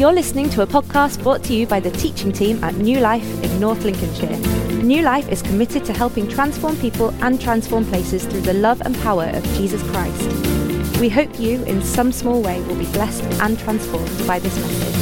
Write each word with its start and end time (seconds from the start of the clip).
You're 0.00 0.14
listening 0.14 0.48
to 0.50 0.62
a 0.62 0.66
podcast 0.66 1.22
brought 1.22 1.44
to 1.44 1.52
you 1.52 1.66
by 1.66 1.78
the 1.78 1.90
teaching 1.90 2.32
team 2.32 2.64
at 2.64 2.74
New 2.76 3.00
Life 3.00 3.44
in 3.44 3.60
North 3.60 3.84
Lincolnshire. 3.84 4.34
New 4.82 5.02
Life 5.02 5.28
is 5.28 5.42
committed 5.42 5.84
to 5.84 5.92
helping 5.92 6.26
transform 6.26 6.74
people 6.76 7.10
and 7.22 7.38
transform 7.38 7.84
places 7.84 8.24
through 8.24 8.40
the 8.40 8.54
love 8.54 8.80
and 8.80 8.96
power 9.00 9.24
of 9.24 9.44
Jesus 9.58 9.82
Christ. 9.90 10.98
We 11.00 11.10
hope 11.10 11.38
you, 11.38 11.62
in 11.64 11.82
some 11.82 12.12
small 12.12 12.40
way, 12.40 12.62
will 12.62 12.76
be 12.76 12.90
blessed 12.92 13.24
and 13.42 13.58
transformed 13.58 14.26
by 14.26 14.38
this 14.38 14.56
message. 14.58 14.96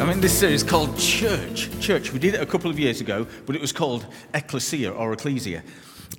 I'm 0.00 0.08
in 0.08 0.22
this 0.22 0.32
series 0.32 0.62
called 0.62 0.96
Church. 0.96 1.68
Church. 1.78 2.10
We 2.10 2.20
did 2.20 2.36
it 2.36 2.40
a 2.40 2.46
couple 2.46 2.70
of 2.70 2.78
years 2.78 3.02
ago, 3.02 3.26
but 3.44 3.54
it 3.54 3.60
was 3.60 3.72
called 3.72 4.06
Ecclesia 4.32 4.90
or 4.90 5.12
Ecclesia. 5.12 5.62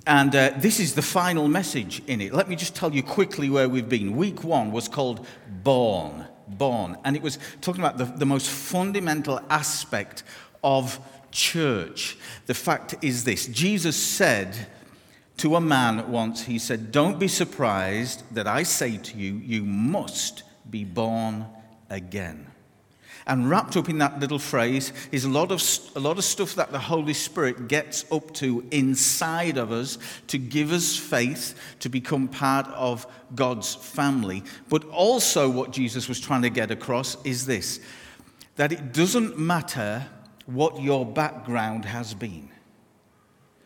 And 0.06 0.34
uh, 0.34 0.52
this 0.56 0.80
is 0.80 0.94
the 0.94 1.02
final 1.02 1.48
message 1.48 2.02
in 2.06 2.20
it. 2.20 2.32
Let 2.32 2.48
me 2.48 2.56
just 2.56 2.74
tell 2.74 2.92
you 2.92 3.02
quickly 3.02 3.50
where 3.50 3.68
we've 3.68 3.88
been. 3.88 4.16
Week 4.16 4.42
one 4.42 4.72
was 4.72 4.88
called 4.88 5.26
Born. 5.62 6.26
Born. 6.48 6.96
And 7.04 7.16
it 7.16 7.22
was 7.22 7.38
talking 7.60 7.82
about 7.82 7.98
the, 7.98 8.04
the 8.04 8.26
most 8.26 8.48
fundamental 8.48 9.40
aspect 9.50 10.22
of 10.64 10.98
church. 11.30 12.16
The 12.46 12.54
fact 12.54 12.96
is 13.02 13.24
this 13.24 13.46
Jesus 13.46 13.96
said 13.96 14.66
to 15.38 15.56
a 15.56 15.60
man 15.60 16.10
once, 16.10 16.42
He 16.44 16.58
said, 16.58 16.92
Don't 16.92 17.18
be 17.18 17.28
surprised 17.28 18.22
that 18.34 18.46
I 18.46 18.62
say 18.62 18.96
to 18.98 19.16
you, 19.16 19.34
you 19.34 19.64
must 19.64 20.42
be 20.68 20.84
born 20.84 21.46
again. 21.88 22.49
And 23.26 23.48
wrapped 23.48 23.76
up 23.76 23.88
in 23.88 23.98
that 23.98 24.18
little 24.18 24.38
phrase 24.38 24.92
is 25.12 25.24
a 25.24 25.28
lot, 25.28 25.52
of, 25.52 25.62
a 25.94 26.00
lot 26.00 26.18
of 26.18 26.24
stuff 26.24 26.54
that 26.54 26.72
the 26.72 26.78
Holy 26.78 27.12
Spirit 27.14 27.68
gets 27.68 28.10
up 28.10 28.32
to 28.34 28.64
inside 28.70 29.58
of 29.58 29.72
us 29.72 29.98
to 30.28 30.38
give 30.38 30.72
us 30.72 30.96
faith 30.96 31.58
to 31.80 31.88
become 31.88 32.28
part 32.28 32.66
of 32.68 33.06
God's 33.34 33.74
family. 33.74 34.42
But 34.68 34.84
also, 34.86 35.48
what 35.48 35.70
Jesus 35.70 36.08
was 36.08 36.20
trying 36.20 36.42
to 36.42 36.50
get 36.50 36.70
across 36.70 37.16
is 37.24 37.46
this 37.46 37.80
that 38.56 38.72
it 38.72 38.92
doesn't 38.92 39.38
matter 39.38 40.06
what 40.44 40.82
your 40.82 41.06
background 41.06 41.84
has 41.84 42.14
been, 42.14 42.48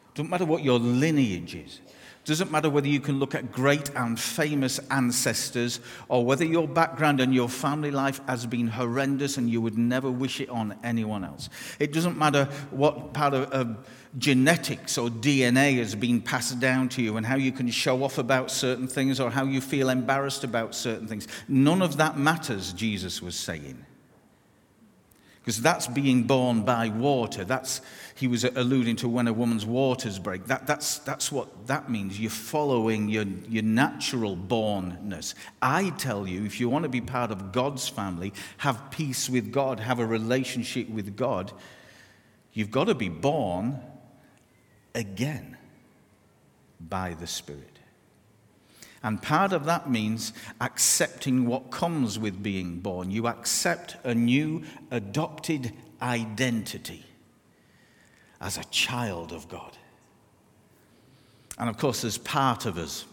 it 0.08 0.14
doesn't 0.14 0.30
matter 0.30 0.44
what 0.44 0.62
your 0.62 0.78
lineage 0.78 1.54
is. 1.54 1.80
Doesn't 2.24 2.50
matter 2.50 2.70
whether 2.70 2.88
you 2.88 3.00
can 3.00 3.18
look 3.18 3.34
at 3.34 3.52
great 3.52 3.90
and 3.94 4.18
famous 4.18 4.78
ancestors 4.90 5.80
or 6.08 6.24
whether 6.24 6.44
your 6.44 6.66
background 6.66 7.20
and 7.20 7.34
your 7.34 7.50
family 7.50 7.90
life 7.90 8.20
has 8.26 8.46
been 8.46 8.66
horrendous 8.66 9.36
and 9.36 9.50
you 9.50 9.60
would 9.60 9.76
never 9.76 10.10
wish 10.10 10.40
it 10.40 10.48
on 10.48 10.74
anyone 10.82 11.22
else. 11.22 11.50
It 11.78 11.92
doesn't 11.92 12.16
matter 12.16 12.46
what 12.70 13.12
part 13.12 13.34
of, 13.34 13.50
of 13.50 13.86
genetics 14.16 14.96
or 14.96 15.10
DNA 15.10 15.76
has 15.76 15.94
been 15.94 16.22
passed 16.22 16.58
down 16.60 16.88
to 16.90 17.02
you 17.02 17.18
and 17.18 17.26
how 17.26 17.36
you 17.36 17.52
can 17.52 17.68
show 17.68 18.02
off 18.02 18.16
about 18.16 18.50
certain 18.50 18.88
things 18.88 19.20
or 19.20 19.30
how 19.30 19.44
you 19.44 19.60
feel 19.60 19.90
embarrassed 19.90 20.44
about 20.44 20.74
certain 20.74 21.06
things. 21.06 21.28
None 21.46 21.82
of 21.82 21.98
that 21.98 22.16
matters, 22.16 22.72
Jesus 22.72 23.20
was 23.20 23.36
saying. 23.36 23.84
Because 25.44 25.60
that's 25.60 25.86
being 25.86 26.22
born 26.22 26.62
by 26.62 26.88
water. 26.88 27.44
That's 27.44 27.82
he 28.16 28.26
was 28.28 28.44
alluding 28.44 28.96
to 28.96 29.08
when 29.10 29.28
a 29.28 29.32
woman's 29.32 29.66
waters 29.66 30.18
break. 30.18 30.46
That, 30.46 30.66
that's, 30.66 30.98
that's 30.98 31.30
what 31.30 31.66
that 31.66 31.90
means. 31.90 32.18
You're 32.18 32.30
following 32.30 33.10
your, 33.10 33.24
your 33.48 33.62
natural 33.62 34.36
bornness. 34.36 35.34
I 35.60 35.90
tell 35.90 36.26
you, 36.26 36.44
if 36.46 36.60
you 36.60 36.70
want 36.70 36.84
to 36.84 36.88
be 36.88 37.02
part 37.02 37.30
of 37.30 37.52
God's 37.52 37.88
family, 37.88 38.32
have 38.58 38.90
peace 38.90 39.28
with 39.28 39.52
God, 39.52 39.80
have 39.80 39.98
a 39.98 40.06
relationship 40.06 40.88
with 40.88 41.14
God, 41.14 41.52
you've 42.54 42.70
got 42.70 42.84
to 42.84 42.94
be 42.94 43.10
born 43.10 43.80
again 44.94 45.58
by 46.80 47.14
the 47.14 47.26
Spirit. 47.26 47.73
And 49.04 49.20
part 49.20 49.52
of 49.52 49.66
that 49.66 49.90
means 49.90 50.32
accepting 50.62 51.46
what 51.46 51.70
comes 51.70 52.18
with 52.18 52.42
being 52.42 52.80
born. 52.80 53.10
You 53.10 53.26
accept 53.26 53.96
a 54.02 54.14
new 54.14 54.64
adopted 54.90 55.74
identity 56.00 57.04
as 58.40 58.56
a 58.56 58.64
child 58.64 59.30
of 59.30 59.46
God. 59.46 59.76
And 61.58 61.68
of 61.68 61.76
course, 61.76 62.00
there's 62.00 62.16
part 62.16 62.64
of 62.64 62.78
us, 62.78 63.04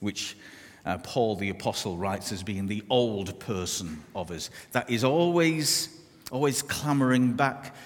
which 0.00 0.38
uh, 0.86 0.96
Paul 0.98 1.36
the 1.36 1.50
Apostle 1.50 1.98
writes 1.98 2.32
as 2.32 2.42
being 2.42 2.66
the 2.66 2.82
old 2.88 3.38
person 3.40 4.02
of 4.16 4.30
us, 4.30 4.48
that 4.72 4.88
is 4.88 5.04
always, 5.04 6.00
always 6.30 6.62
clamoring 6.62 7.34
back 7.34 7.76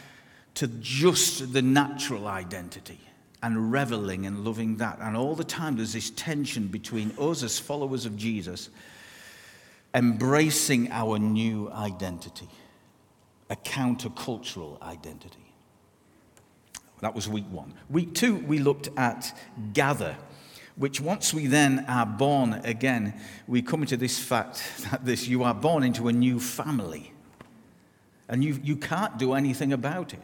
to 0.54 0.68
just 0.68 1.52
the 1.52 1.62
natural 1.62 2.28
identity 2.28 3.00
and 3.42 3.72
reveling 3.72 4.26
and 4.26 4.44
loving 4.44 4.76
that. 4.76 4.98
And 5.00 5.16
all 5.16 5.34
the 5.34 5.44
time, 5.44 5.76
there's 5.76 5.92
this 5.92 6.10
tension 6.10 6.68
between 6.68 7.12
us 7.18 7.42
as 7.42 7.58
followers 7.58 8.06
of 8.06 8.16
Jesus 8.16 8.70
embracing 9.94 10.90
our 10.92 11.18
new 11.18 11.70
identity, 11.70 12.48
a 13.48 13.56
countercultural 13.56 14.80
identity. 14.82 15.38
That 17.00 17.14
was 17.14 17.28
week 17.28 17.46
one. 17.50 17.74
Week 17.88 18.14
two, 18.14 18.36
we 18.36 18.58
looked 18.58 18.88
at 18.96 19.36
gather, 19.72 20.16
which 20.76 21.00
once 21.00 21.32
we 21.32 21.46
then 21.46 21.84
are 21.88 22.06
born 22.06 22.60
again, 22.64 23.18
we 23.46 23.62
come 23.62 23.82
into 23.82 23.96
this 23.96 24.18
fact 24.18 24.62
that 24.90 25.04
this 25.04 25.26
you 25.26 25.42
are 25.44 25.54
born 25.54 25.82
into 25.82 26.08
a 26.08 26.12
new 26.12 26.38
family. 26.38 27.12
And 28.28 28.44
you, 28.44 28.60
you 28.62 28.76
can't 28.76 29.18
do 29.18 29.34
anything 29.34 29.72
about 29.72 30.12
it. 30.12 30.20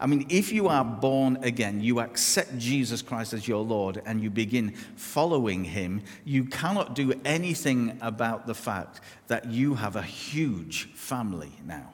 I 0.00 0.06
mean, 0.06 0.26
if 0.28 0.52
you 0.52 0.68
are 0.68 0.84
born 0.84 1.38
again, 1.42 1.80
you 1.80 2.00
accept 2.00 2.56
Jesus 2.56 3.02
Christ 3.02 3.32
as 3.32 3.48
your 3.48 3.64
Lord, 3.64 4.00
and 4.06 4.22
you 4.22 4.30
begin 4.30 4.74
following 4.94 5.64
him, 5.64 6.02
you 6.24 6.44
cannot 6.44 6.94
do 6.94 7.12
anything 7.24 7.98
about 8.00 8.46
the 8.46 8.54
fact 8.54 9.00
that 9.26 9.46
you 9.46 9.74
have 9.74 9.96
a 9.96 10.02
huge 10.02 10.84
family 10.94 11.52
now 11.66 11.90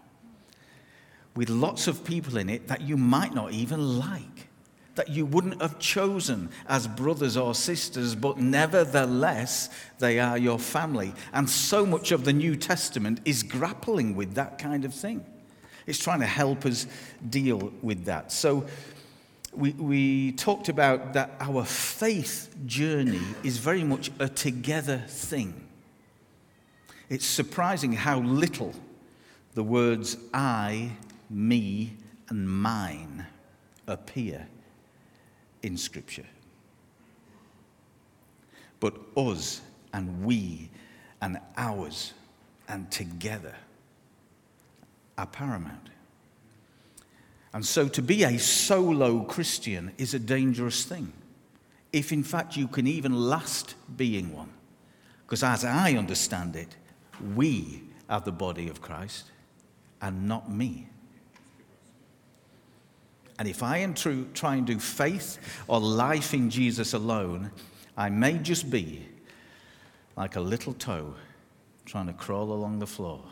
with 1.35 1.51
lots 1.51 1.87
of 1.87 2.05
people 2.05 2.37
in 2.37 2.49
it 2.49 2.69
that 2.69 2.81
you 2.81 2.97
might 2.97 3.35
not 3.35 3.53
even 3.53 3.99
like, 3.99 4.49
that 4.95 5.09
you 5.09 5.27
wouldn't 5.27 5.61
have 5.61 5.79
chosen 5.79 6.49
as 6.69 6.87
brothers 6.87 7.37
or 7.37 7.55
sisters, 7.55 8.15
but 8.15 8.39
nevertheless, 8.39 9.69
they 9.99 10.21
are 10.21 10.39
your 10.39 10.59
family. 10.59 11.13
And 11.33 11.51
so 11.51 11.85
much 11.85 12.13
of 12.13 12.25
the 12.25 12.33
New 12.33 12.55
Testament 12.55 13.21
is 13.25 13.43
grappling 13.43 14.15
with 14.15 14.35
that 14.35 14.59
kind 14.59 14.85
of 14.85 14.95
thing. 14.95 15.25
It's 15.87 15.99
trying 15.99 16.21
to 16.21 16.27
help 16.27 16.67
us 16.67 16.87
deal 17.29 17.73
with 17.83 18.05
that. 18.07 18.33
So, 18.33 18.67
we, 19.53 19.71
we 19.73 20.33
talked 20.33 20.69
about 20.69 21.13
that 21.13 21.37
our 21.39 21.65
faith 21.65 22.53
journey 22.67 23.23
is 23.45 23.59
very 23.59 23.85
much 23.85 24.11
a 24.19 24.29
together 24.29 25.05
thing. 25.07 25.69
It's 27.09 27.25
surprising 27.25 27.93
how 27.93 28.19
little 28.21 28.75
the 29.55 29.63
words 29.63 30.17
I 30.33 30.91
me, 31.31 31.97
and 32.29 32.49
mine 32.49 33.27
appear 33.87 34.47
in 35.63 35.77
Scripture. 35.77 36.27
But 38.81 38.95
us 39.17 39.61
and 39.93 40.25
we 40.25 40.71
and 41.21 41.39
ours 41.57 42.13
and 42.69 42.91
together 42.91 43.55
are 45.17 45.27
paramount. 45.27 45.91
And 47.53 47.65
so 47.65 47.87
to 47.89 48.03
be 48.03 48.25
a 48.25 48.39
solo 48.39 49.21
Christian 49.21 49.93
is 49.97 50.13
a 50.13 50.19
dangerous 50.19 50.85
thing. 50.85 51.13
If 51.93 52.13
in 52.13 52.25
fact 52.25 52.57
you 52.57 52.67
can 52.67 52.87
even 52.89 53.15
last 53.15 53.77
being 53.97 54.35
one. 54.35 54.51
Because 55.25 55.45
as 55.45 55.65
I 55.65 55.93
understand 55.93 56.57
it, 56.57 56.77
we 57.37 57.85
are 58.11 58.21
the 58.21 58.33
body 58.33 58.69
of 58.69 58.83
Christ 58.83 59.31
and 60.03 60.27
not 60.27 60.51
me. 60.51 60.89
And 63.39 63.49
if 63.49 63.63
I 63.63 63.87
try 64.35 64.57
and 64.57 64.67
do 64.67 64.79
faith 64.79 65.39
or 65.69 65.81
life 65.81 66.35
in 66.35 66.51
Jesus 66.51 66.93
alone, 66.93 67.53
I 67.97 68.11
may 68.11 68.39
just 68.39 68.69
be 68.71 69.07
like 70.17 70.35
a 70.37 70.41
little 70.41 70.75
toe 70.75 71.15
trying 71.85 72.07
to 72.07 72.13
crawl 72.13 72.53
along 72.53 72.81
the 72.81 72.87
floor 72.87 73.23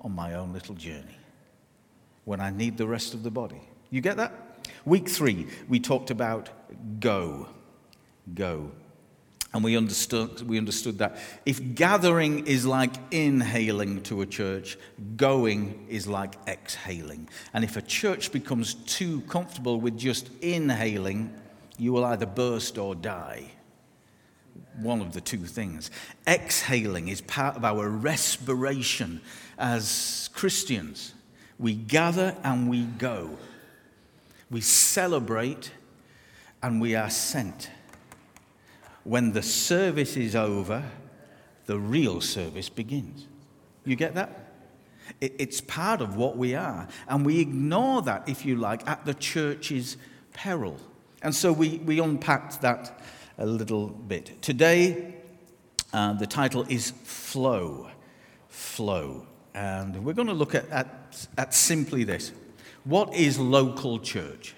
on 0.00 0.12
my 0.12 0.34
own 0.34 0.52
little 0.52 0.74
journey 0.74 1.19
when 2.24 2.40
I 2.40 2.50
need 2.50 2.76
the 2.76 2.86
rest 2.86 3.14
of 3.14 3.22
the 3.22 3.30
body. 3.30 3.60
You 3.90 4.00
get 4.00 4.16
that? 4.16 4.32
Week 4.84 5.08
three, 5.08 5.46
we 5.68 5.80
talked 5.80 6.10
about 6.10 6.48
go. 7.00 7.48
Go. 8.34 8.70
And 9.52 9.64
we 9.64 9.76
understood, 9.76 10.42
we 10.42 10.58
understood 10.58 10.98
that 10.98 11.18
if 11.44 11.74
gathering 11.74 12.46
is 12.46 12.64
like 12.64 12.94
inhaling 13.10 14.02
to 14.04 14.22
a 14.22 14.26
church, 14.26 14.78
going 15.16 15.86
is 15.88 16.06
like 16.06 16.36
exhaling. 16.46 17.28
And 17.52 17.64
if 17.64 17.76
a 17.76 17.82
church 17.82 18.30
becomes 18.30 18.74
too 18.74 19.22
comfortable 19.22 19.80
with 19.80 19.98
just 19.98 20.30
inhaling, 20.40 21.34
you 21.78 21.92
will 21.92 22.04
either 22.04 22.26
burst 22.26 22.78
or 22.78 22.94
die. 22.94 23.50
One 24.76 25.00
of 25.00 25.12
the 25.12 25.20
two 25.20 25.44
things. 25.44 25.90
Exhaling 26.28 27.08
is 27.08 27.20
part 27.22 27.56
of 27.56 27.64
our 27.64 27.88
respiration 27.88 29.20
as 29.58 30.30
Christians. 30.32 31.12
We 31.60 31.74
gather 31.74 32.36
and 32.42 32.68
we 32.68 32.82
go. 32.82 33.38
We 34.50 34.62
celebrate 34.62 35.70
and 36.60 36.80
we 36.80 36.96
are 36.96 37.10
sent 37.10 37.70
when 39.04 39.32
the 39.32 39.42
service 39.42 40.16
is 40.16 40.36
over, 40.36 40.84
the 41.66 41.78
real 41.78 42.20
service 42.20 42.68
begins. 42.68 43.26
You 43.84 43.96
get 43.96 44.14
that? 44.14 44.52
It's 45.20 45.60
part 45.60 46.00
of 46.00 46.16
what 46.16 46.36
we 46.36 46.54
are. 46.54 46.86
And 47.08 47.26
we 47.26 47.40
ignore 47.40 48.02
that, 48.02 48.28
if 48.28 48.44
you 48.44 48.56
like, 48.56 48.88
at 48.88 49.04
the 49.04 49.14
church's 49.14 49.96
peril. 50.32 50.76
And 51.22 51.34
so 51.34 51.52
we, 51.52 51.78
we 51.78 51.98
unpacked 51.98 52.60
that 52.60 53.00
a 53.38 53.46
little 53.46 53.88
bit. 53.88 54.40
Today, 54.42 55.14
uh, 55.92 56.12
the 56.12 56.26
title 56.26 56.64
is 56.68 56.92
Flow. 57.02 57.88
Flow. 58.48 59.26
And 59.60 60.06
we're 60.06 60.14
going 60.14 60.28
to 60.28 60.32
look 60.32 60.54
at, 60.54 60.66
at, 60.70 61.26
at 61.36 61.52
simply 61.52 62.02
this 62.02 62.32
What 62.84 63.14
is 63.14 63.38
local 63.38 63.98
church? 63.98 64.54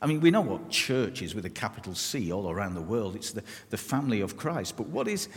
I 0.00 0.06
mean, 0.06 0.20
we 0.20 0.30
know 0.30 0.40
what 0.40 0.70
church 0.70 1.20
is 1.20 1.34
with 1.34 1.44
a 1.44 1.50
capital 1.50 1.94
C 1.94 2.32
all 2.32 2.50
around 2.50 2.74
the 2.74 2.80
world. 2.80 3.14
It's 3.14 3.32
the, 3.32 3.44
the 3.68 3.76
family 3.76 4.22
of 4.22 4.38
Christ. 4.38 4.78
But 4.78 4.86
what 4.86 5.06
is, 5.06 5.28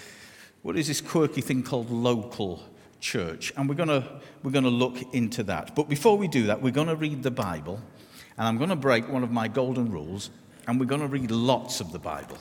what 0.62 0.78
is 0.78 0.88
this 0.88 1.02
quirky 1.02 1.42
thing 1.42 1.62
called 1.62 1.92
local 1.92 2.64
church? 3.02 3.52
And 3.58 3.68
we're 3.68 3.76
going 3.76 3.90
to, 3.90 4.22
we're 4.44 4.52
going 4.52 4.64
to 4.64 4.70
look 4.70 5.14
into 5.14 5.44
that. 5.44 5.76
But 5.76 5.90
before 5.90 6.18
we 6.18 6.30
do 6.30 6.48
that, 6.48 6.62
we're 6.62 6.72
going 6.72 6.88
to 6.88 6.96
read 6.96 7.22
the 7.22 7.32
Bible. 7.32 7.82
And 8.38 8.48
I'm 8.48 8.58
going 8.58 8.70
to 8.70 8.78
break 8.78 9.10
one 9.10 9.24
of 9.24 9.32
my 9.32 9.50
golden 9.50 9.92
rules. 9.92 10.30
And 10.68 10.80
we're 10.80 10.86
going 10.86 11.02
to 11.02 11.08
read 11.08 11.32
lots 11.32 11.82
of 11.82 11.92
the 11.92 12.00
Bible. 12.00 12.38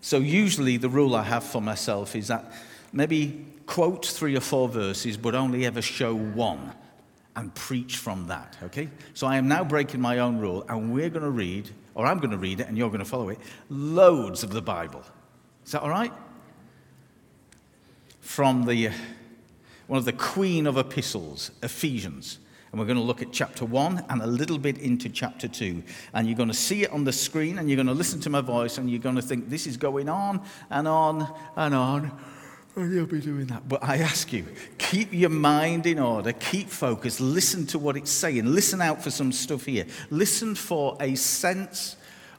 So, 0.00 0.18
usually, 0.18 0.76
the 0.76 0.88
rule 0.88 1.16
I 1.16 1.24
have 1.24 1.42
for 1.42 1.60
myself 1.60 2.14
is 2.14 2.28
that 2.28 2.52
maybe 2.92 3.53
quote 3.66 4.06
three 4.06 4.36
or 4.36 4.40
four 4.40 4.68
verses, 4.68 5.16
but 5.16 5.34
only 5.34 5.66
ever 5.66 5.82
show 5.82 6.14
one 6.14 6.72
and 7.36 7.54
preach 7.54 7.96
from 7.96 8.28
that, 8.28 8.56
okay? 8.62 8.88
So 9.14 9.26
I 9.26 9.36
am 9.36 9.48
now 9.48 9.64
breaking 9.64 10.00
my 10.00 10.18
own 10.18 10.38
rule, 10.38 10.64
and 10.68 10.92
we're 10.92 11.10
going 11.10 11.24
to 11.24 11.30
read, 11.30 11.70
or 11.94 12.06
I'm 12.06 12.18
going 12.18 12.30
to 12.30 12.38
read 12.38 12.60
it, 12.60 12.68
and 12.68 12.78
you're 12.78 12.88
going 12.88 13.00
to 13.00 13.04
follow 13.04 13.28
it, 13.28 13.38
loads 13.68 14.42
of 14.42 14.50
the 14.50 14.62
Bible. 14.62 15.02
Is 15.66 15.72
that 15.72 15.82
all 15.82 15.90
right? 15.90 16.12
From 18.20 18.66
the, 18.66 18.90
one 19.86 19.98
of 19.98 20.04
the 20.04 20.12
queen 20.12 20.66
of 20.66 20.78
epistles, 20.78 21.50
Ephesians. 21.62 22.38
And 22.70 22.80
we're 22.80 22.86
going 22.86 22.98
to 22.98 23.04
look 23.04 23.22
at 23.22 23.32
chapter 23.32 23.64
1 23.64 24.06
and 24.08 24.20
a 24.20 24.26
little 24.26 24.58
bit 24.58 24.78
into 24.78 25.08
chapter 25.08 25.46
2. 25.46 25.82
And 26.12 26.26
you're 26.26 26.36
going 26.36 26.48
to 26.48 26.54
see 26.54 26.82
it 26.82 26.90
on 26.90 27.04
the 27.04 27.12
screen, 27.12 27.58
and 27.58 27.68
you're 27.68 27.76
going 27.76 27.86
to 27.86 27.94
listen 27.94 28.20
to 28.20 28.30
my 28.30 28.40
voice, 28.40 28.78
and 28.78 28.90
you're 28.90 29.00
going 29.00 29.14
to 29.16 29.22
think, 29.22 29.48
this 29.48 29.66
is 29.66 29.76
going 29.76 30.08
on 30.08 30.42
and 30.70 30.86
on 30.86 31.32
and 31.56 31.74
on 31.74 32.18
and 32.76 32.92
you'll 32.92 33.06
be 33.06 33.20
doing 33.20 33.46
that. 33.46 33.68
But 33.68 33.84
I 33.84 33.98
ask 33.98 34.32
you, 34.32 34.44
keep 34.78 35.12
your 35.12 35.30
mind 35.30 35.86
in 35.86 35.98
order, 35.98 36.32
keep 36.32 36.68
focused, 36.68 37.20
listen 37.20 37.66
to 37.68 37.78
what 37.78 37.96
it's 37.96 38.10
saying, 38.10 38.46
listen 38.46 38.80
out 38.82 39.02
for 39.02 39.10
some 39.10 39.32
stuff 39.32 39.64
here. 39.64 39.86
Listen 40.10 40.54
for 40.54 40.96
a 41.00 41.14
sense 41.14 41.96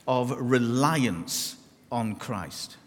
of 0.07 0.31
reliance 0.39 1.55
on 1.91 2.15
Christ. 2.15 2.77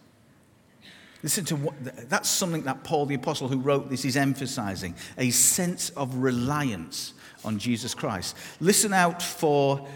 Listen 1.23 1.45
to 1.47 1.57
what 1.57 1.75
that's 2.09 2.29
something 2.29 2.63
that 2.63 2.85
Paul 2.85 3.07
the 3.07 3.17
Apostle, 3.17 3.49
who 3.49 3.59
wrote 3.59 3.91
this, 3.91 4.05
is 4.05 4.17
emphasizing 4.17 4.95
a 5.17 5.31
sense 5.31 5.91
of 5.91 6.15
reliance 6.17 7.15
on 7.45 7.59
Jesus 7.59 7.95
Christ. 7.95 8.37
Listen 8.61 8.93
out 8.93 9.21
for 9.21 9.87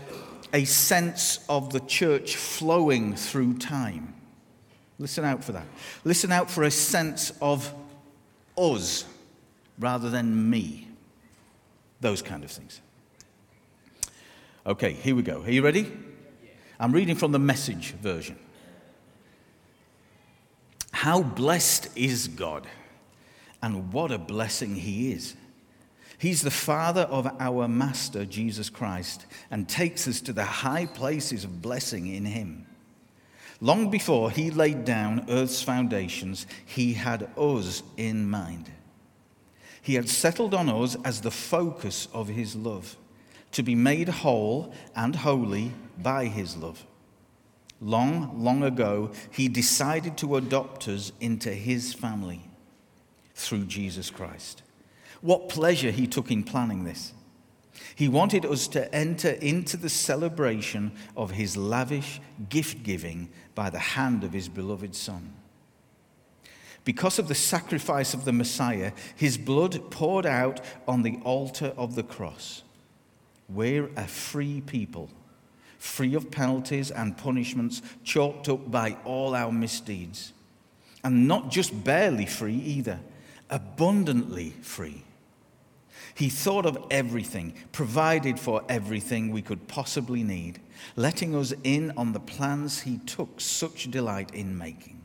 a 0.53 0.65
sense 0.65 1.45
of 1.49 1.73
the 1.73 1.81
church 1.81 2.37
flowing 2.37 3.15
through 3.15 3.59
time. 3.59 4.12
Listen 4.99 5.25
out 5.25 5.43
for 5.43 5.53
that. 5.53 5.67
Listen 6.05 6.33
out 6.33 6.51
for 6.51 6.65
a 6.65 6.71
sense 6.71 7.33
of 7.41 7.73
us 8.57 9.05
rather 9.79 10.11
than 10.11 10.51
me. 10.51 10.89
Those 12.01 12.23
kind 12.23 12.45
of 12.45 12.51
things. 12.51 12.81
Okay, 14.67 14.93
here 14.93 15.17
we 15.17 15.23
go. 15.23 15.43
Are 15.43 15.51
you 15.51 15.63
ready? 15.63 15.91
I'm 16.79 16.93
reading 16.93 17.17
from 17.17 17.33
the 17.33 17.39
message 17.39 17.93
version. 17.93 18.39
How 20.93 21.23
blessed 21.23 21.89
is 21.97 22.29
God, 22.29 22.67
and 23.61 23.93
what 23.93 24.13
a 24.13 24.19
blessing 24.19 24.77
He 24.77 25.13
is. 25.13 25.35
He's 26.19 26.43
the 26.43 26.51
Father 26.51 27.03
of 27.03 27.27
our 27.41 27.67
Master, 27.67 28.25
Jesus 28.25 28.71
Christ, 28.71 29.27
and 29.51 29.69
takes 29.69 30.07
us 30.07 30.21
to 30.21 30.33
the 30.33 30.45
high 30.45 30.87
places 30.87 31.43
of 31.43 31.61
blessing 31.61 32.07
in 32.07 32.25
Him. 32.25 32.67
Long 33.63 33.91
before 33.91 34.33
he 34.33 34.51
laid 34.51 34.85
down 34.85 35.25
earth's 35.29 35.63
foundations, 35.63 36.49
he 36.67 36.95
had 36.95 37.31
us 37.39 37.85
in 37.97 38.29
mind. 38.29 38.73
He 39.81 39.95
had 39.95 40.09
settled 40.09 40.53
on 40.53 40.69
us 40.69 40.97
as 41.05 41.21
the 41.21 41.31
focus 41.31 42.09
of 42.13 42.27
his 42.27 42.57
love, 42.57 42.97
to 43.53 43.63
be 43.63 43.77
made 43.77 44.09
whole 44.09 44.75
and 44.97 45.15
holy 45.15 45.71
by 45.97 46.25
his 46.25 46.57
love. 46.57 46.85
Long, 47.81 48.43
long 48.43 48.65
ago, 48.65 49.13
he 49.31 49.47
decided 49.47 50.19
to 50.19 50.35
adopt 50.35 50.89
us 50.89 51.13
into 51.21 51.51
his 51.53 51.95
family 51.95 52.43
through 53.37 53.67
Jesus 53.67 54.11
Christ. 54.11 54.63
What 55.21 55.49
pleasure 55.49 55.93
he 55.93 56.09
took 56.09 56.33
in 56.33 56.43
planning 56.43 56.83
this. 56.83 57.13
He 57.95 58.09
wanted 58.09 58.45
us 58.45 58.69
to 58.69 58.93
enter 58.95 59.31
into 59.31 59.77
the 59.77 59.89
celebration 59.89 60.93
of 61.17 61.33
his 61.33 61.57
lavish 61.57 62.21
gift 62.49 62.83
giving 62.83 63.31
by 63.55 63.71
the 63.71 63.79
hand 63.79 64.25
of 64.25 64.33
his 64.33 64.49
beloved 64.49 64.95
Son. 64.95 65.35
Because 66.85 67.19
of 67.19 67.29
the 67.29 67.35
sacrifice 67.35 68.13
of 68.13 68.25
the 68.25 68.33
Messiah, 68.33 68.93
his 69.15 69.39
blood 69.39 69.91
poured 69.91 70.27
out 70.27 70.61
on 70.89 71.03
the 71.03 71.19
altar 71.23 71.73
of 71.77 71.95
the 71.95 72.03
cross. 72.03 72.63
We're 73.49 73.91
a 73.97 74.07
free 74.07 74.63
people, 74.63 75.09
free 75.79 76.15
of 76.15 76.31
penalties 76.31 76.91
and 76.91 77.17
punishments 77.17 77.83
chalked 78.03 78.49
up 78.49 78.71
by 78.71 78.97
all 79.05 79.35
our 79.35 79.53
misdeeds. 79.53 80.33
And 81.05 81.29
not 81.29 81.51
just 81.51 81.85
barely 81.85 82.27
free 82.27 82.57
either, 82.57 83.01
abundantly 83.51 84.51
free. 84.63 85.05
He 86.15 86.29
thought 86.29 86.67
of 86.67 86.79
everything, 86.91 87.55
provided 87.73 88.39
for 88.39 88.63
everything 88.69 89.31
we 89.31 89.43
could 89.43 89.69
possibly 89.69 90.23
need, 90.23 90.61
letting 90.97 91.35
us 91.35 91.53
in 91.65 91.93
on 91.97 92.13
the 92.13 92.21
plans 92.21 92.81
he 92.81 92.99
took 92.99 93.41
such 93.41 93.91
delight 93.91 94.35
in 94.35 94.57
making. 94.59 95.01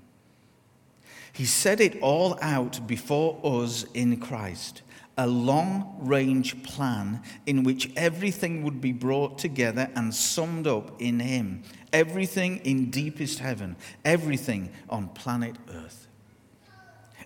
He 1.31 1.45
set 1.45 1.79
it 1.79 2.01
all 2.01 2.37
out 2.41 2.87
before 2.87 3.39
us 3.43 3.85
in 3.93 4.17
Christ, 4.17 4.81
a 5.17 5.27
long 5.27 5.95
range 5.99 6.63
plan 6.63 7.21
in 7.45 7.63
which 7.63 7.91
everything 7.95 8.63
would 8.63 8.81
be 8.81 8.91
brought 8.91 9.37
together 9.37 9.89
and 9.95 10.13
summed 10.13 10.67
up 10.67 10.99
in 10.99 11.19
Him. 11.19 11.63
Everything 11.93 12.57
in 12.63 12.89
deepest 12.89 13.39
heaven, 13.39 13.75
everything 14.03 14.71
on 14.89 15.09
planet 15.09 15.55
Earth. 15.71 16.06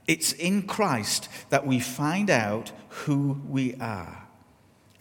It's 0.08 0.34
in 0.34 0.64
Christ 0.64 1.30
that 1.50 1.66
we 1.66 1.80
find 1.80 2.30
out 2.30 2.72
who 2.90 3.42
we 3.48 3.76
are 3.76 4.28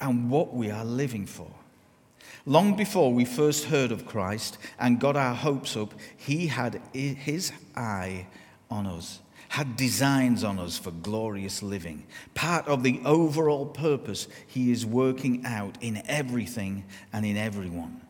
and 0.00 0.30
what 0.30 0.54
we 0.54 0.70
are 0.70 0.84
living 0.84 1.26
for. 1.26 1.50
Long 2.46 2.74
before 2.74 3.12
we 3.12 3.24
first 3.24 3.64
heard 3.64 3.92
of 3.92 4.06
Christ 4.06 4.58
and 4.78 5.00
got 5.00 5.16
our 5.16 5.34
hopes 5.34 5.76
up, 5.76 5.94
He 6.16 6.46
had 6.46 6.80
His 6.92 7.52
eye 7.76 8.26
on 8.70 8.86
us, 8.86 9.20
had 9.48 9.76
designs 9.76 10.42
on 10.44 10.58
us 10.58 10.78
for 10.78 10.90
glorious 10.90 11.62
living. 11.62 12.06
Part 12.34 12.66
of 12.66 12.82
the 12.82 13.00
overall 13.04 13.66
purpose 13.66 14.26
He 14.46 14.70
is 14.70 14.86
working 14.86 15.44
out 15.44 15.76
in 15.80 16.02
everything 16.06 16.84
and 17.12 17.26
in 17.26 17.36
everyone. 17.36 18.00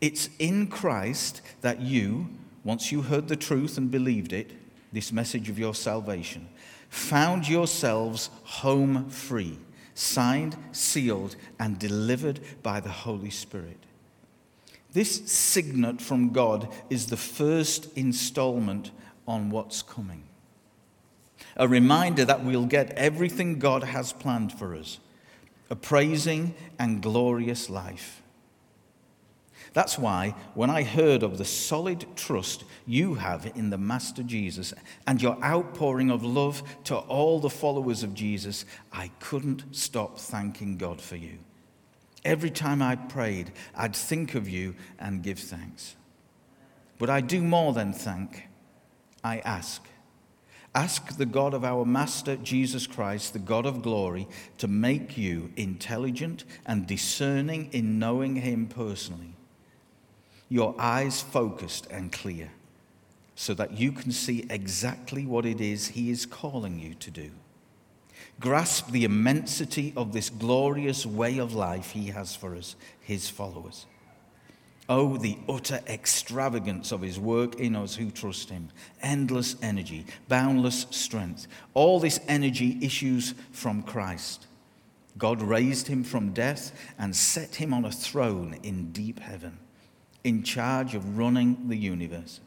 It's 0.00 0.28
in 0.38 0.66
Christ 0.66 1.42
that 1.60 1.80
you, 1.80 2.28
once 2.64 2.92
you 2.92 3.02
heard 3.02 3.28
the 3.28 3.36
truth 3.36 3.78
and 3.78 3.90
believed 3.90 4.32
it, 4.32 4.52
this 4.92 5.12
message 5.12 5.48
of 5.48 5.58
your 5.58 5.74
salvation, 5.74 6.48
found 6.88 7.48
yourselves 7.48 8.30
home 8.44 9.08
free, 9.08 9.58
signed, 9.94 10.56
sealed, 10.72 11.36
and 11.58 11.78
delivered 11.78 12.40
by 12.62 12.80
the 12.80 12.90
Holy 12.90 13.30
Spirit. 13.30 13.78
This 14.92 15.30
signet 15.30 16.02
from 16.02 16.30
God 16.30 16.68
is 16.90 17.06
the 17.06 17.16
first 17.16 17.96
installment 17.96 18.90
on 19.26 19.50
what's 19.50 19.80
coming. 19.82 20.24
A 21.56 21.66
reminder 21.66 22.24
that 22.24 22.44
we'll 22.44 22.66
get 22.66 22.92
everything 22.92 23.58
God 23.58 23.84
has 23.84 24.12
planned 24.12 24.52
for 24.52 24.74
us 24.74 24.98
a 25.70 25.76
praising 25.76 26.54
and 26.78 27.02
glorious 27.02 27.70
life. 27.70 28.21
That's 29.72 29.98
why 29.98 30.34
when 30.54 30.68
I 30.68 30.82
heard 30.82 31.22
of 31.22 31.38
the 31.38 31.44
solid 31.44 32.04
trust 32.14 32.64
you 32.86 33.14
have 33.14 33.50
in 33.54 33.70
the 33.70 33.78
Master 33.78 34.22
Jesus 34.22 34.74
and 35.06 35.22
your 35.22 35.42
outpouring 35.42 36.10
of 36.10 36.24
love 36.24 36.62
to 36.84 36.96
all 36.96 37.40
the 37.40 37.50
followers 37.50 38.02
of 38.02 38.14
Jesus, 38.14 38.66
I 38.92 39.10
couldn't 39.18 39.74
stop 39.74 40.18
thanking 40.18 40.76
God 40.76 41.00
for 41.00 41.16
you. 41.16 41.38
Every 42.24 42.50
time 42.50 42.82
I 42.82 42.96
prayed, 42.96 43.52
I'd 43.74 43.96
think 43.96 44.34
of 44.34 44.48
you 44.48 44.74
and 44.98 45.22
give 45.22 45.38
thanks. 45.38 45.96
But 46.98 47.10
I 47.10 47.20
do 47.20 47.40
more 47.40 47.72
than 47.72 47.92
thank, 47.92 48.48
I 49.24 49.38
ask. 49.38 49.82
Ask 50.74 51.16
the 51.16 51.26
God 51.26 51.52
of 51.52 51.64
our 51.64 51.84
Master 51.84 52.36
Jesus 52.36 52.86
Christ, 52.86 53.32
the 53.32 53.38
God 53.38 53.66
of 53.66 53.82
glory, 53.82 54.28
to 54.58 54.68
make 54.68 55.18
you 55.18 55.50
intelligent 55.56 56.44
and 56.64 56.86
discerning 56.86 57.70
in 57.72 57.98
knowing 57.98 58.36
Him 58.36 58.66
personally 58.66 59.31
your 60.52 60.74
eyes 60.78 61.22
focused 61.22 61.86
and 61.90 62.12
clear. 62.12 62.50
so 63.34 63.54
that 63.54 63.72
you 63.72 63.90
can 63.92 64.12
see 64.12 64.46
exactly 64.50 65.24
what 65.26 65.46
it 65.46 65.60
is 65.60 65.88
He 65.88 66.10
is 66.10 66.26
calling 66.26 66.78
you 66.78 66.94
to 66.94 67.10
do. 67.10 67.30
Grasp 68.38 68.90
the 68.90 69.04
immensity 69.04 69.92
of 69.96 70.12
this 70.12 70.30
glorious 70.30 71.06
way 71.06 71.38
of 71.38 71.54
life 71.54 71.90
He 71.92 72.08
has 72.08 72.36
for 72.36 72.54
us, 72.54 72.76
His 73.00 73.28
followers. 73.30 73.86
Oh, 74.88 75.16
the 75.16 75.38
utter 75.48 75.80
extravagance 75.86 76.92
of 76.92 77.00
His 77.00 77.18
work 77.18 77.54
in 77.54 77.74
us 77.74 77.96
who 77.96 78.10
trust 78.10 78.50
Him. 78.50 78.68
Endless 79.00 79.56
energy, 79.62 80.04
boundless 80.28 80.86
strength. 80.90 81.46
All 81.72 81.98
this 82.00 82.20
energy 82.28 82.78
issues 82.82 83.34
from 83.50 83.82
Christ. 83.82 84.46
God 85.16 85.40
raised 85.40 85.88
Him 85.88 86.04
from 86.04 86.32
death 86.32 86.72
and 86.98 87.16
set 87.16 87.56
Him 87.56 87.72
on 87.72 87.84
a 87.86 87.90
throne 87.92 88.58
in 88.62 88.92
deep 88.92 89.20
heaven, 89.20 89.58
in 90.24 90.42
charge 90.42 90.94
of 90.94 91.18
running 91.18 91.68
the 91.68 91.76
universe 91.76 92.40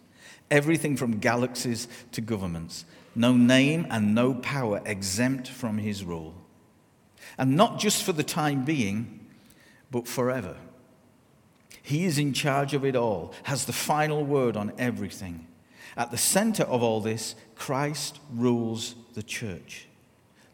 everything 0.51 0.96
from 0.96 1.20
galaxies 1.20 1.88
to 2.12 2.22
governments, 2.22 2.86
no 3.15 3.36
name 3.36 3.88
and 3.89 4.13
no 4.13 4.34
power 4.34 4.82
exempt 4.86 5.48
from 5.48 5.77
his 5.77 6.03
rule. 6.03 6.34
And 7.38 7.55
not 7.55 7.79
just 7.79 8.03
for 8.03 8.13
the 8.13 8.24
time 8.24 8.63
being, 8.63 9.27
but 9.91 10.08
forever. 10.08 10.58
He 11.82 12.05
is 12.05 12.17
in 12.17 12.34
charge 12.34 12.74
of 12.74 12.86
it 12.86 12.96
all, 12.96 13.34
has 13.44 13.65
the 13.65 13.74
final 13.74 14.24
word 14.24 14.58
on 14.58 14.74
everything. 14.77 15.48
At 15.98 16.12
the 16.12 16.17
center 16.17 16.63
of 16.63 16.84
all 16.84 17.00
this, 17.00 17.36
Christ 17.55 18.20
rules 18.34 18.96
the 19.13 19.24
church. 19.24 19.88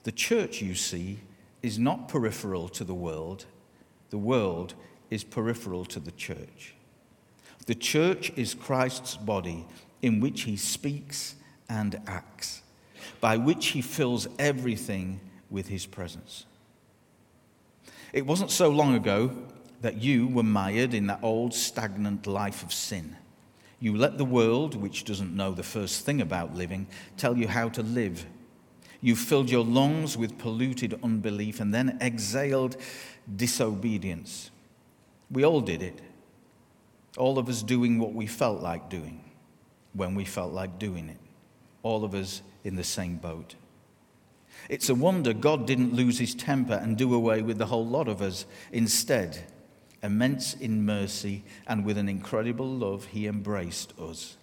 The 0.03 0.11
church, 0.11 0.61
you 0.61 0.75
see, 0.75 1.19
is 1.61 1.79
not 1.79 2.07
peripheral 2.07 2.69
to 2.69 2.83
the 2.83 2.93
world, 2.93 3.45
the 4.09 4.17
world 4.17 4.73
is 5.09 5.23
peripheral 5.23 5.85
to 5.85 5.99
the 5.99 6.11
church. 6.11 6.75
The 7.65 7.75
church 7.75 8.31
is 8.35 8.53
Christ's 8.53 9.15
body 9.17 9.65
in 10.01 10.19
which 10.19 10.41
he 10.41 10.57
speaks 10.57 11.35
and 11.69 11.99
acts, 12.07 12.61
by 13.19 13.37
which 13.37 13.67
he 13.67 13.81
fills 13.81 14.27
everything 14.39 15.19
with 15.49 15.67
his 15.67 15.85
presence. 15.85 16.45
It 18.13 18.25
wasn't 18.25 18.51
so 18.51 18.69
long 18.69 18.95
ago 18.95 19.31
that 19.81 20.01
you 20.01 20.27
were 20.27 20.43
mired 20.43 20.93
in 20.93 21.07
that 21.07 21.19
old 21.21 21.53
stagnant 21.53 22.27
life 22.27 22.63
of 22.63 22.73
sin. 22.73 23.15
You 23.79 23.95
let 23.95 24.17
the 24.17 24.25
world, 24.25 24.75
which 24.75 25.05
doesn't 25.05 25.35
know 25.35 25.53
the 25.53 25.63
first 25.63 26.05
thing 26.05 26.21
about 26.21 26.55
living, 26.55 26.87
tell 27.17 27.37
you 27.37 27.47
how 27.47 27.69
to 27.69 27.81
live. 27.81 28.25
You 29.01 29.15
filled 29.15 29.49
your 29.49 29.65
lungs 29.65 30.17
with 30.17 30.37
polluted 30.37 30.99
unbelief 31.01 31.59
and 31.59 31.73
then 31.73 31.97
exhaled 32.01 32.77
disobedience. 33.35 34.51
We 35.31 35.43
all 35.43 35.61
did 35.61 35.81
it 35.81 36.01
all 37.17 37.37
of 37.37 37.49
us 37.49 37.61
doing 37.61 37.99
what 37.99 38.13
we 38.13 38.27
felt 38.27 38.61
like 38.61 38.89
doing 38.89 39.23
when 39.93 40.15
we 40.15 40.25
felt 40.25 40.53
like 40.53 40.79
doing 40.79 41.09
it. 41.09 41.17
All 41.83 42.03
of 42.03 42.13
us 42.13 42.41
in 42.63 42.75
the 42.75 42.83
same 42.83 43.17
boat. 43.17 43.55
It's 44.69 44.89
a 44.89 44.95
wonder 44.95 45.33
God 45.33 45.65
didn't 45.65 45.93
lose 45.93 46.19
his 46.19 46.35
temper 46.35 46.73
and 46.73 46.97
do 46.97 47.13
away 47.13 47.41
with 47.41 47.57
the 47.57 47.65
whole 47.65 47.85
lot 47.85 48.07
of 48.07 48.21
us. 48.21 48.45
Instead, 48.71 49.45
immense 50.03 50.53
in 50.53 50.85
mercy 50.85 51.43
and 51.67 51.85
with 51.85 51.97
an 51.97 52.07
incredible 52.07 52.69
love, 52.69 53.05
he 53.05 53.27
embraced 53.27 53.97
us. 53.99 54.37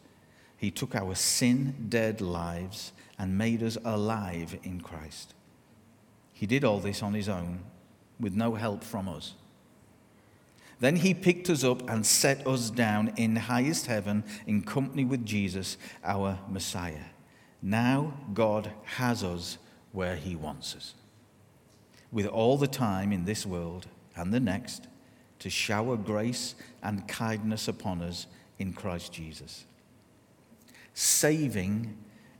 He 0.57 0.71
took 0.71 0.95
our 0.95 1.15
sin 1.15 1.87
dead 1.89 2.21
lives 2.21 2.93
and 3.19 3.39
made 3.39 3.63
us 3.63 3.79
alive 3.85 4.59
in 4.65 4.81
Christ. 4.81 5.35
He 6.33 6.47
did 6.47 6.65
all 6.65 6.81
this 6.81 7.03
on 7.03 7.15
his 7.15 7.29
own 7.29 7.61
with 8.21 8.35
no 8.35 8.55
help 8.55 8.83
from 8.83 9.09
us. 9.09 9.35
Then 10.81 10.97
he 10.97 11.13
picked 11.13 11.51
us 11.51 11.65
up 11.65 11.89
and 11.91 12.07
set 12.07 12.47
us 12.47 12.71
down 12.71 13.13
in 13.17 13.35
highest 13.35 13.87
heaven 13.87 14.25
in 14.47 14.63
company 14.63 15.05
with 15.05 15.27
Jesus, 15.27 15.77
our 16.05 16.39
Messiah. 16.49 17.07
Now 17.61 18.15
God 18.33 18.71
has 18.85 19.25
us 19.25 19.59
where 19.93 20.17
he 20.17 20.37
wants 20.37 20.77
us. 20.77 20.95
With 22.13 22.27
all 22.27 22.57
the 22.57 22.69
time 22.69 23.13
in 23.13 23.25
this 23.25 23.45
world 23.45 23.87
and 24.15 24.33
the 24.33 24.41
next 24.41 24.87
to 25.41 25.51
shower 25.51 25.97
grace 25.97 26.55
and 26.83 27.07
kindness 27.09 27.69
upon 27.69 28.03
us 28.03 28.27
in 28.59 28.73
Christ 28.73 29.13
Jesus. 29.13 29.65
Saving 30.95 31.97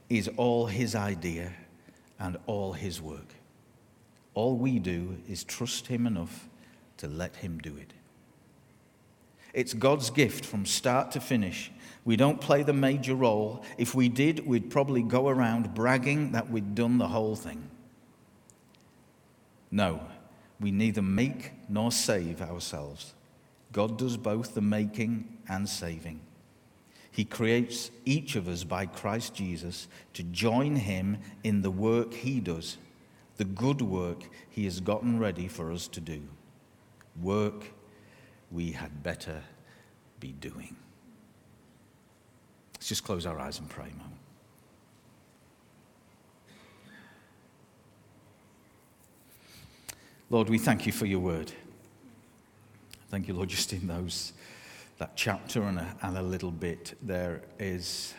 is 0.09 0.29
all 0.37 0.65
his 0.65 0.95
idea 0.95 1.53
and 2.19 2.37
all 2.45 2.73
his 2.73 3.01
work. 3.01 3.35
All 4.33 4.55
we 4.55 4.79
do 4.79 5.17
is 5.27 5.43
trust 5.43 5.87
him 5.87 6.07
enough 6.07 6.49
to 6.97 7.07
let 7.07 7.37
him 7.37 7.59
do 7.59 7.75
it. 7.77 7.93
It's 9.53 9.73
God's 9.73 10.09
gift 10.09 10.45
from 10.45 10.65
start 10.65 11.11
to 11.11 11.19
finish. 11.19 11.71
We 12.05 12.15
don't 12.15 12.39
play 12.39 12.63
the 12.63 12.73
major 12.73 13.15
role. 13.15 13.63
If 13.77 13.93
we 13.95 14.09
did, 14.09 14.45
we'd 14.45 14.69
probably 14.69 15.03
go 15.03 15.27
around 15.27 15.73
bragging 15.73 16.31
that 16.31 16.49
we'd 16.49 16.75
done 16.75 16.97
the 16.97 17.07
whole 17.07 17.35
thing. 17.35 17.69
No, 19.71 20.01
we 20.59 20.71
neither 20.71 21.01
make 21.01 21.53
nor 21.69 21.91
save 21.91 22.41
ourselves. 22.41 23.13
God 23.71 23.97
does 23.97 24.17
both 24.17 24.55
the 24.55 24.61
making 24.61 25.37
and 25.47 25.69
saving. 25.69 26.21
He 27.11 27.25
creates 27.25 27.91
each 28.05 28.35
of 28.35 28.47
us 28.47 28.63
by 28.63 28.85
Christ 28.85 29.33
Jesus 29.35 29.87
to 30.13 30.23
join 30.23 30.75
him 30.75 31.17
in 31.43 31.61
the 31.61 31.71
work 31.71 32.13
he 32.13 32.39
does, 32.39 32.77
the 33.37 33.45
good 33.45 33.81
work 33.81 34.23
he 34.49 34.65
has 34.65 34.79
gotten 34.79 35.19
ready 35.19 35.47
for 35.47 35.71
us 35.71 35.87
to 35.89 36.01
do. 36.01 36.21
Work 37.21 37.65
we 38.51 38.71
had 38.71 39.03
better 39.03 39.41
be 40.19 40.31
doing. 40.33 40.75
Let's 42.75 42.87
just 42.87 43.03
close 43.03 43.25
our 43.25 43.39
eyes 43.39 43.59
and 43.59 43.69
pray, 43.69 43.89
moment. 43.97 44.19
Lord, 50.31 50.49
we 50.49 50.59
thank 50.59 50.85
you 50.85 50.91
for 50.91 51.05
your 51.07 51.19
word. 51.19 51.51
Thank 53.09 53.27
you, 53.27 53.33
Lord, 53.33 53.49
just 53.49 53.73
in 53.73 53.87
those, 53.87 54.33
that 54.99 55.15
chapter 55.15 55.63
and 55.63 55.79
a, 55.79 55.95
and 56.03 56.17
a 56.17 56.21
little 56.21 56.51
bit, 56.51 56.95
there 57.01 57.41
is 57.57 58.13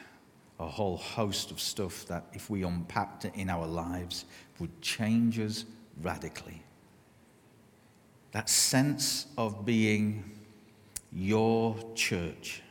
a 0.59 0.67
whole 0.67 0.97
host 0.97 1.53
of 1.53 1.61
stuff 1.61 2.05
that 2.07 2.27
if 2.33 2.51
we 2.51 2.65
unpacked 2.65 3.25
it 3.25 3.35
in 3.37 3.49
our 3.49 3.67
lives 3.67 4.25
would 4.59 4.83
change 4.83 5.39
us 5.39 5.65
radically. 6.03 6.63
That 8.33 8.49
sense 8.49 9.27
of 9.37 9.65
being 9.65 10.31
your 11.13 11.77
church, 11.95 12.63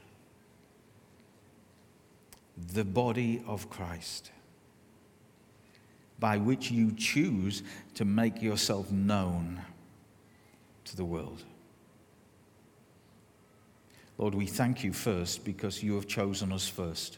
the 2.73 2.85
body 2.85 3.43
of 3.45 3.69
Christ, 3.69 4.31
by 6.19 6.37
which 6.37 6.71
you 6.71 6.91
choose 6.93 7.63
to 7.95 8.05
make 8.05 8.41
yourself 8.41 8.91
known 8.91 9.61
to 10.85 10.95
the 10.95 11.05
world. 11.05 11.43
Lord, 14.17 14.35
we 14.35 14.45
thank 14.45 14.83
you 14.83 14.91
first 14.91 15.45
because 15.45 15.81
you 15.81 15.95
have 15.95 16.07
chosen 16.07 16.51
us 16.51 16.67
first. 16.67 17.17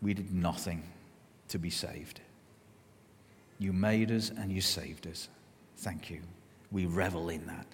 We 0.00 0.14
did 0.14 0.32
nothing 0.32 0.84
to 1.48 1.58
be 1.58 1.70
saved. 1.70 2.20
You 3.58 3.72
made 3.72 4.12
us 4.12 4.30
and 4.30 4.52
you 4.52 4.60
saved 4.60 5.06
us. 5.08 5.28
Thank 5.78 6.10
you. 6.10 6.20
We 6.70 6.86
revel 6.86 7.28
in 7.28 7.46
that. 7.46 7.66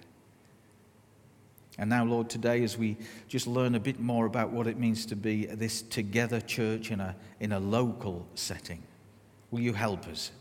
And 1.79 1.89
now, 1.89 2.05
Lord, 2.05 2.29
today, 2.29 2.63
as 2.63 2.77
we 2.77 2.97
just 3.27 3.47
learn 3.47 3.73
a 3.75 3.79
bit 3.79 3.99
more 3.99 4.25
about 4.25 4.51
what 4.51 4.67
it 4.67 4.77
means 4.77 5.05
to 5.07 5.15
be 5.15 5.47
this 5.47 5.81
together 5.81 6.39
church 6.39 6.91
in 6.91 6.99
a, 6.99 7.15
in 7.39 7.51
a 7.51 7.59
local 7.59 8.27
setting, 8.35 8.83
will 9.49 9.61
you 9.61 9.73
help 9.73 10.07
us? 10.07 10.31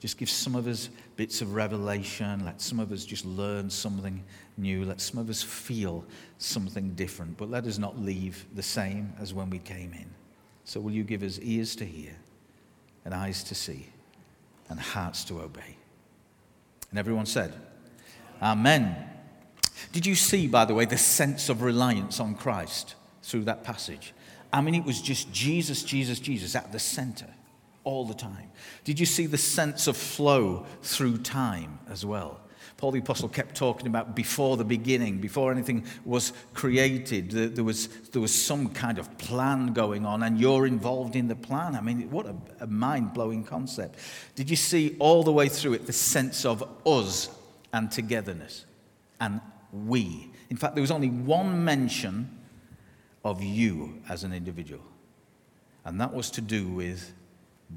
Just 0.00 0.18
give 0.18 0.28
some 0.28 0.56
of 0.56 0.66
us 0.66 0.88
bits 1.14 1.42
of 1.42 1.54
revelation. 1.54 2.44
Let 2.44 2.60
some 2.60 2.80
of 2.80 2.90
us 2.90 3.04
just 3.04 3.24
learn 3.24 3.70
something 3.70 4.24
new. 4.56 4.84
Let 4.84 5.00
some 5.00 5.20
of 5.20 5.30
us 5.30 5.40
feel 5.40 6.04
something 6.38 6.94
different. 6.94 7.36
But 7.36 7.50
let 7.50 7.66
us 7.66 7.78
not 7.78 7.96
leave 8.00 8.44
the 8.56 8.64
same 8.64 9.12
as 9.20 9.32
when 9.32 9.48
we 9.48 9.60
came 9.60 9.92
in. 9.92 10.10
So, 10.64 10.80
will 10.80 10.90
you 10.90 11.04
give 11.04 11.22
us 11.22 11.38
ears 11.40 11.76
to 11.76 11.84
hear, 11.84 12.16
and 13.04 13.14
eyes 13.14 13.44
to 13.44 13.54
see, 13.54 13.86
and 14.68 14.80
hearts 14.80 15.22
to 15.26 15.40
obey? 15.40 15.76
And 16.90 16.98
everyone 16.98 17.26
said, 17.26 17.54
Amen. 18.42 18.96
Did 19.92 20.04
you 20.04 20.14
see, 20.14 20.48
by 20.48 20.64
the 20.64 20.74
way, 20.74 20.84
the 20.84 20.98
sense 20.98 21.48
of 21.48 21.62
reliance 21.62 22.18
on 22.18 22.34
Christ 22.34 22.96
through 23.22 23.44
that 23.44 23.62
passage? 23.62 24.12
I 24.52 24.60
mean, 24.60 24.74
it 24.74 24.84
was 24.84 25.00
just 25.00 25.32
Jesus, 25.32 25.82
Jesus, 25.82 26.18
Jesus 26.18 26.56
at 26.56 26.72
the 26.72 26.78
center 26.78 27.28
all 27.84 28.04
the 28.04 28.14
time. 28.14 28.50
Did 28.84 28.98
you 28.98 29.06
see 29.06 29.26
the 29.26 29.38
sense 29.38 29.86
of 29.86 29.96
flow 29.96 30.66
through 30.82 31.18
time 31.18 31.78
as 31.88 32.04
well? 32.04 32.40
Paul 32.76 32.90
the 32.90 32.98
Apostle 32.98 33.28
kept 33.28 33.54
talking 33.54 33.86
about 33.86 34.16
before 34.16 34.56
the 34.56 34.64
beginning, 34.64 35.18
before 35.18 35.52
anything 35.52 35.84
was 36.04 36.32
created, 36.52 37.30
there 37.30 37.62
was, 37.62 37.86
there 38.10 38.20
was 38.20 38.34
some 38.34 38.70
kind 38.70 38.98
of 38.98 39.16
plan 39.18 39.72
going 39.72 40.04
on, 40.04 40.24
and 40.24 40.36
you're 40.36 40.66
involved 40.66 41.14
in 41.14 41.28
the 41.28 41.36
plan. 41.36 41.76
I 41.76 41.80
mean, 41.80 42.10
what 42.10 42.26
a, 42.26 42.34
a 42.58 42.66
mind 42.66 43.14
blowing 43.14 43.44
concept. 43.44 44.00
Did 44.34 44.50
you 44.50 44.56
see 44.56 44.96
all 44.98 45.22
the 45.22 45.32
way 45.32 45.48
through 45.48 45.74
it 45.74 45.86
the 45.86 45.92
sense 45.92 46.44
of 46.44 46.68
us 46.84 47.28
and 47.72 47.90
togetherness 47.90 48.66
and 49.20 49.40
we. 49.72 50.30
In 50.50 50.56
fact, 50.56 50.74
there 50.74 50.82
was 50.82 50.90
only 50.90 51.08
one 51.08 51.64
mention 51.64 52.38
of 53.24 53.42
you 53.42 54.02
as 54.08 54.24
an 54.24 54.32
individual. 54.32 54.82
and 55.84 56.00
that 56.00 56.14
was 56.14 56.30
to 56.30 56.40
do 56.40 56.68
with 56.68 57.12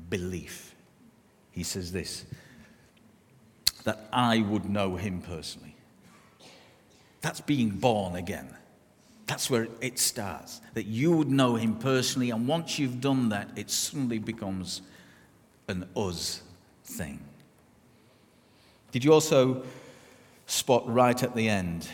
belief. 0.10 0.75
He 1.52 1.64
says 1.64 1.92
this 1.92 2.25
that 3.84 4.08
I 4.12 4.42
would 4.42 4.66
know 4.66 4.96
him 4.96 5.22
personally. 5.22 5.75
That's 7.22 7.40
being 7.40 7.70
born 7.70 8.16
again. 8.16 8.56
That's 9.28 9.50
where 9.50 9.68
it 9.80 10.00
starts. 10.00 10.62
That 10.74 10.86
you 10.86 11.12
would 11.12 11.30
know 11.30 11.56
him 11.56 11.75
personally, 11.75 12.32
and 12.32 12.48
once 12.48 12.80
you've 12.80 13.00
done 13.00 13.30
that, 13.30 13.50
it 13.56 13.70
suddenly 13.70 14.20
becomes 14.20 14.82
an 15.68 15.88
us 15.96 16.42
thing. 16.84 17.20
Did 18.92 19.04
you 19.04 19.14
also 19.14 19.64
spot 20.46 20.92
right 20.92 21.22
at 21.22 21.36
the 21.36 21.50
end? 21.50 21.88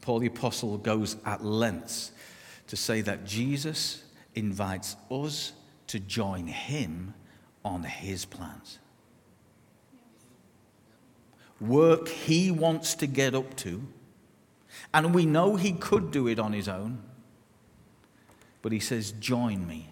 Paul 0.00 0.20
the 0.20 0.26
Apostle 0.26 0.78
goes 0.78 1.16
at 1.24 1.44
lengths 1.44 2.12
to 2.68 2.76
say 2.76 3.00
that 3.02 3.24
Jesus 3.24 4.02
invites 4.34 4.96
us 5.10 5.52
to 5.88 5.98
join 5.98 6.46
him 6.46 7.14
on 7.64 7.82
his 7.82 8.24
plans. 8.24 8.78
Work 11.60 12.08
he 12.08 12.50
wants 12.50 12.94
to 12.96 13.06
get 13.06 13.34
up 13.34 13.56
to 13.56 13.82
and 14.92 15.14
we 15.14 15.26
know 15.26 15.56
he 15.56 15.72
could 15.72 16.10
do 16.10 16.26
it 16.26 16.38
on 16.38 16.52
his 16.52 16.68
own. 16.68 16.98
But 18.62 18.72
he 18.72 18.80
says, 18.80 19.12
Join 19.12 19.66
me. 19.66 19.88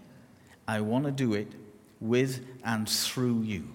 I 0.66 0.80
want 0.80 1.04
to 1.06 1.10
do 1.10 1.34
it 1.34 1.48
with 2.00 2.44
and 2.64 2.88
through 2.88 3.42
you. 3.42 3.68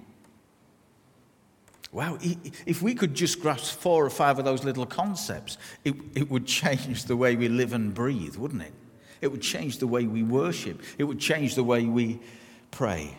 Wow, 1.93 2.17
if 2.21 2.81
we 2.81 2.95
could 2.95 3.13
just 3.13 3.39
grasp 3.39 3.79
four 3.79 4.03
or 4.03 4.09
five 4.09 4.39
of 4.39 4.45
those 4.45 4.63
little 4.63 4.88
concepts, 4.88 5.59
it, 5.85 5.93
it 6.15 6.31
would 6.31 6.47
change 6.47 7.05
the 7.05 7.15
way 7.15 7.35
we 7.35 7.47
live 7.47 7.71
and 7.71 7.93
breathe, 7.93 8.35
wouldn't 8.35 8.63
it? 8.63 8.73
It 9.21 9.31
would 9.31 9.43
change 9.43 9.77
the 9.77 9.85
way 9.85 10.07
we 10.07 10.23
worship, 10.23 10.81
it 10.97 11.03
would 11.03 11.19
change 11.19 11.53
the 11.53 11.63
way 11.63 11.85
we 11.85 12.19
pray. 12.71 13.15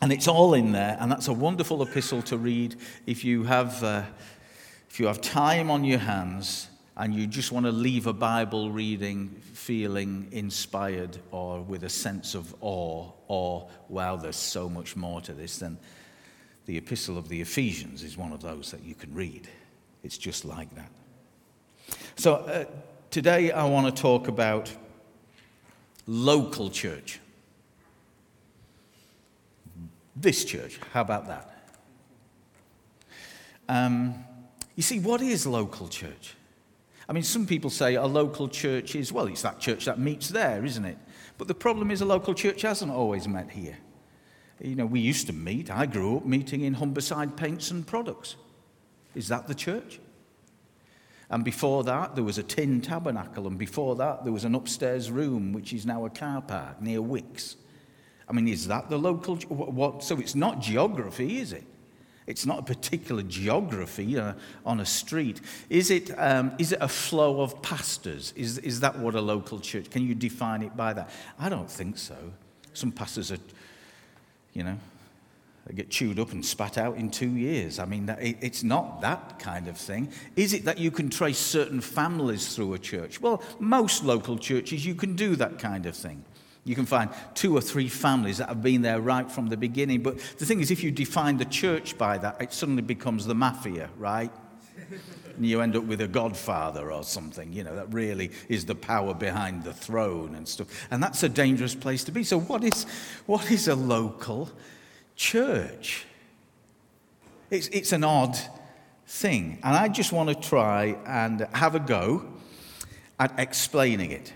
And 0.00 0.12
it's 0.12 0.28
all 0.28 0.54
in 0.54 0.70
there, 0.70 0.96
and 1.00 1.10
that's 1.10 1.26
a 1.26 1.32
wonderful 1.32 1.82
epistle 1.82 2.22
to 2.22 2.38
read 2.38 2.76
if 3.06 3.24
you 3.24 3.42
have, 3.42 3.82
uh, 3.82 4.04
if 4.88 5.00
you 5.00 5.08
have 5.08 5.20
time 5.20 5.68
on 5.68 5.82
your 5.82 5.98
hands 5.98 6.68
and 6.96 7.12
you 7.12 7.26
just 7.26 7.50
want 7.50 7.66
to 7.66 7.72
leave 7.72 8.06
a 8.06 8.12
Bible 8.12 8.70
reading 8.70 9.30
feeling 9.52 10.28
inspired 10.30 11.18
or 11.32 11.60
with 11.60 11.82
a 11.82 11.88
sense 11.88 12.36
of 12.36 12.54
awe 12.60 13.10
or, 13.26 13.68
wow, 13.88 14.14
there's 14.14 14.36
so 14.36 14.68
much 14.68 14.94
more 14.94 15.20
to 15.22 15.32
this, 15.32 15.58
then 15.58 15.76
the 16.66 16.76
Epistle 16.76 17.18
of 17.18 17.28
the 17.28 17.40
Ephesians 17.40 18.02
is 18.02 18.16
one 18.16 18.32
of 18.32 18.40
those 18.40 18.70
that 18.70 18.82
you 18.82 18.94
can 18.94 19.12
read. 19.14 19.48
It's 20.02 20.18
just 20.18 20.44
like 20.44 20.74
that. 20.74 20.90
So 22.16 22.34
uh, 22.34 22.64
today 23.10 23.50
I 23.50 23.64
want 23.64 23.94
to 23.94 24.02
talk 24.02 24.28
about 24.28 24.72
local 26.06 26.70
church. 26.70 27.20
This 30.16 30.44
church, 30.44 30.78
how 30.92 31.00
about 31.00 31.26
that? 31.26 31.50
Um, 33.68 34.24
you 34.76 34.82
see, 34.82 35.00
what 35.00 35.20
is 35.20 35.46
local 35.46 35.88
church? 35.88 36.34
I 37.08 37.12
mean, 37.12 37.22
some 37.22 37.46
people 37.46 37.70
say 37.70 37.96
a 37.96 38.06
local 38.06 38.48
church 38.48 38.94
is, 38.94 39.12
well, 39.12 39.26
it's 39.26 39.42
that 39.42 39.60
church 39.60 39.84
that 39.84 39.98
meets 39.98 40.28
there, 40.28 40.64
isn't 40.64 40.84
it? 40.84 40.98
But 41.36 41.48
the 41.48 41.54
problem 41.54 41.90
is 41.90 42.00
a 42.00 42.06
local 42.06 42.32
church 42.32 42.62
hasn't 42.62 42.92
always 42.92 43.28
met 43.28 43.50
here. 43.50 43.78
You 44.60 44.76
know, 44.76 44.86
we 44.86 45.00
used 45.00 45.26
to 45.26 45.32
meet, 45.32 45.70
I 45.70 45.86
grew 45.86 46.18
up 46.18 46.24
meeting 46.24 46.62
in 46.62 46.76
Humberside 46.76 47.36
Paints 47.36 47.70
and 47.70 47.86
Products. 47.86 48.36
Is 49.14 49.28
that 49.28 49.46
the 49.46 49.54
church? 49.54 50.00
And 51.30 51.44
before 51.44 51.84
that, 51.84 52.14
there 52.14 52.24
was 52.24 52.38
a 52.38 52.42
tin 52.42 52.80
tabernacle, 52.80 53.46
and 53.46 53.58
before 53.58 53.96
that, 53.96 54.24
there 54.24 54.32
was 54.32 54.44
an 54.44 54.54
upstairs 54.54 55.10
room, 55.10 55.52
which 55.52 55.72
is 55.72 55.86
now 55.86 56.04
a 56.04 56.10
car 56.10 56.42
park 56.42 56.80
near 56.80 57.00
Wickes. 57.00 57.56
I 58.28 58.32
mean, 58.32 58.48
is 58.48 58.68
that 58.68 58.88
the 58.88 58.98
local? 58.98 59.36
What, 59.36 60.04
so 60.04 60.18
it's 60.18 60.34
not 60.34 60.60
geography, 60.60 61.38
is 61.38 61.52
it? 61.52 61.64
It's 62.26 62.46
not 62.46 62.60
a 62.60 62.62
particular 62.62 63.22
geography 63.22 64.18
uh, 64.18 64.32
on 64.64 64.80
a 64.80 64.86
street. 64.86 65.40
Is 65.68 65.90
it, 65.90 66.10
um, 66.18 66.52
is 66.58 66.72
it 66.72 66.78
a 66.80 66.88
flow 66.88 67.42
of 67.42 67.60
pastors? 67.60 68.32
Is, 68.34 68.58
is 68.58 68.80
that 68.80 68.98
what 68.98 69.14
a 69.14 69.20
local 69.20 69.60
church? 69.60 69.90
Can 69.90 70.06
you 70.06 70.14
define 70.14 70.62
it 70.62 70.74
by 70.74 70.94
that? 70.94 71.10
I 71.38 71.50
don't 71.50 71.70
think 71.70 71.98
so. 71.98 72.16
Some 72.72 72.92
pastors 72.92 73.30
are, 73.30 73.38
you 74.54 74.62
know, 74.62 74.78
get 75.74 75.90
chewed 75.90 76.18
up 76.18 76.32
and 76.32 76.44
spat 76.44 76.78
out 76.78 76.96
in 76.96 77.10
two 77.10 77.30
years. 77.30 77.78
I 77.78 77.84
mean, 77.84 78.14
it's 78.20 78.62
not 78.62 79.00
that 79.00 79.38
kind 79.38 79.66
of 79.68 79.76
thing. 79.76 80.10
Is 80.36 80.52
it 80.52 80.64
that 80.64 80.78
you 80.78 80.90
can 80.90 81.08
trace 81.08 81.38
certain 81.38 81.80
families 81.80 82.54
through 82.54 82.74
a 82.74 82.78
church? 82.78 83.20
Well, 83.20 83.42
most 83.58 84.04
local 84.04 84.38
churches, 84.38 84.84
you 84.84 84.94
can 84.94 85.16
do 85.16 85.36
that 85.36 85.58
kind 85.58 85.86
of 85.86 85.96
thing. 85.96 86.24
You 86.64 86.74
can 86.74 86.86
find 86.86 87.10
two 87.34 87.56
or 87.56 87.60
three 87.60 87.88
families 87.88 88.38
that 88.38 88.48
have 88.48 88.62
been 88.62 88.82
there 88.82 89.00
right 89.00 89.30
from 89.30 89.48
the 89.48 89.56
beginning. 89.56 90.02
But 90.02 90.18
the 90.38 90.46
thing 90.46 90.60
is, 90.60 90.70
if 90.70 90.82
you 90.82 90.90
define 90.90 91.36
the 91.36 91.44
church 91.44 91.98
by 91.98 92.18
that, 92.18 92.40
it 92.40 92.52
suddenly 92.52 92.82
becomes 92.82 93.26
the 93.26 93.34
mafia, 93.34 93.90
right? 93.98 94.32
and 95.36 95.46
you 95.46 95.60
end 95.60 95.76
up 95.76 95.84
with 95.84 96.00
a 96.00 96.08
godfather 96.08 96.92
or 96.92 97.02
something, 97.02 97.52
you 97.52 97.64
know, 97.64 97.74
that 97.74 97.92
really 97.92 98.30
is 98.48 98.64
the 98.64 98.74
power 98.74 99.14
behind 99.14 99.64
the 99.64 99.72
throne 99.72 100.34
and 100.34 100.46
stuff. 100.46 100.68
And 100.90 101.02
that's 101.02 101.22
a 101.22 101.28
dangerous 101.28 101.74
place 101.74 102.04
to 102.04 102.12
be. 102.12 102.24
So, 102.24 102.40
what 102.40 102.64
is, 102.64 102.84
what 103.26 103.50
is 103.50 103.68
a 103.68 103.74
local 103.74 104.50
church? 105.16 106.06
It's, 107.50 107.68
it's 107.68 107.92
an 107.92 108.04
odd 108.04 108.36
thing. 109.06 109.58
And 109.62 109.76
I 109.76 109.88
just 109.88 110.12
want 110.12 110.28
to 110.30 110.48
try 110.48 110.96
and 111.06 111.46
have 111.52 111.74
a 111.74 111.80
go 111.80 112.24
at 113.18 113.38
explaining 113.38 114.10
it. 114.10 114.32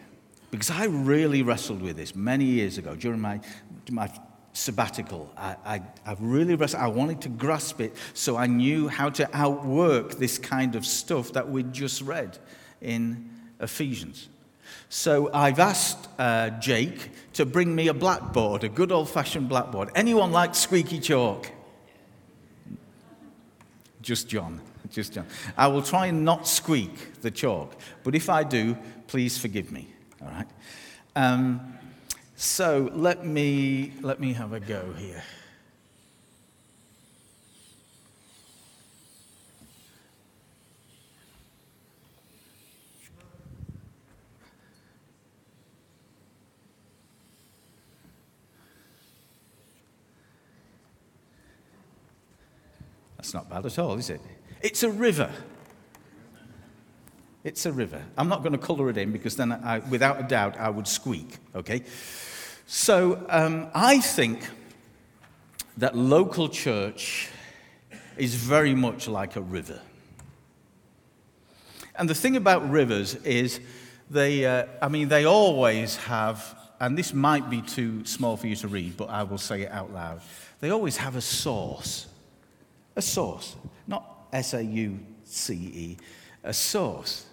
Because 0.50 0.70
I 0.70 0.87
really 0.87 1.42
wrestled 1.42 1.82
with 1.82 1.96
this 1.96 2.14
many 2.14 2.44
years 2.44 2.78
ago 2.78 2.94
during 2.94 3.20
my, 3.20 3.40
my 3.90 4.11
sabbatical. 4.59 5.33
I, 5.37 5.57
I, 5.64 5.83
I 6.05 6.16
really 6.18 6.59
I 6.75 6.88
wanted 6.88 7.21
to 7.23 7.29
grasp 7.29 7.81
it 7.81 7.94
so 8.12 8.37
I 8.37 8.47
knew 8.47 8.88
how 8.88 9.09
to 9.11 9.29
outwork 9.33 10.14
this 10.14 10.37
kind 10.37 10.75
of 10.75 10.85
stuff 10.85 11.33
that 11.33 11.49
we'd 11.49 11.73
just 11.73 12.03
read 12.03 12.38
in 12.81 13.31
Ephesians. 13.61 14.29
So 14.88 15.31
I've 15.33 15.61
asked 15.61 16.09
uh, 16.18 16.51
Jake 16.51 17.11
to 17.35 17.47
bring 17.47 17.75
me 17.75 17.88
a 17.88 17.94
blackboard, 17.94 18.64
a 18.64 18.68
good 18.68 18.90
old 18.90 19.09
fashioned 19.09 19.49
blackboard. 19.49 19.90
Anyone 19.94 20.33
like 20.33 20.55
squeaky 20.55 20.99
chalk? 20.99 21.51
Just 24.03 24.29
John. 24.29 24.61
Just 24.90 25.12
John. 25.12 25.27
I 25.57 25.68
will 25.68 25.83
try 25.83 26.07
and 26.07 26.25
not 26.25 26.49
squeak 26.49 27.21
the 27.21 27.31
chalk, 27.31 27.77
but 28.03 28.14
if 28.14 28.29
I 28.29 28.42
do, 28.42 28.77
please 29.07 29.38
forgive 29.38 29.71
me. 29.71 29.88
All 30.23 30.29
right. 30.29 30.49
Um, 31.14 31.78
so 32.38 32.88
let 32.94 33.27
me 33.27 33.92
let 34.01 34.20
me 34.20 34.33
have 34.33 34.53
a 34.53 34.61
go 34.61 34.92
here. 34.96 35.22
That's 53.16 53.35
not 53.35 53.51
bad 53.51 53.66
at 53.66 53.79
all, 53.79 53.98
is 53.98 54.09
it? 54.11 54.20
It's 54.62 54.83
a 54.85 54.90
river. 54.90 55.31
It's 57.44 57.66
a 57.66 57.72
river. 57.72 58.03
I'm 58.16 58.29
not 58.29 58.42
going 58.42 58.53
to 58.53 58.59
colour 58.59 58.88
it 58.90 58.96
in 58.96 59.12
because 59.12 59.37
then, 59.37 59.53
I, 59.53 59.81
without 59.81 60.20
a 60.20 60.22
doubt, 60.22 60.57
I 60.57 60.70
would 60.70 60.88
squeak, 60.88 61.37
okay? 61.55 61.83
So 62.70 63.24
um, 63.31 63.68
I 63.72 63.98
think 63.98 64.46
that 65.78 65.96
local 65.96 66.50
church 66.50 67.31
is 68.18 68.35
very 68.35 68.74
much 68.74 69.09
like 69.09 69.37
a 69.37 69.40
river. 69.40 69.81
And 71.96 72.11
the 72.11 72.14
thing 72.14 72.37
about 72.37 72.68
rivers 72.68 73.14
is 73.24 73.61
they, 74.11 74.44
uh, 74.44 74.66
I 74.83 74.88
mean, 74.88 75.09
they 75.09 75.24
always 75.24 75.96
have, 75.96 76.54
and 76.78 76.96
this 76.96 77.14
might 77.14 77.48
be 77.48 77.62
too 77.62 78.04
small 78.04 78.37
for 78.37 78.48
you 78.48 78.57
to 78.57 78.68
read, 78.68 78.98
but 78.98 79.09
I 79.09 79.22
will 79.22 79.38
say 79.38 79.62
it 79.62 79.72
out 79.72 79.94
loud. 79.94 80.20
They 80.61 80.68
always 80.68 80.98
have 80.98 81.16
a 81.16 81.22
source. 81.22 82.07
A 82.96 83.00
source. 83.00 83.57
Not 83.87 84.28
S 84.31 84.52
A 84.52 84.62
U 84.62 84.98
C 85.24 85.54
E, 85.54 85.96
a 86.44 86.52
source. 86.52 87.24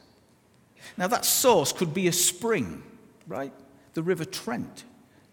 Now, 0.95 1.07
that 1.07 1.25
source 1.25 1.73
could 1.73 1.93
be 1.93 2.07
a 2.07 2.13
spring, 2.13 2.83
right? 3.27 3.51
The 3.95 4.01
River 4.01 4.23
Trent, 4.23 4.85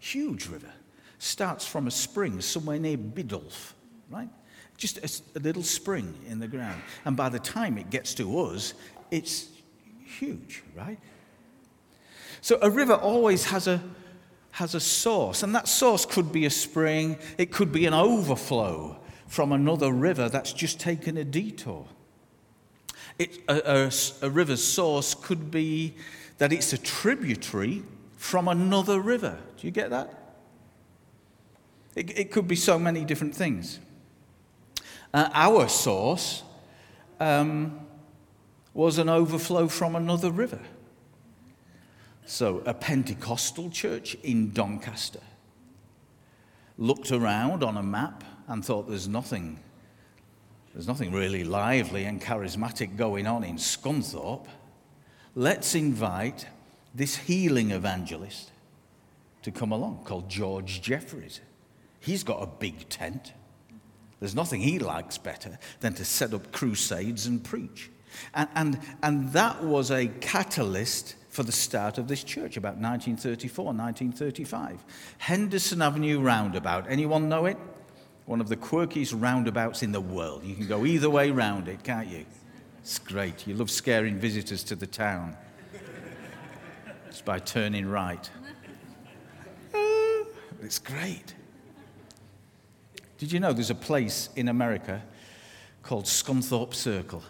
huge 0.03 0.47
river, 0.47 0.71
starts 1.17 1.65
from 1.65 1.87
a 1.87 1.91
spring 1.91 2.41
somewhere 2.41 2.77
near 2.77 2.97
Biddulph, 2.97 3.73
right? 4.09 4.29
Just 4.75 4.97
a, 4.97 5.37
a 5.37 5.41
little 5.41 5.63
spring 5.63 6.13
in 6.27 6.39
the 6.39 6.47
ground. 6.47 6.81
And 7.05 7.15
by 7.15 7.29
the 7.29 7.39
time 7.39 7.77
it 7.77 7.89
gets 7.89 8.13
to 8.15 8.39
us, 8.39 8.73
it's 9.11 9.47
huge, 10.19 10.63
right? 10.75 10.99
So 12.41 12.59
a 12.61 12.69
river 12.69 12.95
always 12.95 13.45
has 13.45 13.67
a, 13.67 13.81
has 14.51 14.75
a 14.75 14.79
source, 14.81 15.41
and 15.41 15.55
that 15.55 15.69
source 15.69 16.05
could 16.05 16.33
be 16.33 16.45
a 16.45 16.49
spring, 16.49 17.17
it 17.37 17.51
could 17.51 17.71
be 17.71 17.85
an 17.85 17.93
overflow 17.93 18.99
from 19.27 19.53
another 19.53 19.91
river 19.91 20.27
that's 20.27 20.51
just 20.51 20.79
taken 20.79 21.15
a 21.15 21.23
detour. 21.23 21.87
It, 23.17 23.39
a, 23.47 23.85
a, 23.85 23.91
a 24.27 24.29
river's 24.29 24.63
source 24.63 25.13
could 25.13 25.49
be 25.49 25.95
that 26.39 26.51
it's 26.51 26.73
a 26.73 26.77
tributary 26.77 27.83
from 28.23 28.47
another 28.47 29.01
river. 29.01 29.37
Do 29.57 29.67
you 29.67 29.71
get 29.71 29.89
that? 29.89 30.37
It, 31.93 32.17
it 32.17 32.31
could 32.31 32.47
be 32.47 32.55
so 32.55 32.79
many 32.79 33.03
different 33.03 33.35
things. 33.35 33.79
Uh, 35.13 35.29
our 35.33 35.67
source 35.67 36.41
um, 37.19 37.81
was 38.73 38.97
an 38.97 39.09
overflow 39.09 39.67
from 39.67 39.97
another 39.97 40.31
river. 40.31 40.61
So, 42.25 42.63
a 42.65 42.73
Pentecostal 42.73 43.69
church 43.69 44.15
in 44.23 44.53
Doncaster 44.53 45.19
looked 46.77 47.11
around 47.11 47.61
on 47.61 47.75
a 47.75 47.83
map 47.83 48.23
and 48.47 48.63
thought 48.63 48.87
there's 48.87 49.09
nothing, 49.09 49.59
there's 50.73 50.87
nothing 50.87 51.11
really 51.11 51.43
lively 51.43 52.05
and 52.05 52.21
charismatic 52.21 52.95
going 52.95 53.27
on 53.27 53.43
in 53.43 53.57
Scunthorpe. 53.57 54.47
Let's 55.35 55.75
invite 55.75 56.45
this 56.93 57.15
healing 57.15 57.71
evangelist 57.71 58.51
to 59.41 59.51
come 59.51 59.71
along 59.71 60.03
called 60.05 60.29
George 60.29 60.81
Jeffreys. 60.81 61.41
He's 61.99 62.23
got 62.23 62.41
a 62.41 62.47
big 62.47 62.87
tent. 62.89 63.33
There's 64.19 64.35
nothing 64.35 64.61
he 64.61 64.79
likes 64.79 65.17
better 65.17 65.57
than 65.79 65.93
to 65.95 66.05
set 66.05 66.33
up 66.33 66.51
crusades 66.51 67.25
and 67.25 67.43
preach. 67.43 67.89
And, 68.33 68.49
and, 68.55 68.79
and 69.01 69.33
that 69.33 69.63
was 69.63 69.91
a 69.91 70.07
catalyst 70.07 71.15
for 71.29 71.43
the 71.43 71.51
start 71.51 71.97
of 71.97 72.07
this 72.07 72.23
church 72.23 72.57
about 72.57 72.75
1934, 72.75 73.65
1935. 73.65 74.83
Henderson 75.17 75.81
Avenue 75.81 76.21
Roundabout. 76.21 76.85
Anyone 76.87 77.27
know 77.27 77.47
it? 77.47 77.57
One 78.25 78.39
of 78.39 78.49
the 78.49 78.55
quirkiest 78.55 79.19
roundabouts 79.19 79.81
in 79.83 79.91
the 79.91 79.99
world. 79.99 80.43
You 80.43 80.55
can 80.55 80.67
go 80.67 80.85
either 80.85 81.09
way 81.09 81.31
round 81.31 81.67
it, 81.67 81.83
can't 81.83 82.07
you? 82.07 82.25
It's 82.79 82.99
great. 82.99 83.47
You 83.47 83.55
love 83.55 83.71
scaring 83.71 84.17
visitors 84.17 84.63
to 84.65 84.75
the 84.75 84.87
town. 84.87 85.35
It's 87.13 87.21
by 87.21 87.37
turning 87.37 87.85
right. 87.85 88.27
It's 90.63 90.79
great. 90.79 91.35
Did 93.19 93.31
you 93.31 93.39
know 93.39 93.53
there's 93.53 93.69
a 93.69 93.75
place 93.75 94.29
in 94.35 94.47
America 94.47 94.99
called 95.83 96.05
Scunthorpe 96.05 96.73
Circle? 96.73 97.21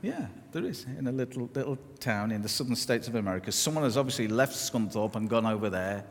Yeah, 0.00 0.28
there 0.52 0.64
is, 0.64 0.86
in 0.96 1.08
a 1.08 1.12
little, 1.12 1.50
little 1.54 1.76
town 1.98 2.30
in 2.30 2.40
the 2.40 2.48
southern 2.48 2.76
states 2.76 3.08
of 3.08 3.16
America. 3.16 3.50
Someone 3.50 3.82
has 3.82 3.96
obviously 3.96 4.28
left 4.28 4.54
Scunthorpe 4.54 5.16
and 5.16 5.28
gone 5.28 5.44
over 5.44 5.68
there 5.68 6.04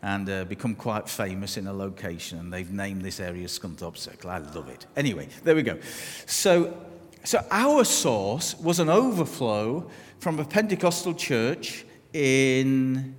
and 0.00 0.30
uh, 0.30 0.46
become 0.46 0.74
quite 0.74 1.06
famous 1.06 1.58
in 1.58 1.66
a 1.66 1.72
location, 1.74 2.38
and 2.38 2.50
they've 2.50 2.72
named 2.72 3.02
this 3.02 3.20
area 3.20 3.46
Scunthorpe 3.46 3.98
Circle. 3.98 4.30
I 4.30 4.38
love 4.38 4.70
it. 4.70 4.86
Anyway, 4.96 5.28
there 5.42 5.54
we 5.54 5.62
go. 5.62 5.78
So, 6.24 6.78
so 7.24 7.44
our 7.50 7.84
source 7.84 8.54
was 8.58 8.78
an 8.78 8.88
overflow 8.88 9.90
from 10.18 10.38
a 10.38 10.44
Pentecostal 10.44 11.14
church 11.14 11.84
in 12.12 13.16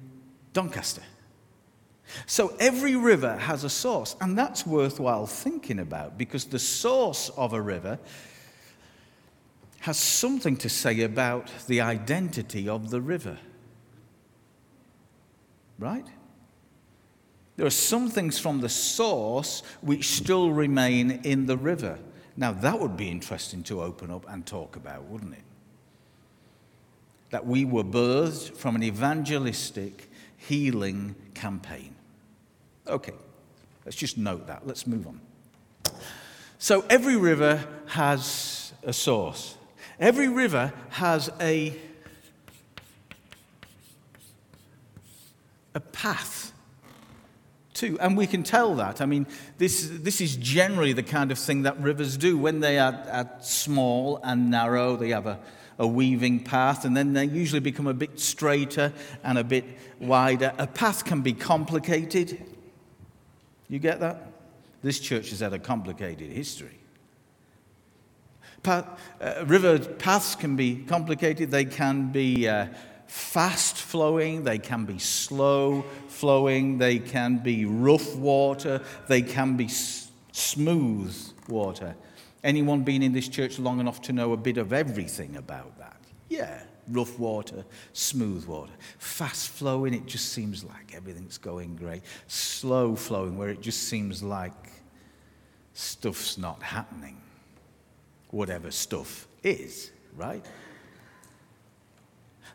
Doncaster. 0.53 1.01
So 2.25 2.55
every 2.59 2.95
river 2.95 3.35
has 3.35 3.63
a 3.63 3.69
source, 3.69 4.15
and 4.21 4.37
that's 4.37 4.65
worthwhile 4.65 5.25
thinking 5.25 5.79
about 5.79 6.17
because 6.17 6.45
the 6.45 6.59
source 6.59 7.29
of 7.29 7.53
a 7.53 7.61
river 7.61 7.99
has 9.79 9.97
something 9.97 10.55
to 10.57 10.69
say 10.69 11.01
about 11.01 11.51
the 11.67 11.81
identity 11.81 12.69
of 12.69 12.89
the 12.89 13.01
river. 13.01 13.37
Right? 15.77 16.07
There 17.57 17.65
are 17.65 17.71
some 17.71 18.09
things 18.09 18.39
from 18.39 18.61
the 18.61 18.69
source 18.69 19.61
which 19.81 20.09
still 20.09 20.51
remain 20.51 21.11
in 21.23 21.45
the 21.45 21.57
river. 21.57 21.99
Now, 22.37 22.51
that 22.51 22.79
would 22.79 22.97
be 22.97 23.09
interesting 23.09 23.63
to 23.63 23.81
open 23.81 24.11
up 24.11 24.25
and 24.29 24.45
talk 24.45 24.75
about, 24.75 25.03
wouldn't 25.03 25.33
it? 25.33 25.43
That 27.29 27.45
we 27.45 27.63
were 27.65 27.83
birthed 27.83 28.55
from 28.55 28.75
an 28.75 28.83
evangelistic 28.83 30.09
healing 30.37 31.15
campaign. 31.33 31.95
Okay, 32.87 33.13
let's 33.85 33.95
just 33.95 34.17
note 34.17 34.47
that. 34.47 34.67
Let's 34.67 34.85
move 34.85 35.07
on. 35.07 35.21
So, 36.57 36.83
every 36.89 37.15
river 37.15 37.65
has 37.87 38.73
a 38.83 38.93
source. 38.93 39.55
Every 39.99 40.27
river 40.27 40.73
has 40.89 41.29
a, 41.39 41.73
a 45.73 45.79
path 45.79 46.51
too. 47.75 47.99
And 47.99 48.17
we 48.17 48.25
can 48.25 48.41
tell 48.41 48.75
that. 48.75 49.01
I 49.01 49.05
mean, 49.05 49.27
this, 49.57 49.89
this 49.91 50.21
is 50.21 50.35
generally 50.35 50.93
the 50.93 51.03
kind 51.03 51.31
of 51.31 51.37
thing 51.37 51.63
that 51.63 51.79
rivers 51.79 52.17
do. 52.17 52.37
When 52.37 52.59
they 52.59 52.79
are, 52.79 52.93
are 53.11 53.29
small 53.41 54.19
and 54.23 54.49
narrow, 54.49 54.95
they 54.95 55.09
have 55.09 55.27
a, 55.27 55.39
a 55.77 55.85
weaving 55.85 56.43
path, 56.43 56.85
and 56.85 56.97
then 56.97 57.13
they 57.13 57.25
usually 57.25 57.59
become 57.59 57.87
a 57.87 57.93
bit 57.93 58.19
straighter 58.19 58.91
and 59.23 59.37
a 59.37 59.43
bit 59.43 59.65
wider. 59.99 60.53
A 60.57 60.65
path 60.65 61.05
can 61.05 61.21
be 61.21 61.33
complicated. 61.33 62.43
You 63.69 63.79
get 63.79 63.99
that? 63.99 64.31
This 64.81 64.99
church 64.99 65.29
has 65.29 65.41
had 65.41 65.53
a 65.53 65.59
complicated 65.59 66.31
history 66.31 66.79
path, 68.65 68.99
uh, 69.21 69.45
river 69.45 69.79
paths 69.79 70.35
can 70.35 70.55
be 70.55 70.77
complicated, 70.87 71.51
they 71.51 71.65
can 71.65 72.11
be 72.11 72.47
uh, 72.47 72.67
fast 73.07 73.77
flowing, 73.77 74.43
they 74.43 74.57
can 74.59 74.85
be 74.85 74.99
slow 74.99 75.83
flowing, 76.07 76.77
they 76.77 76.99
can 76.99 77.37
be 77.37 77.65
rough 77.65 78.15
water, 78.15 78.81
they 79.07 79.21
can 79.21 79.57
be 79.57 79.65
s- 79.65 80.11
smooth 80.31 81.15
water. 81.47 81.95
Anyone 82.43 82.83
been 82.83 83.01
in 83.01 83.11
this 83.13 83.27
church 83.27 83.59
long 83.59 83.79
enough 83.79 84.01
to 84.03 84.13
know 84.13 84.33
a 84.33 84.37
bit 84.37 84.57
of 84.57 84.71
everything 84.73 85.35
about 85.35 85.77
that? 85.79 85.97
Yeah, 86.29 86.61
rough 86.87 87.17
water, 87.17 87.65
smooth 87.93 88.45
water. 88.45 88.73
Fast 88.99 89.49
flowing, 89.49 89.93
it 89.93 90.05
just 90.05 90.31
seems 90.33 90.63
like 90.63 90.93
everything's 90.95 91.37
going 91.37 91.75
great. 91.75 92.03
Slow 92.27 92.95
flowing, 92.95 93.37
where 93.37 93.49
it 93.49 93.61
just 93.61 93.83
seems 93.83 94.21
like 94.21 94.53
stuff's 95.73 96.37
not 96.37 96.61
happening 96.61 97.21
whatever 98.35 98.69
stuff 98.69 99.27
is, 99.43 99.91
right? 100.15 100.45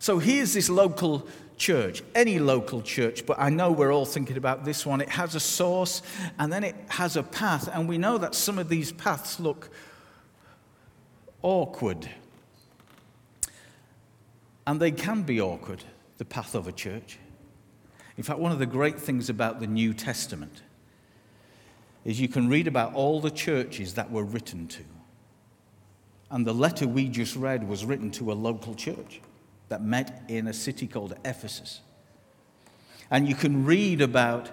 So 0.00 0.18
here's 0.18 0.54
this 0.54 0.70
local 0.70 1.28
church, 1.58 2.02
any 2.14 2.38
local 2.38 2.80
church, 2.80 3.26
but 3.26 3.38
I 3.38 3.50
know 3.50 3.70
we're 3.70 3.92
all 3.92 4.06
thinking 4.06 4.38
about 4.38 4.64
this 4.64 4.86
one. 4.86 5.02
It 5.02 5.10
has 5.10 5.34
a 5.34 5.40
source 5.40 6.00
and 6.38 6.50
then 6.50 6.64
it 6.64 6.74
has 6.88 7.16
a 7.16 7.22
path, 7.22 7.68
and 7.70 7.86
we 7.86 7.98
know 7.98 8.16
that 8.16 8.34
some 8.34 8.58
of 8.58 8.70
these 8.70 8.92
paths 8.92 9.38
look 9.38 9.68
awkward. 11.42 12.08
And 14.66 14.80
they 14.80 14.90
can 14.90 15.22
be 15.22 15.38
awkward, 15.38 15.84
the 16.16 16.24
path 16.24 16.54
of 16.54 16.66
a 16.66 16.72
church. 16.72 17.18
In 18.16 18.22
fact, 18.22 18.38
one 18.38 18.52
of 18.52 18.58
the 18.58 18.66
great 18.66 18.98
things 18.98 19.28
about 19.28 19.60
the 19.60 19.66
New 19.66 19.92
Testament 19.92 20.62
is 22.06 22.18
you 22.18 22.28
can 22.28 22.48
read 22.48 22.66
about 22.66 22.94
all 22.94 23.20
the 23.20 23.30
churches 23.30 23.94
that 23.94 24.10
were 24.10 24.24
written 24.24 24.66
to. 24.68 24.82
And 26.30 26.46
the 26.46 26.54
letter 26.54 26.88
we 26.88 27.10
just 27.10 27.36
read 27.36 27.68
was 27.68 27.84
written 27.84 28.10
to 28.12 28.32
a 28.32 28.34
local 28.34 28.74
church 28.74 29.20
that 29.70 29.82
met 29.82 30.22
in 30.28 30.48
a 30.48 30.52
city 30.52 30.86
called 30.86 31.14
Ephesus. 31.24 31.80
And 33.10 33.26
you 33.26 33.34
can 33.34 33.64
read 33.64 34.02
about 34.02 34.50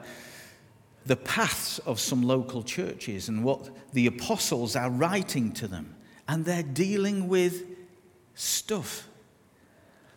the 1.05 1.15
paths 1.15 1.79
of 1.79 1.99
some 1.99 2.21
local 2.21 2.63
churches 2.63 3.27
and 3.27 3.43
what 3.43 3.69
the 3.93 4.07
apostles 4.07 4.75
are 4.75 4.89
writing 4.89 5.51
to 5.53 5.67
them. 5.67 5.95
And 6.27 6.45
they're 6.45 6.63
dealing 6.63 7.27
with 7.27 7.65
stuff. 8.35 9.07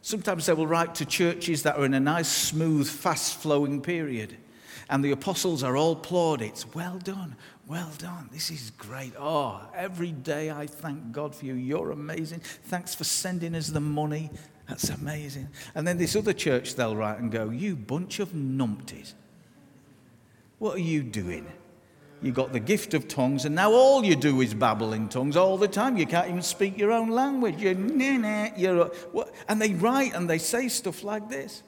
Sometimes 0.03 0.47
they 0.47 0.53
will 0.53 0.67
write 0.67 0.95
to 0.97 1.05
churches 1.07 1.63
that 1.63 1.77
are 1.77 1.85
in 1.85 1.95
a 1.95 2.01
nice, 2.01 2.29
smooth, 2.29 2.89
fast 2.89 3.41
flowing 3.41 3.81
period. 3.81 4.37
And 4.89 5.05
the 5.05 5.13
apostles 5.13 5.63
are 5.63 5.77
all 5.77 5.95
plaudits. 5.97 6.67
Well 6.75 6.99
done, 6.99 7.37
well 7.67 7.91
done. 7.99 8.29
This 8.33 8.51
is 8.51 8.71
great. 8.73 9.13
Oh, 9.19 9.63
every 9.75 10.13
day 10.13 10.51
I 10.51 10.67
thank 10.67 11.13
God 11.13 11.35
for 11.35 11.47
you. 11.47 11.55
You're 11.55 11.93
amazing. 11.93 12.41
Thanks 12.41 12.95
for 12.95 13.05
sending 13.05 13.55
us 13.55 13.69
the 13.69 13.81
money. 13.81 14.31
That's 14.71 14.89
amazing. 14.89 15.49
And 15.75 15.87
then 15.87 15.99
this 15.99 16.15
other 16.15 16.33
church 16.33 16.77
they'll 16.77 16.95
write 16.95 17.19
and 17.19 17.31
go, 17.31 17.51
You 17.51 17.75
bunch 17.75 18.21
of 18.21 18.31
numpties. 18.31 19.15
What 20.61 20.77
are 20.77 20.81
you 20.81 21.03
doing? 21.03 21.51
You 22.23 22.31
got 22.31 22.53
the 22.53 22.61
gift 22.61 22.95
of 22.95 23.09
tongues, 23.09 23.47
and 23.47 23.55
now 23.55 23.73
all 23.73 24.05
you 24.05 24.15
do 24.15 24.43
is 24.43 24.55
babble 24.55 24.93
in 24.93 25.09
tongues 25.09 25.37
all 25.37 25.57
the 25.57 25.67
time. 25.67 25.97
You 25.97 26.07
can't 26.07 26.29
even 26.29 26.43
speak 26.43 26.79
your 26.79 26.93
own 26.93 27.09
language. 27.09 27.57
You're, 27.61 27.75
nah, 27.75 28.19
nah, 28.19 28.49
you're 28.57 28.85
what? 29.11 29.35
And 29.49 29.61
they 29.61 29.75
write 29.75 30.15
and 30.15 30.31
they 30.31 30.39
say 30.39 30.69
stuff 30.69 31.03
like 31.03 31.29
this. 31.29 31.65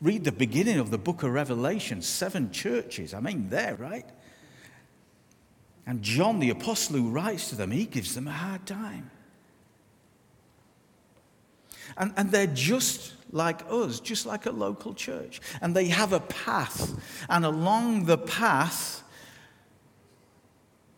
Read 0.00 0.22
the 0.22 0.32
beginning 0.32 0.78
of 0.78 0.90
the 0.90 0.98
book 0.98 1.22
of 1.22 1.32
Revelation, 1.32 2.02
seven 2.02 2.52
churches. 2.52 3.14
I 3.14 3.20
mean, 3.20 3.48
there, 3.48 3.74
right? 3.76 4.06
And 5.86 6.02
John, 6.02 6.38
the 6.38 6.50
apostle 6.50 6.96
who 6.96 7.10
writes 7.10 7.48
to 7.48 7.56
them, 7.56 7.72
he 7.72 7.86
gives 7.86 8.14
them 8.14 8.28
a 8.28 8.32
hard 8.32 8.64
time. 8.64 9.10
And, 11.96 12.12
and 12.16 12.30
they're 12.30 12.46
just 12.46 13.14
like 13.32 13.60
us, 13.68 14.00
just 14.00 14.26
like 14.26 14.46
a 14.46 14.50
local 14.50 14.94
church. 14.94 15.40
And 15.60 15.74
they 15.74 15.86
have 15.86 16.12
a 16.12 16.20
path. 16.20 16.94
And 17.28 17.44
along 17.44 18.06
the 18.06 18.18
path, 18.18 19.02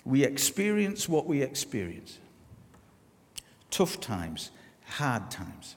we 0.04 0.24
experience 0.24 1.08
what 1.08 1.26
we 1.26 1.42
experience 1.42 2.18
tough 3.70 4.00
times, 4.00 4.50
hard 4.86 5.30
times. 5.30 5.76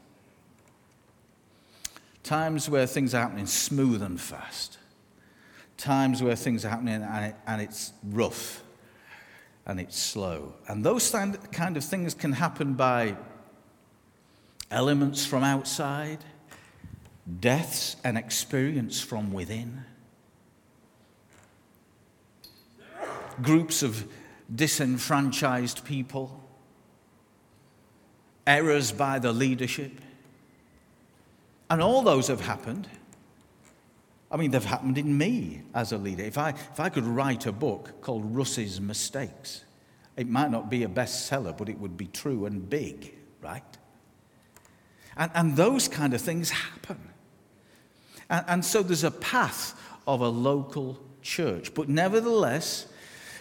times 2.24 2.70
where 2.70 2.86
things 2.86 3.16
are 3.16 3.22
happening 3.22 3.48
smooth 3.48 4.04
and 4.04 4.22
fast, 4.22 4.78
times 5.78 6.22
where 6.22 6.36
things 6.36 6.64
are 6.64 6.70
happening 6.70 7.02
and, 7.02 7.26
it, 7.26 7.36
and 7.48 7.60
it's 7.60 7.92
rough 8.04 8.62
and 9.66 9.80
it's 9.80 9.98
slow. 9.98 10.54
And 10.68 10.86
those 10.86 11.10
kind 11.10 11.76
of 11.76 11.84
things 11.84 12.14
can 12.14 12.34
happen 12.34 12.74
by 12.74 13.16
elements 14.72 15.26
from 15.26 15.44
outside, 15.44 16.20
deaths 17.40 17.96
and 18.04 18.18
experience 18.18 19.02
from 19.02 19.34
within, 19.34 19.84
groups 23.42 23.84
of 23.84 24.06
disenfranchised 24.54 25.86
people, 25.86 26.44
errors 28.46 28.92
by 28.92 29.20
the 29.20 29.32
leadership. 29.32 29.92
And 31.70 31.82
all 31.82 32.02
those 32.02 32.28
have 32.28 32.42
happened. 32.42 32.88
I 34.32 34.38
mean, 34.38 34.52
they've 34.52 34.64
happened 34.64 34.98
in 34.98 35.18
me 35.18 35.64
as 35.74 35.92
a 35.92 35.98
leader. 35.98 36.24
If 36.24 36.38
I, 36.38 36.50
if 36.50 36.80
I 36.80 36.90
could 36.90 37.06
write 37.06 37.46
a 37.46 37.52
book 37.52 38.02
called 38.02 38.36
Russ's 38.36 38.82
Mistakes, 38.82 39.64
it 40.18 40.28
might 40.28 40.52
not 40.52 40.70
be 40.70 40.84
a 40.84 40.88
bestseller, 40.88 41.56
but 41.58 41.70
it 41.70 41.80
would 41.80 41.96
be 41.96 42.08
true 42.08 42.46
and 42.46 42.70
big, 42.70 43.16
right? 43.42 43.78
And, 45.18 45.32
and 45.34 45.56
those 45.56 45.88
kind 45.88 46.14
of 46.14 46.22
things 46.22 46.50
happen. 46.50 47.00
And, 48.30 48.46
and 48.48 48.66
so 48.66 48.84
there's 48.84 49.04
a 49.04 49.12
path 49.12 49.80
of 50.08 50.22
a 50.22 50.30
local 50.30 51.00
church. 51.22 51.74
But 51.74 51.90
nevertheless, 51.90 52.88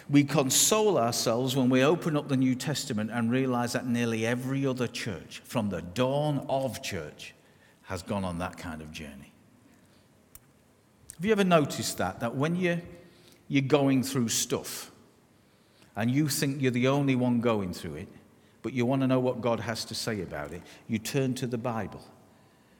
we 0.09 0.23
console 0.23 0.97
ourselves 0.97 1.55
when 1.55 1.69
we 1.69 1.83
open 1.83 2.17
up 2.17 2.27
the 2.27 2.37
New 2.37 2.55
Testament 2.55 3.11
and 3.13 3.31
realize 3.31 3.73
that 3.73 3.85
nearly 3.85 4.25
every 4.25 4.65
other 4.65 4.87
church, 4.87 5.41
from 5.45 5.69
the 5.69 5.81
dawn 5.81 6.45
of 6.49 6.81
church, 6.81 7.35
has 7.83 8.01
gone 8.01 8.23
on 8.23 8.39
that 8.39 8.57
kind 8.57 8.81
of 8.81 8.91
journey. 8.91 9.31
Have 11.15 11.25
you 11.25 11.31
ever 11.31 11.43
noticed 11.43 11.97
that? 11.97 12.19
That 12.21 12.35
when 12.35 12.55
you, 12.55 12.81
you're 13.47 13.61
going 13.61 14.03
through 14.03 14.29
stuff 14.29 14.91
and 15.95 16.09
you 16.09 16.29
think 16.29 16.61
you're 16.61 16.71
the 16.71 16.87
only 16.87 17.15
one 17.15 17.41
going 17.41 17.73
through 17.73 17.95
it, 17.95 18.07
but 18.61 18.73
you 18.73 18.85
want 18.85 19.01
to 19.01 19.07
know 19.07 19.19
what 19.19 19.41
God 19.41 19.59
has 19.59 19.85
to 19.85 19.95
say 19.95 20.21
about 20.21 20.51
it, 20.51 20.61
you 20.87 20.99
turn 20.99 21.33
to 21.35 21.47
the 21.47 21.57
Bible. 21.57 22.01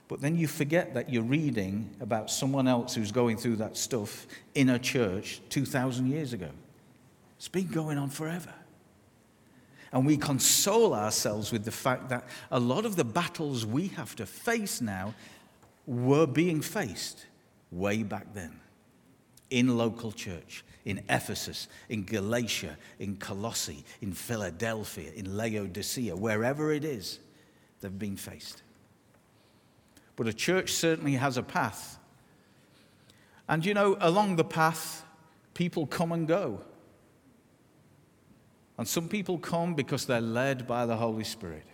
But 0.08 0.22
then 0.22 0.36
you 0.36 0.48
forget 0.48 0.94
that 0.96 1.12
you're 1.12 1.24
reading 1.24 1.96
about 2.02 2.32
someone 2.32 2.68
else 2.68 2.96
who's 2.96 3.12
going 3.12 3.38
through 3.38 3.58
that 3.58 3.78
stuff 3.78 4.28
in 4.56 4.70
a 4.70 4.80
church 4.80 5.42
2,000 5.50 6.08
years 6.08 6.34
ago. 6.34 6.50
It's 7.38 7.48
been 7.48 7.68
going 7.68 7.98
on 7.98 8.10
forever. 8.10 8.54
And 9.92 10.06
we 10.06 10.18
console 10.18 10.94
ourselves 10.94 11.52
with 11.52 11.64
the 11.64 11.72
fact 11.72 12.10
that 12.10 12.28
a 12.52 12.60
lot 12.60 12.86
of 12.86 12.96
the 12.96 13.04
battles 13.04 13.66
we 13.66 13.88
have 13.90 14.16
to 14.18 14.26
face 14.26 14.82
now 14.82 15.14
were 15.86 16.28
being 16.28 16.62
faced 16.62 17.26
way 17.72 18.04
back 18.04 18.34
then 18.34 18.60
in 19.50 19.78
local 19.78 20.12
church, 20.12 20.64
in 20.86 21.02
Ephesus, 21.10 21.68
in 21.90 22.04
Galatia, 22.04 22.78
in 23.00 23.18
Colossae, 23.18 23.84
in 24.02 24.14
Philadelphia, 24.14 25.12
in 25.16 25.36
Laodicea, 25.36 26.16
wherever 26.16 26.72
it 26.72 26.84
is, 26.84 27.20
they've 27.82 27.98
been 27.98 28.16
faced. 28.16 28.64
But 30.16 30.28
a 30.28 30.34
church 30.34 30.74
certainly 30.74 31.14
has 31.14 31.38
a 31.38 31.44
path. 31.44 31.98
And 33.48 33.66
you 33.66 33.74
know, 33.74 33.98
along 34.00 34.36
the 34.36 34.44
path, 34.44 35.06
people 35.54 35.88
come 35.88 36.12
and 36.12 36.28
go. 36.28 36.62
And 38.78 38.88
some 38.88 39.10
people 39.10 39.38
come 39.38 39.76
because 39.76 40.06
they're 40.06 40.22
led 40.22 40.66
by 40.66 40.86
the 40.86 40.96
Holy 40.96 41.24
Spirit. 41.24 41.66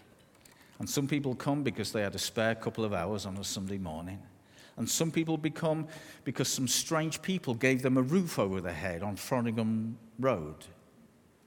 And 0.79 0.89
some 0.89 1.07
people 1.07 1.35
come 1.35 1.63
because 1.63 1.91
they 1.91 2.01
had 2.01 2.15
a 2.15 2.19
spare 2.19 2.55
couple 2.55 2.83
of 2.83 2.93
hours 2.93 3.25
on 3.25 3.37
a 3.37 3.43
Sunday 3.43 3.77
morning. 3.77 4.21
And 4.77 4.89
some 4.89 5.11
people 5.11 5.37
become 5.37 5.87
because 6.23 6.47
some 6.47 6.67
strange 6.67 7.21
people 7.21 7.53
gave 7.53 7.81
them 7.81 7.97
a 7.97 8.01
roof 8.01 8.37
over 8.37 8.59
their 8.59 8.73
head 8.73 9.03
on 9.03 9.15
Frodingham 9.15 9.95
Road 10.19 10.65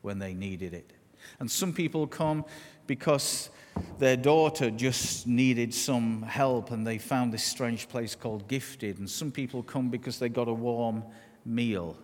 when 0.02 0.18
they 0.18 0.32
needed 0.32 0.72
it. 0.72 0.92
And 1.40 1.50
some 1.50 1.72
people 1.72 2.06
come 2.06 2.44
because 2.86 3.50
their 3.98 4.16
daughter 4.16 4.70
just 4.70 5.26
needed 5.26 5.74
some 5.74 6.22
help 6.22 6.70
and 6.70 6.86
they 6.86 6.96
found 6.96 7.32
this 7.32 7.44
strange 7.44 7.88
place 7.88 8.14
called 8.14 8.48
Gifted. 8.48 8.98
And 8.98 9.08
some 9.08 9.30
people 9.30 9.62
come 9.62 9.90
because 9.90 10.18
they 10.18 10.28
got 10.28 10.48
a 10.48 10.54
warm 10.54 11.04
meal 11.44 11.96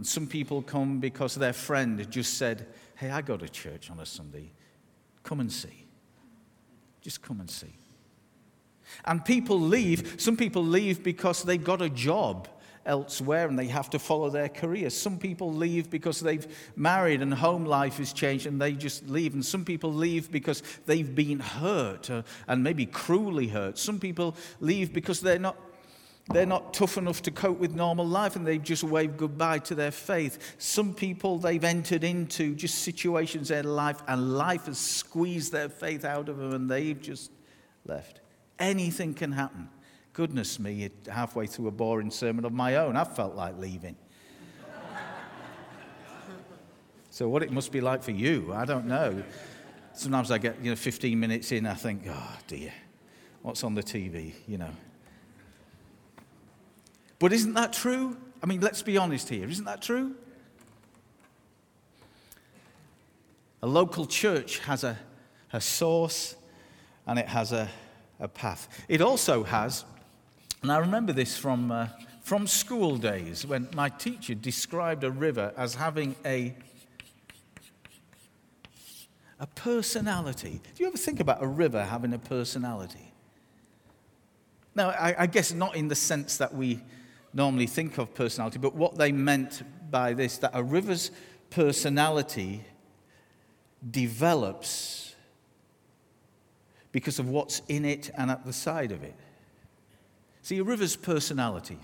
and 0.00 0.06
some 0.06 0.26
people 0.26 0.62
come 0.62 0.98
because 0.98 1.34
their 1.34 1.52
friend 1.52 2.10
just 2.10 2.38
said, 2.38 2.68
Hey, 2.96 3.10
I 3.10 3.20
go 3.20 3.36
to 3.36 3.46
church 3.46 3.90
on 3.90 4.00
a 4.00 4.06
Sunday. 4.06 4.50
Come 5.22 5.40
and 5.40 5.52
see. 5.52 5.84
Just 7.02 7.20
come 7.20 7.40
and 7.40 7.50
see. 7.50 7.76
And 9.04 9.24
people 9.24 9.60
leave. 9.60 10.16
Some 10.18 10.36
people 10.36 10.62
leave 10.62 11.02
because 11.02 11.42
they've 11.42 11.62
got 11.62 11.82
a 11.82 11.88
job 11.88 12.48
elsewhere 12.86 13.46
and 13.46 13.58
they 13.58 13.66
have 13.66 13.90
to 13.90 13.98
follow 13.98 14.30
their 14.30 14.48
career. 14.48 14.90
Some 14.90 15.18
people 15.18 15.52
leave 15.52 15.90
because 15.90 16.20
they've 16.20 16.46
married 16.76 17.22
and 17.22 17.32
home 17.32 17.64
life 17.64 17.98
has 17.98 18.12
changed 18.12 18.46
and 18.46 18.60
they 18.60 18.72
just 18.72 19.08
leave. 19.08 19.34
And 19.34 19.44
some 19.44 19.64
people 19.64 19.92
leave 19.92 20.30
because 20.30 20.62
they've 20.86 21.14
been 21.14 21.40
hurt 21.40 22.10
uh, 22.10 22.22
and 22.48 22.62
maybe 22.62 22.86
cruelly 22.86 23.48
hurt. 23.48 23.78
Some 23.78 24.00
people 24.00 24.36
leave 24.60 24.92
because 24.92 25.20
they're 25.20 25.38
not 25.38 25.56
they're 26.32 26.46
not 26.46 26.72
tough 26.72 26.96
enough 26.96 27.22
to 27.22 27.32
cope 27.32 27.58
with 27.58 27.74
normal 27.74 28.06
life 28.06 28.36
and 28.36 28.46
they've 28.46 28.62
just 28.62 28.84
waved 28.84 29.16
goodbye 29.16 29.58
to 29.60 29.74
their 29.74 29.90
faith. 29.90 30.54
Some 30.58 30.94
people, 30.94 31.38
they've 31.38 31.64
entered 31.64 32.04
into 32.04 32.54
just 32.54 32.78
situations 32.78 33.50
in 33.50 33.64
life 33.64 34.00
and 34.06 34.36
life 34.36 34.66
has 34.66 34.78
squeezed 34.78 35.50
their 35.50 35.68
faith 35.68 36.04
out 36.04 36.28
of 36.28 36.36
them 36.36 36.52
and 36.52 36.70
they've 36.70 37.00
just 37.00 37.32
left. 37.84 38.19
Anything 38.60 39.14
can 39.14 39.32
happen. 39.32 39.68
Goodness 40.12 40.58
me, 40.58 40.90
halfway 41.10 41.46
through 41.46 41.68
a 41.68 41.72
boring 41.72 42.10
sermon 42.10 42.44
of 42.44 42.52
my 42.52 42.76
own, 42.76 42.94
I've 42.94 43.16
felt 43.16 43.34
like 43.34 43.58
leaving. 43.58 43.96
so, 47.10 47.28
what 47.28 47.42
it 47.42 47.50
must 47.50 47.72
be 47.72 47.80
like 47.80 48.02
for 48.02 48.10
you, 48.10 48.52
I 48.52 48.66
don't 48.66 48.86
know. 48.86 49.22
Sometimes 49.94 50.30
I 50.30 50.38
get, 50.38 50.62
you 50.62 50.70
know, 50.70 50.76
15 50.76 51.18
minutes 51.18 51.52
in, 51.52 51.66
I 51.66 51.74
think, 51.74 52.02
oh 52.08 52.36
dear, 52.46 52.72
what's 53.42 53.64
on 53.64 53.74
the 53.74 53.82
TV, 53.82 54.34
you 54.46 54.58
know. 54.58 54.70
But 57.18 57.32
isn't 57.32 57.54
that 57.54 57.72
true? 57.72 58.16
I 58.42 58.46
mean, 58.46 58.60
let's 58.60 58.82
be 58.82 58.96
honest 58.96 59.28
here. 59.28 59.48
Isn't 59.48 59.66
that 59.66 59.82
true? 59.82 60.14
A 63.62 63.66
local 63.66 64.06
church 64.06 64.60
has 64.60 64.84
a, 64.84 64.98
a 65.52 65.60
source 65.60 66.34
and 67.06 67.18
it 67.18 67.28
has 67.28 67.52
a, 67.52 67.68
a 68.20 68.28
path. 68.28 68.68
It 68.88 69.00
also 69.00 69.42
has, 69.44 69.84
and 70.62 70.70
I 70.70 70.78
remember 70.78 71.12
this 71.12 71.36
from, 71.36 71.72
uh, 71.72 71.88
from 72.22 72.46
school 72.46 72.96
days 72.96 73.46
when 73.46 73.68
my 73.74 73.88
teacher 73.88 74.34
described 74.34 75.04
a 75.04 75.10
river 75.10 75.52
as 75.56 75.74
having 75.74 76.14
a, 76.24 76.54
a 79.38 79.46
personality. 79.46 80.60
Do 80.74 80.82
you 80.82 80.88
ever 80.88 80.98
think 80.98 81.20
about 81.20 81.42
a 81.42 81.46
river 81.46 81.82
having 81.82 82.12
a 82.12 82.18
personality? 82.18 83.12
Now, 84.74 84.90
I, 84.90 85.14
I 85.20 85.26
guess 85.26 85.52
not 85.52 85.74
in 85.74 85.88
the 85.88 85.94
sense 85.94 86.36
that 86.36 86.54
we 86.54 86.80
normally 87.32 87.66
think 87.66 87.98
of 87.98 88.14
personality, 88.14 88.58
but 88.58 88.74
what 88.74 88.96
they 88.96 89.12
meant 89.12 89.62
by 89.90 90.14
this 90.14 90.38
that 90.38 90.52
a 90.54 90.62
river's 90.62 91.10
personality 91.50 92.64
develops 93.90 95.09
because 96.92 97.18
of 97.18 97.28
what's 97.28 97.62
in 97.68 97.84
it 97.84 98.10
and 98.16 98.30
at 98.30 98.44
the 98.44 98.52
side 98.52 98.92
of 98.92 99.02
it. 99.02 99.14
See, 100.42 100.58
a 100.58 100.64
river's 100.64 100.96
personality. 100.96 101.78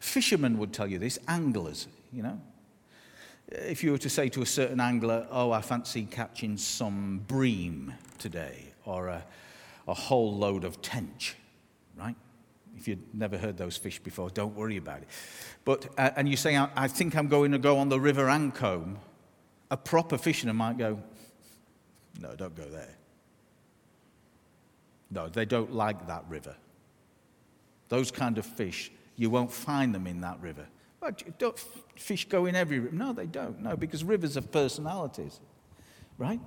Fishermen 0.00 0.58
would 0.58 0.72
tell 0.72 0.86
you 0.86 0.98
this, 0.98 1.18
anglers, 1.28 1.86
you 2.12 2.22
know. 2.22 2.40
If 3.48 3.84
you 3.84 3.92
were 3.92 3.98
to 3.98 4.08
say 4.08 4.28
to 4.30 4.42
a 4.42 4.46
certain 4.46 4.80
angler, 4.80 5.26
Oh, 5.30 5.52
I 5.52 5.60
fancy 5.60 6.06
catching 6.10 6.56
some 6.56 7.22
bream 7.26 7.94
today, 8.18 8.72
or 8.84 9.08
a, 9.08 9.24
a 9.86 9.94
whole 9.94 10.34
load 10.36 10.64
of 10.64 10.80
tench, 10.82 11.36
right? 11.96 12.16
If 12.76 12.88
you'd 12.88 13.14
never 13.14 13.36
heard 13.38 13.56
those 13.56 13.76
fish 13.76 13.98
before, 13.98 14.30
don't 14.30 14.56
worry 14.56 14.76
about 14.76 14.98
it. 14.98 15.08
But, 15.64 15.86
uh, 15.98 16.10
and 16.16 16.28
you 16.28 16.36
say, 16.36 16.56
I, 16.56 16.68
I 16.74 16.88
think 16.88 17.14
I'm 17.14 17.28
going 17.28 17.52
to 17.52 17.58
go 17.58 17.78
on 17.78 17.88
the 17.88 18.00
River 18.00 18.26
Ancholme, 18.26 18.96
a 19.70 19.76
proper 19.76 20.18
fisherman 20.18 20.56
might 20.56 20.78
go, 20.78 21.00
No, 22.20 22.34
don't 22.34 22.56
go 22.56 22.64
there. 22.64 22.96
No, 25.12 25.28
they 25.28 25.44
don't 25.44 25.72
like 25.72 26.06
that 26.06 26.24
river. 26.28 26.56
Those 27.88 28.10
kind 28.10 28.38
of 28.38 28.46
fish, 28.46 28.90
you 29.16 29.28
won't 29.28 29.52
find 29.52 29.94
them 29.94 30.06
in 30.06 30.22
that 30.22 30.40
river. 30.40 30.66
But 31.00 31.22
fish 31.96 32.28
go 32.28 32.46
in 32.46 32.54
every 32.54 32.78
river? 32.78 32.96
No, 32.96 33.12
they 33.12 33.26
don't. 33.26 33.60
No, 33.60 33.76
because 33.76 34.02
rivers 34.04 34.36
have 34.36 34.50
personalities, 34.50 35.38
right? 36.16 36.40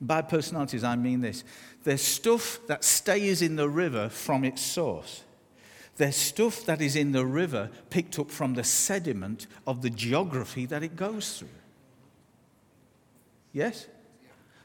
By 0.00 0.22
personalities, 0.22 0.84
I 0.84 0.96
mean 0.96 1.22
this. 1.22 1.44
There's 1.84 2.02
stuff 2.02 2.60
that 2.66 2.84
stays 2.84 3.40
in 3.40 3.56
the 3.56 3.68
river 3.68 4.10
from 4.10 4.44
its 4.44 4.60
source. 4.60 5.22
There's 5.96 6.16
stuff 6.16 6.64
that 6.66 6.80
is 6.82 6.94
in 6.94 7.12
the 7.12 7.24
river 7.24 7.70
picked 7.88 8.18
up 8.18 8.30
from 8.30 8.54
the 8.54 8.64
sediment 8.64 9.46
of 9.66 9.80
the 9.80 9.90
geography 9.90 10.66
that 10.66 10.82
it 10.82 10.94
goes 10.94 11.38
through. 11.38 11.48
Yes? 13.52 13.86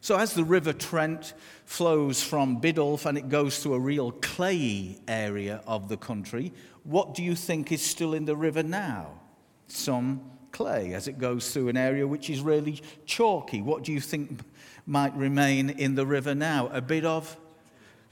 So, 0.04 0.18
as 0.18 0.34
the 0.34 0.44
River 0.44 0.74
Trent 0.74 1.34
flows 1.64 2.22
from 2.22 2.60
Biddulph 2.60 3.06
and 3.06 3.18
it 3.18 3.30
goes 3.30 3.64
to 3.64 3.74
a 3.74 3.80
real 3.80 4.12
clayey 4.12 5.00
area 5.08 5.62
of 5.66 5.88
the 5.88 5.96
country, 5.96 6.52
what 6.84 7.14
do 7.14 7.24
you 7.24 7.36
think 7.36 7.72
is 7.72 7.82
still 7.82 8.14
in 8.14 8.26
the 8.26 8.36
river 8.36 8.64
now? 8.64 9.22
Some 9.68 10.30
clay. 10.52 10.94
As 10.94 11.08
it 11.08 11.20
goes 11.20 11.54
through 11.54 11.70
an 11.70 11.78
area 11.78 12.06
which 12.06 12.30
is 12.30 12.42
really 12.42 12.82
chalky, 13.06 13.62
what 13.62 13.86
do 13.86 13.94
you 13.94 14.02
think 14.02 14.42
might 14.86 15.16
remain 15.16 15.70
in 15.70 15.96
the 15.96 16.06
river 16.06 16.36
now? 16.36 16.68
A 16.74 16.82
bit 16.82 17.06
of 17.06 17.38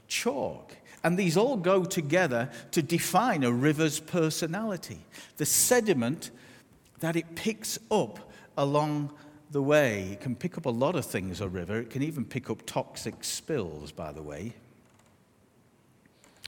chalk. 0.08 0.74
And 1.04 1.18
these 1.18 1.36
all 1.36 1.58
go 1.58 1.84
together 1.84 2.48
to 2.70 2.80
define 2.80 3.44
a 3.44 3.52
river's 3.52 4.00
personality. 4.00 5.04
The 5.36 5.44
sediment 5.44 6.30
that 7.00 7.16
it 7.16 7.34
picks 7.34 7.78
up 7.90 8.32
along 8.56 9.12
the 9.52 9.62
way. 9.62 10.08
It 10.12 10.20
can 10.20 10.34
pick 10.34 10.56
up 10.56 10.66
a 10.66 10.70
lot 10.70 10.96
of 10.96 11.04
things, 11.04 11.40
a 11.40 11.48
river. 11.48 11.78
It 11.78 11.90
can 11.90 12.02
even 12.02 12.24
pick 12.24 12.50
up 12.50 12.64
toxic 12.66 13.22
spills, 13.22 13.92
by 13.92 14.10
the 14.10 14.22
way. 14.22 14.54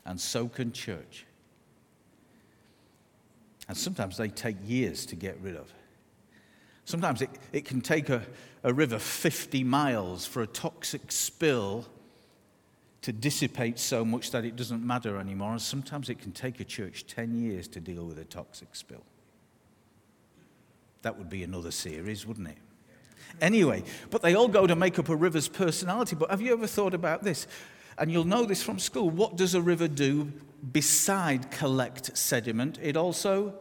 And 0.07 0.21
so 0.21 0.49
can 0.49 0.73
church. 0.73 1.27
And 3.69 3.77
sometimes 3.77 4.17
they 4.17 4.29
take 4.29 4.57
years 4.64 5.07
to 5.07 5.17
get 5.17 5.38
rid 5.40 5.57
of. 5.57 5.73
Sometimes 6.87 7.23
it, 7.23 7.31
it 7.53 7.64
can 7.64 7.81
take 7.81 8.11
a, 8.11 8.23
a 8.62 8.73
river 8.73 8.99
50 8.99 9.64
miles 9.64 10.27
for 10.27 10.43
a 10.43 10.47
toxic 10.47 11.12
spill 11.12 11.87
to 13.03 13.12
dissipate 13.12 13.79
so 13.79 14.05
much 14.05 14.31
that 14.31 14.45
it 14.45 14.57
doesn't 14.57 14.85
matter 14.85 15.19
anymore. 15.19 15.53
And 15.53 15.62
sometimes 15.62 16.09
it 16.09 16.19
can 16.19 16.33
take 16.33 16.61
a 16.61 16.64
church 16.64 17.07
10 17.07 17.35
years 17.35 17.69
to 17.69 17.81
deal 17.81 18.05
with 18.05 18.19
a 18.19 18.25
toxic 18.25 18.75
spill. 18.75 19.05
That 21.03 21.19
would 21.19 21.29
be 21.29 21.43
another 21.43 21.71
series, 21.71 22.27
wouldn't 22.27 22.49
it? 22.49 22.57
Anyway, 23.40 23.83
but 24.11 24.23
they 24.23 24.35
all 24.35 24.49
go 24.49 24.66
to 24.66 24.77
make 24.77 24.99
up 24.99 25.09
a 25.09 25.16
river's 25.16 25.49
personality. 25.49 26.16
But 26.16 26.31
have 26.31 26.40
you 26.40 26.53
ever 26.53 26.66
thought 26.66 26.94
about 26.94 27.23
this? 27.23 27.47
And 27.99 28.11
you'll 28.11 28.25
know 28.25 28.44
this 28.44 28.62
from 28.62 28.79
school. 28.79 29.11
What 29.11 29.37
does 29.37 29.55
a 29.55 29.62
river 29.62 29.88
do 29.88 30.33
beside 30.73 31.51
collect 31.51 32.16
sediment? 32.16 32.79
It 32.83 32.97
also 32.97 33.55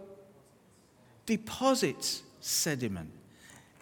deposits 1.25 2.23
sediment, 2.39 3.11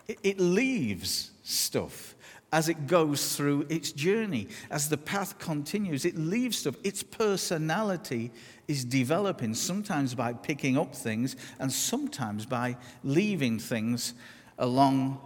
it, 0.08 0.20
it 0.24 0.40
leaves 0.40 1.32
stuff 1.44 2.16
as 2.54 2.68
it 2.68 2.86
goes 2.86 3.36
through 3.36 3.66
its 3.70 3.92
journey. 3.92 4.48
As 4.70 4.90
the 4.90 4.98
path 4.98 5.40
continues, 5.40 6.04
it 6.04 6.18
leaves 6.18 6.60
stuff. 6.60 6.76
Its 6.84 7.02
personality 7.02 8.32
is 8.68 8.84
developing, 8.84 9.54
sometimes 9.54 10.14
by 10.14 10.34
picking 10.34 10.78
up 10.78 10.94
things, 10.94 11.38
and 11.60 11.72
sometimes 11.72 12.46
by 12.46 12.76
leaving 13.04 13.58
things 13.58 14.14
along 14.60 15.20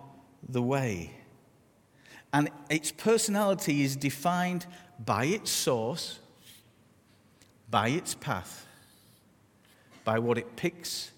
the 0.48 0.62
way. 0.62 1.12
And 2.34 2.50
its 2.70 2.92
personality 2.92 3.84
is 3.84 3.96
defined 3.96 4.66
by 5.04 5.26
its 5.26 5.52
source, 5.52 6.20
by 7.70 7.90
its 7.90 8.14
path, 8.16 8.66
by 10.04 10.20
what 10.20 10.38
it 10.38 10.56
picks, 10.56 11.12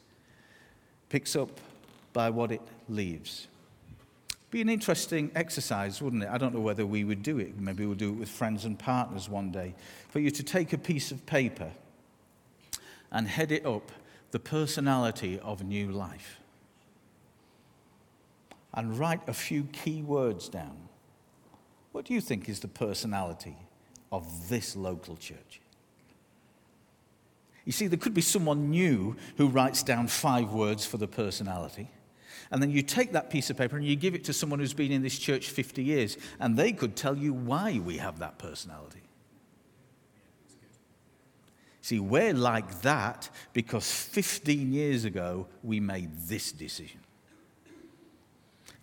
picks 1.09 1.35
up, 1.35 1.49
by 2.13 2.29
what 2.29 2.51
it 2.51 2.61
leaves. 2.87 3.47
Be 4.49 4.61
an 4.61 4.69
interesting 4.69 5.29
exercise, 5.35 6.01
wouldn't 6.01 6.23
it? 6.23 6.29
I 6.29 6.37
don't 6.37 6.53
know 6.53 6.61
whether 6.61 6.85
we 6.85 7.03
would 7.03 7.21
do 7.21 7.37
it. 7.37 7.59
Maybe 7.59 7.85
we'll 7.85 7.95
do 7.95 8.09
it 8.09 8.15
with 8.15 8.29
friends 8.29 8.63
and 8.63 8.79
partners 8.79 9.27
one 9.27 9.51
day. 9.51 9.75
For 10.09 10.19
you 10.19 10.31
to 10.31 10.43
take 10.43 10.71
a 10.71 10.77
piece 10.77 11.11
of 11.11 11.25
paper 11.25 11.71
and 13.11 13.27
head 13.27 13.51
it 13.51 13.65
up 13.65 13.91
the 14.31 14.39
personality 14.39 15.39
of 15.39 15.63
new 15.63 15.91
life 15.91 16.39
and 18.77 18.97
write 18.97 19.27
a 19.27 19.33
few 19.33 19.63
key 19.73 20.03
words 20.03 20.47
down. 20.47 20.77
What 21.91 22.05
do 22.05 22.13
you 22.13 22.21
think 22.21 22.47
is 22.47 22.59
the 22.59 22.67
personality 22.67 23.57
of 24.11 24.47
this 24.49 24.75
local 24.75 25.17
church? 25.17 25.59
You 27.65 27.71
see, 27.71 27.87
there 27.87 27.97
could 27.97 28.13
be 28.13 28.21
someone 28.21 28.69
new 28.69 29.17
who 29.35 29.47
writes 29.47 29.81
down 29.81 30.07
five 30.07 30.53
words 30.53 30.85
for 30.85 30.97
the 30.97 31.07
personality. 31.07 31.89
And 32.51 32.61
then 32.61 32.69
you 32.69 32.83
take 32.83 33.13
that 33.13 33.31
piece 33.31 33.49
of 33.49 33.57
paper 33.57 33.77
and 33.77 33.85
you 33.85 33.95
give 33.95 34.13
it 34.13 34.23
to 34.25 34.31
someone 34.31 34.59
who's 34.59 34.75
been 34.75 34.91
in 34.91 35.01
this 35.01 35.17
church 35.17 35.49
50 35.49 35.83
years, 35.83 36.17
and 36.39 36.55
they 36.55 36.71
could 36.71 36.95
tell 36.95 37.17
you 37.17 37.33
why 37.33 37.81
we 37.83 37.97
have 37.97 38.19
that 38.19 38.37
personality. 38.37 39.01
See, 41.81 41.99
we're 41.99 42.33
like 42.33 42.83
that 42.83 43.29
because 43.53 43.91
15 43.91 44.71
years 44.71 45.03
ago 45.03 45.47
we 45.63 45.79
made 45.79 46.11
this 46.27 46.51
decision. 46.51 46.99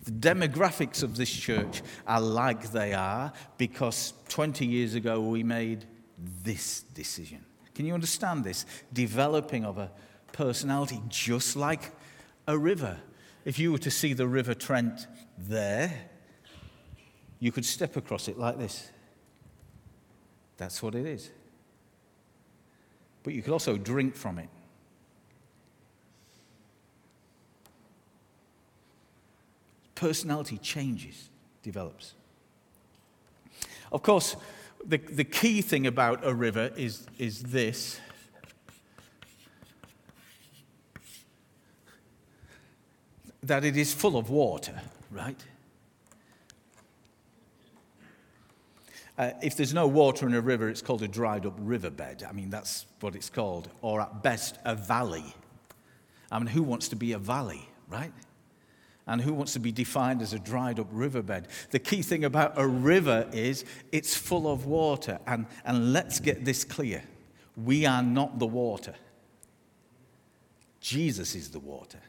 The 0.05 0.11
demographics 0.11 1.03
of 1.03 1.17
this 1.17 1.29
church 1.29 1.81
are 2.07 2.21
like 2.21 2.71
they 2.71 2.93
are 2.93 3.33
because 3.57 4.13
20 4.29 4.65
years 4.65 4.93
ago 4.93 5.19
we 5.19 5.43
made 5.43 5.85
this 6.43 6.83
decision. 6.93 7.43
Can 7.73 7.85
you 7.85 7.93
understand 7.93 8.43
this? 8.43 8.65
Developing 8.93 9.65
of 9.65 9.77
a 9.77 9.91
personality 10.31 11.01
just 11.09 11.55
like 11.55 11.91
a 12.47 12.57
river. 12.57 12.97
If 13.45 13.59
you 13.59 13.71
were 13.71 13.79
to 13.79 13.91
see 13.91 14.13
the 14.13 14.27
River 14.27 14.53
Trent 14.53 15.07
there, 15.37 15.91
you 17.39 17.51
could 17.51 17.65
step 17.65 17.95
across 17.95 18.27
it 18.27 18.37
like 18.37 18.57
this. 18.57 18.89
That's 20.57 20.81
what 20.81 20.95
it 20.95 21.05
is. 21.05 21.31
But 23.23 23.33
you 23.33 23.41
could 23.41 23.53
also 23.53 23.77
drink 23.77 24.15
from 24.15 24.39
it. 24.39 24.49
Personality 29.95 30.57
changes, 30.57 31.29
develops. 31.63 32.13
Of 33.91 34.03
course, 34.03 34.35
the, 34.85 34.97
the 34.97 35.23
key 35.23 35.61
thing 35.61 35.87
about 35.87 36.25
a 36.25 36.33
river 36.33 36.71
is, 36.75 37.07
is 37.17 37.41
this. 37.43 37.99
That 43.43 43.63
it 43.63 43.77
is 43.77 43.93
full 43.93 44.17
of 44.17 44.29
water, 44.29 44.81
right? 45.11 45.39
Uh, 49.17 49.31
if 49.41 49.55
there's 49.55 49.73
no 49.73 49.87
water 49.87 50.27
in 50.27 50.33
a 50.33 50.41
river, 50.41 50.67
it's 50.67 50.81
called 50.81 51.01
a 51.01 51.07
dried 51.07 51.45
up 51.45 51.53
riverbed. 51.59 52.23
I 52.27 52.33
mean, 52.33 52.49
that's 52.49 52.85
what 52.99 53.15
it's 53.15 53.29
called. 53.29 53.69
Or 53.81 54.01
at 54.01 54.23
best, 54.23 54.57
a 54.65 54.75
valley. 54.75 55.33
I 56.31 56.39
mean, 56.39 56.47
who 56.47 56.63
wants 56.63 56.89
to 56.89 56.95
be 56.95 57.13
a 57.13 57.19
valley, 57.19 57.69
right? 57.87 58.11
And 59.07 59.21
who 59.21 59.33
wants 59.33 59.53
to 59.53 59.59
be 59.59 59.71
defined 59.71 60.21
as 60.21 60.33
a 60.33 60.39
dried 60.39 60.79
up 60.79 60.87
riverbed? 60.91 61.47
The 61.69 61.79
key 61.79 62.01
thing 62.01 62.23
about 62.25 62.53
a 62.55 62.67
river 62.67 63.29
is 63.31 63.63
it's 63.91 64.15
full 64.15 64.51
of 64.51 64.65
water. 64.65 65.19
And, 65.27 65.45
and 65.63 65.93
let's 65.93 66.19
get 66.19 66.43
this 66.43 66.63
clear 66.63 67.03
we 67.55 67.85
are 67.85 68.03
not 68.03 68.39
the 68.39 68.47
water, 68.47 68.95
Jesus 70.79 71.35
is 71.35 71.49
the 71.51 71.59
water. 71.59 71.99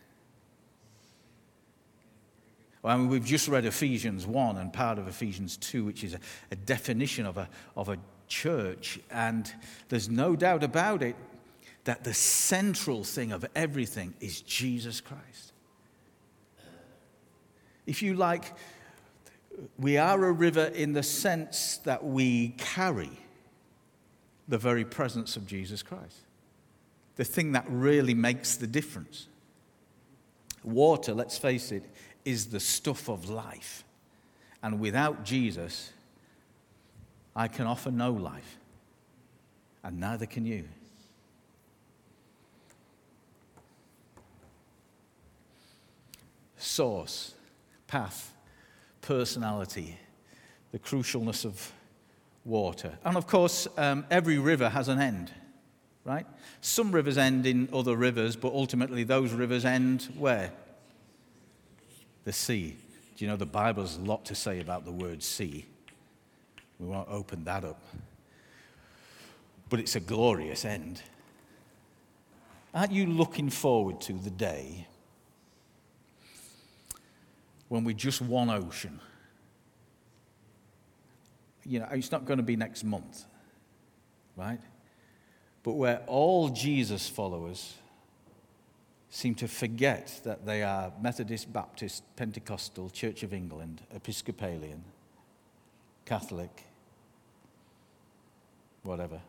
I 2.83 2.97
mean, 2.97 3.09
we've 3.09 3.25
just 3.25 3.49
read 3.49 3.65
Ephesians 3.65 4.29
1 4.29 4.59
and 4.59 4.73
part 4.73 5.01
of 5.01 5.09
Ephesians 5.09 5.57
2, 5.57 5.85
which 5.85 6.05
is 6.05 6.15
a, 6.15 6.21
a 6.53 6.55
definition 6.57 7.27
of 7.27 7.37
a, 7.37 7.49
of 7.77 7.89
a 7.89 7.99
church. 8.29 9.01
And 9.11 9.53
there's 9.89 10.09
no 10.09 10.37
doubt 10.37 10.63
about 10.63 11.03
it 11.03 11.17
that 11.83 12.05
the 12.05 12.15
central 12.15 13.03
thing 13.03 13.33
of 13.33 13.45
everything 13.57 14.15
is 14.21 14.41
Jesus 14.41 15.01
Christ 15.01 15.53
if 17.87 18.03
you 18.03 18.15
like, 18.15 18.53
we 19.79 19.97
are 19.97 20.25
a 20.25 20.33
river 20.33 20.65
in 20.65 20.93
the 20.93 21.03
sense 21.03 21.79
that 21.85 22.05
we 22.05 22.51
carry 22.59 23.11
the 24.49 24.59
very 24.59 24.85
presence 24.85 25.37
of 25.37 25.47
Jesus 25.47 25.83
Christ, 25.83 26.19
the 27.17 27.25
thing 27.25 27.53
that 27.53 27.65
really 27.69 28.15
makes 28.15 28.57
the 28.57 28.67
difference. 28.67 29.29
Water, 30.63 31.15
let's 31.15 31.39
face 31.39 31.73
it, 31.73 31.85
is 32.25 32.47
the 32.47 32.61
stuff 32.61 33.09
of 33.09 33.31
life. 33.31 33.85
And 34.63 34.81
without 34.81 35.25
Jesus, 35.25 35.93
I 37.35 37.49
can 37.49 37.67
offer 37.67 37.91
no 37.91 38.13
life, 38.13 38.59
and 39.85 40.01
neither 40.01 40.27
can 40.27 40.45
you. 40.45 40.65
Source 46.57 47.36
path, 47.87 48.35
personality, 49.01 49.99
the 50.73 50.79
crucialness 50.79 51.45
of 51.45 51.73
water. 52.45 52.99
And 53.05 53.17
of 53.17 53.27
course, 53.27 53.69
um, 53.77 54.05
every 54.11 54.39
river 54.39 54.69
has 54.69 54.89
an 54.89 55.01
end, 55.01 55.33
right? 56.05 56.27
Some 56.61 56.93
rivers 56.93 57.19
end 57.19 57.47
in 57.47 57.69
other 57.73 57.97
rivers, 57.97 58.37
but 58.37 58.53
ultimately 58.53 59.05
those 59.05 59.33
rivers 59.33 59.65
end 59.65 60.09
where? 60.17 60.53
The 62.25 62.33
sea. 62.33 62.77
Do 63.17 63.25
you 63.25 63.31
know 63.31 63.37
the 63.37 63.47
Bible 63.47 63.83
has 63.83 63.97
a 63.97 64.01
lot 64.01 64.25
to 64.27 64.35
say 64.35 64.61
about 64.61 64.85
the 64.85 64.93
word 64.93 65.23
sea? 65.23 65.67
We 66.79 66.87
won't 66.87 67.09
open 67.09 67.45
that 67.45 67.65
up. 67.65 67.83
But 69.69 69.81
it's 69.81 69.97
a 69.97 70.01
glorious 70.01 70.65
end. 70.65 71.03
Aren't 72.75 72.93
you 72.93 73.07
looking 73.07 73.49
forward 73.49 74.01
to 74.03 74.13
the 74.13 74.31
day 74.31 74.87
when 77.69 77.85
we're 77.85 77.95
just 77.95 78.21
one 78.21 78.51
ocean 78.51 79.01
you 81.69 81.81
know, 81.81 81.89
it's 81.91 82.13
not 82.13 82.25
going 82.25 82.39
to 82.39 82.45
be 82.45 82.57
next 82.57 82.85
month, 82.85 83.25
right? 84.37 84.61
But 85.63 85.73
where 85.73 86.03
all 86.07 86.49
Jesus 86.49 87.09
followers 87.09 87.75
seem 89.11 89.35
to 89.37 89.49
forget 89.49 90.21
that 90.25 90.47
they 90.47 90.63
are 90.63 90.93
Methodist, 91.01 91.53
Baptist, 91.53 92.05
Pentecostal, 92.17 92.91
Church 92.91 93.23
of 93.23 93.33
England, 93.33 93.83
Episcopalian, 93.95 94.85
Catholic, 96.05 96.65
whatever. 98.83 99.21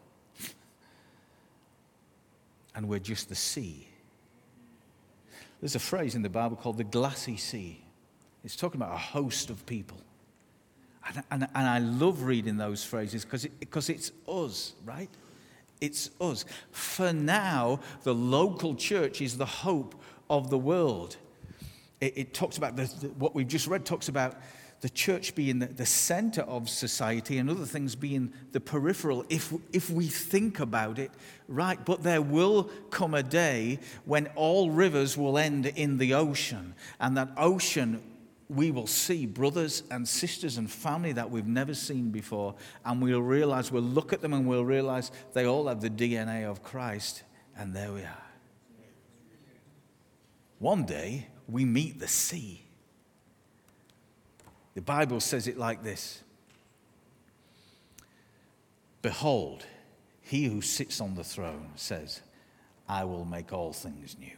and 2.75 2.87
we're 2.87 2.99
just 2.99 3.29
the 3.29 3.35
sea. 3.35 3.87
There's 5.59 5.75
a 5.75 5.79
phrase 5.79 6.13
in 6.13 6.21
the 6.21 6.29
Bible 6.29 6.55
called 6.55 6.77
the 6.77 6.83
glassy 6.83 7.37
sea. 7.37 7.83
It's 8.43 8.55
talking 8.55 8.79
about 8.79 8.93
a 8.93 8.99
host 8.99 9.49
of 9.49 9.65
people. 9.65 9.97
And, 11.07 11.23
and, 11.31 11.47
and 11.55 11.67
I 11.67 11.79
love 11.79 12.23
reading 12.23 12.57
those 12.57 12.83
phrases 12.83 13.23
because 13.23 13.45
it, 13.45 13.59
because 13.59 13.89
it's 13.89 14.11
us, 14.27 14.73
right? 14.85 15.09
It's 15.79 16.09
us. 16.19 16.45
For 16.71 17.13
now, 17.13 17.79
the 18.03 18.13
local 18.13 18.75
church 18.75 19.21
is 19.21 19.37
the 19.37 19.45
hope 19.45 19.95
of 20.29 20.49
the 20.49 20.57
world. 20.57 21.17
It, 22.01 22.17
it 22.17 22.33
talks 22.33 22.57
about 22.57 22.75
the, 22.75 22.85
the, 22.85 23.07
what 23.09 23.35
we've 23.35 23.47
just 23.47 23.67
read, 23.67 23.85
talks 23.85 24.09
about 24.09 24.35
the 24.81 24.89
church 24.89 25.33
being 25.33 25.59
the, 25.59 25.67
the 25.67 25.85
center 25.85 26.41
of 26.41 26.69
society 26.69 27.37
and 27.37 27.49
other 27.49 27.65
things 27.65 27.95
being 27.95 28.31
the 28.51 28.59
peripheral 28.59 29.25
if, 29.29 29.51
if 29.73 29.89
we 29.89 30.07
think 30.07 30.59
about 30.59 30.99
it 30.99 31.11
right. 31.47 31.83
But 31.83 32.03
there 32.03 32.21
will 32.21 32.65
come 32.89 33.13
a 33.13 33.23
day 33.23 33.79
when 34.05 34.27
all 34.35 34.69
rivers 34.69 35.17
will 35.17 35.37
end 35.37 35.65
in 35.65 35.97
the 35.97 36.13
ocean, 36.13 36.75
and 36.99 37.17
that 37.17 37.29
ocean 37.37 38.01
we 38.49 38.71
will 38.71 38.87
see 38.87 39.25
brothers 39.25 39.83
and 39.91 40.07
sisters 40.07 40.57
and 40.57 40.71
family 40.71 41.11
that 41.13 41.29
we've 41.29 41.47
never 41.47 41.73
seen 41.73 42.11
before, 42.11 42.55
and 42.85 43.01
we'll 43.01 43.21
realize, 43.21 43.71
we'll 43.71 43.81
look 43.81 44.13
at 44.13 44.21
them 44.21 44.33
and 44.33 44.47
we'll 44.47 44.65
realize 44.65 45.11
they 45.33 45.45
all 45.45 45.67
have 45.67 45.81
the 45.81 45.89
DNA 45.89 46.49
of 46.49 46.63
Christ, 46.63 47.23
and 47.57 47.75
there 47.75 47.91
we 47.91 48.01
are. 48.01 48.23
One 50.59 50.85
day, 50.85 51.27
we 51.47 51.65
meet 51.65 51.99
the 51.99 52.07
sea. 52.07 52.63
The 54.75 54.81
Bible 54.81 55.19
says 55.19 55.47
it 55.47 55.57
like 55.57 55.83
this 55.83 56.23
Behold, 59.01 59.65
he 60.21 60.45
who 60.45 60.61
sits 60.61 60.99
on 60.99 61.15
the 61.15 61.23
throne 61.23 61.71
says, 61.75 62.21
I 62.89 63.03
will 63.03 63.25
make 63.25 63.53
all 63.53 63.73
things 63.73 64.15
new. 64.19 64.37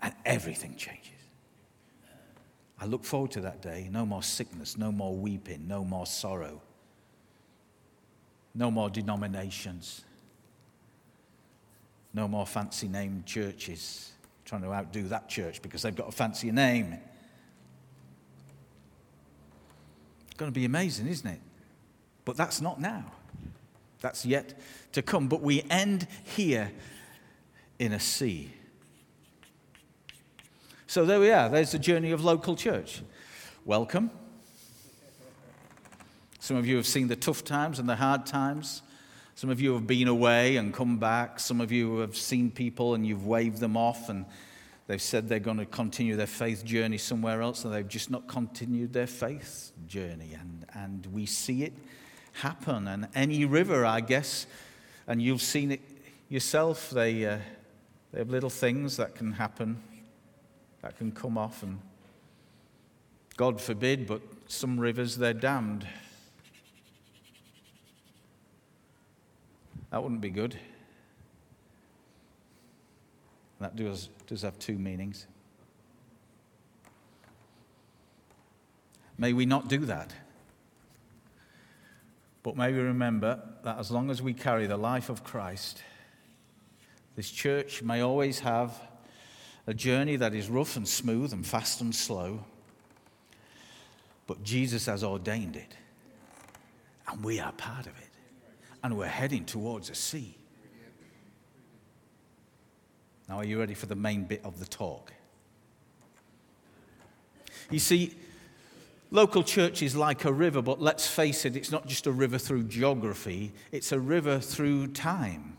And 0.00 0.14
everything 0.24 0.76
changes. 0.76 1.15
I 2.78 2.86
look 2.86 3.04
forward 3.04 3.30
to 3.32 3.40
that 3.40 3.62
day. 3.62 3.88
No 3.90 4.04
more 4.04 4.22
sickness, 4.22 4.76
no 4.76 4.92
more 4.92 5.14
weeping, 5.14 5.66
no 5.66 5.84
more 5.84 6.06
sorrow, 6.06 6.60
no 8.54 8.70
more 8.70 8.90
denominations, 8.90 10.04
no 12.12 12.28
more 12.28 12.46
fancy 12.46 12.88
named 12.88 13.26
churches 13.26 14.12
trying 14.46 14.62
to 14.62 14.72
outdo 14.72 15.08
that 15.08 15.28
church 15.28 15.60
because 15.60 15.82
they've 15.82 15.96
got 15.96 16.08
a 16.08 16.12
fancier 16.12 16.52
name. 16.52 16.96
It's 20.26 20.36
going 20.36 20.50
to 20.50 20.54
be 20.54 20.64
amazing, 20.64 21.08
isn't 21.08 21.28
it? 21.28 21.40
But 22.24 22.36
that's 22.36 22.60
not 22.60 22.80
now. 22.80 23.12
That's 24.00 24.24
yet 24.24 24.58
to 24.92 25.02
come. 25.02 25.28
But 25.28 25.42
we 25.42 25.64
end 25.68 26.06
here 26.24 26.70
in 27.78 27.92
a 27.92 28.00
sea. 28.00 28.52
So 30.88 31.04
there 31.04 31.18
we 31.18 31.32
are. 31.32 31.48
There's 31.48 31.72
the 31.72 31.80
journey 31.80 32.12
of 32.12 32.24
local 32.24 32.54
church. 32.54 33.02
Welcome. 33.64 34.08
Some 36.38 36.56
of 36.56 36.64
you 36.64 36.76
have 36.76 36.86
seen 36.86 37.08
the 37.08 37.16
tough 37.16 37.42
times 37.42 37.80
and 37.80 37.88
the 37.88 37.96
hard 37.96 38.24
times. 38.24 38.82
Some 39.34 39.50
of 39.50 39.60
you 39.60 39.74
have 39.74 39.88
been 39.88 40.06
away 40.06 40.56
and 40.56 40.72
come 40.72 40.98
back. 40.98 41.40
Some 41.40 41.60
of 41.60 41.72
you 41.72 41.98
have 41.98 42.16
seen 42.16 42.52
people 42.52 42.94
and 42.94 43.04
you've 43.04 43.26
waved 43.26 43.58
them 43.58 43.76
off 43.76 44.08
and 44.08 44.26
they've 44.86 45.02
said 45.02 45.28
they're 45.28 45.40
going 45.40 45.56
to 45.56 45.66
continue 45.66 46.14
their 46.14 46.28
faith 46.28 46.64
journey 46.64 46.98
somewhere 46.98 47.42
else 47.42 47.64
and 47.64 47.74
they've 47.74 47.88
just 47.88 48.08
not 48.08 48.28
continued 48.28 48.92
their 48.92 49.08
faith 49.08 49.72
journey. 49.88 50.36
And, 50.38 50.66
and 50.72 51.06
we 51.06 51.26
see 51.26 51.64
it 51.64 51.72
happen. 52.32 52.86
And 52.86 53.08
any 53.12 53.44
river, 53.44 53.84
I 53.84 54.02
guess, 54.02 54.46
and 55.08 55.20
you've 55.20 55.42
seen 55.42 55.72
it 55.72 55.80
yourself, 56.28 56.90
they, 56.90 57.26
uh, 57.26 57.38
they 58.12 58.20
have 58.20 58.30
little 58.30 58.50
things 58.50 58.98
that 58.98 59.16
can 59.16 59.32
happen 59.32 59.82
that 60.86 60.96
can 60.96 61.10
come 61.10 61.36
off. 61.36 61.64
And 61.64 61.80
God 63.36 63.60
forbid, 63.60 64.06
but 64.06 64.22
some 64.46 64.78
rivers, 64.78 65.16
they're 65.16 65.34
dammed. 65.34 65.84
That 69.90 70.00
wouldn't 70.00 70.20
be 70.20 70.30
good. 70.30 70.56
That 73.58 73.74
does, 73.74 74.10
does 74.28 74.42
have 74.42 74.60
two 74.60 74.78
meanings. 74.78 75.26
May 79.18 79.32
we 79.32 79.44
not 79.44 79.66
do 79.66 79.78
that. 79.86 80.14
But 82.44 82.56
may 82.56 82.70
we 82.70 82.78
remember 82.78 83.42
that 83.64 83.76
as 83.80 83.90
long 83.90 84.08
as 84.08 84.22
we 84.22 84.34
carry 84.34 84.68
the 84.68 84.76
life 84.76 85.08
of 85.08 85.24
Christ, 85.24 85.82
this 87.16 87.28
church 87.28 87.82
may 87.82 88.02
always 88.02 88.38
have 88.38 88.80
a 89.66 89.74
journey 89.74 90.16
that 90.16 90.34
is 90.34 90.48
rough 90.48 90.76
and 90.76 90.86
smooth 90.86 91.32
and 91.32 91.44
fast 91.44 91.80
and 91.80 91.94
slow. 91.94 92.44
But 94.26 94.42
Jesus 94.42 94.86
has 94.86 95.02
ordained 95.02 95.56
it. 95.56 95.76
And 97.08 97.22
we 97.22 97.40
are 97.40 97.52
part 97.52 97.86
of 97.86 97.92
it. 97.98 98.08
And 98.82 98.96
we're 98.96 99.06
heading 99.06 99.44
towards 99.44 99.90
a 99.90 99.94
sea. 99.94 100.36
Now, 103.28 103.38
are 103.38 103.44
you 103.44 103.58
ready 103.58 103.74
for 103.74 103.86
the 103.86 103.96
main 103.96 104.24
bit 104.24 104.40
of 104.44 104.60
the 104.60 104.66
talk? 104.66 105.12
You 107.70 107.80
see, 107.80 108.14
local 109.10 109.42
church 109.42 109.82
is 109.82 109.96
like 109.96 110.24
a 110.24 110.32
river, 110.32 110.62
but 110.62 110.80
let's 110.80 111.08
face 111.08 111.44
it, 111.44 111.56
it's 111.56 111.72
not 111.72 111.88
just 111.88 112.06
a 112.06 112.12
river 112.12 112.38
through 112.38 112.64
geography, 112.64 113.52
it's 113.72 113.90
a 113.90 113.98
river 113.98 114.38
through 114.38 114.88
time. 114.88 115.58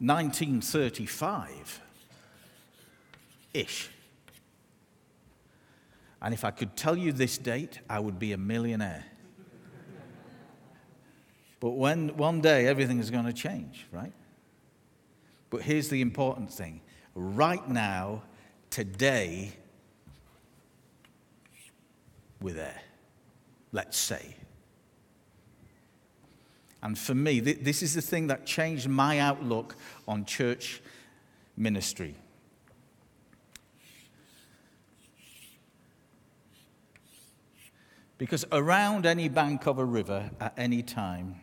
1935 0.00 1.80
ish. 3.54 3.90
And 6.22 6.34
if 6.34 6.44
I 6.44 6.50
could 6.50 6.76
tell 6.76 6.96
you 6.96 7.12
this 7.12 7.38
date, 7.38 7.80
I 7.88 7.98
would 7.98 8.18
be 8.18 8.32
a 8.32 8.38
millionaire. 8.38 9.04
but 11.60 11.70
when 11.70 12.16
one 12.16 12.40
day 12.40 12.66
everything 12.66 12.98
is 12.98 13.10
going 13.10 13.24
to 13.24 13.32
change, 13.32 13.86
right? 13.90 14.12
But 15.48 15.62
here's 15.62 15.88
the 15.88 16.00
important 16.00 16.52
thing 16.52 16.80
right 17.14 17.66
now, 17.68 18.22
today, 18.70 19.52
we're 22.40 22.54
there. 22.54 22.80
Let's 23.72 23.98
say. 23.98 24.36
And 26.82 26.98
for 26.98 27.14
me, 27.14 27.40
th- 27.40 27.58
this 27.60 27.82
is 27.82 27.94
the 27.94 28.02
thing 28.02 28.28
that 28.28 28.46
changed 28.46 28.88
my 28.88 29.18
outlook 29.18 29.76
on 30.08 30.24
church 30.24 30.80
ministry. 31.56 32.14
Because 38.20 38.44
around 38.52 39.06
any 39.06 39.30
bank 39.30 39.66
of 39.66 39.78
a 39.78 39.84
river 39.84 40.30
at 40.38 40.52
any 40.58 40.82
time 40.82 41.36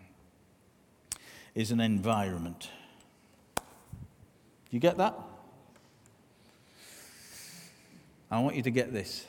is 1.56 1.72
an 1.72 1.80
environment. 1.80 2.70
You 4.70 4.80
get 4.80 4.96
that? 4.98 5.18
I 8.30 8.40
want 8.42 8.58
you 8.58 8.62
to 8.62 8.70
get 8.70 8.94
this. 8.94 9.26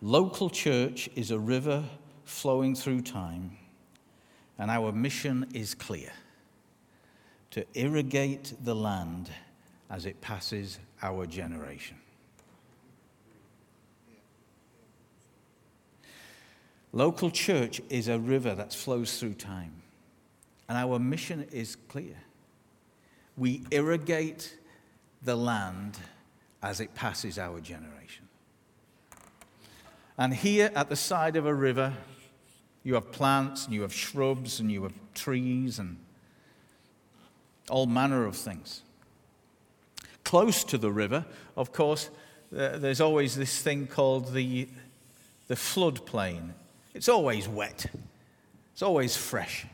Local 0.00 0.48
church 0.48 1.10
is 1.16 1.32
a 1.32 1.38
river 1.40 1.82
flowing 2.24 2.76
through 2.76 3.00
time, 3.00 3.56
and 4.60 4.70
our 4.70 4.92
mission 4.92 5.48
is 5.52 5.74
clear 5.74 6.12
to 7.50 7.66
irrigate 7.74 8.54
the 8.62 8.76
land 8.76 9.28
as 9.90 10.06
it 10.06 10.20
passes 10.20 10.78
our 11.02 11.26
generation. 11.26 11.96
Local 16.92 17.30
church 17.30 17.80
is 17.88 18.08
a 18.08 18.18
river 18.18 18.54
that 18.54 18.74
flows 18.74 19.18
through 19.18 19.34
time. 19.34 19.72
And 20.68 20.76
our 20.76 20.98
mission 20.98 21.46
is 21.50 21.76
clear. 21.88 22.16
We 23.36 23.64
irrigate 23.70 24.58
the 25.22 25.36
land 25.36 25.98
as 26.62 26.80
it 26.80 26.94
passes 26.94 27.38
our 27.38 27.60
generation. 27.60 28.28
And 30.18 30.34
here 30.34 30.70
at 30.74 30.90
the 30.90 30.96
side 30.96 31.36
of 31.36 31.46
a 31.46 31.54
river, 31.54 31.94
you 32.84 32.94
have 32.94 33.10
plants 33.10 33.64
and 33.64 33.74
you 33.74 33.82
have 33.82 33.94
shrubs 33.94 34.60
and 34.60 34.70
you 34.70 34.82
have 34.82 34.92
trees 35.14 35.78
and 35.78 35.96
all 37.70 37.86
manner 37.86 38.26
of 38.26 38.36
things. 38.36 38.82
Close 40.24 40.62
to 40.64 40.78
the 40.78 40.90
river, 40.90 41.24
of 41.56 41.72
course, 41.72 42.10
uh, 42.56 42.76
there's 42.76 43.00
always 43.00 43.34
this 43.34 43.62
thing 43.62 43.86
called 43.86 44.34
the, 44.34 44.68
the 45.48 45.54
floodplain 45.54 46.52
It's 46.94 47.08
always 47.08 47.48
wet, 47.48 47.86
it's 48.72 48.82
always 48.82 49.16
fresh. 49.16 49.66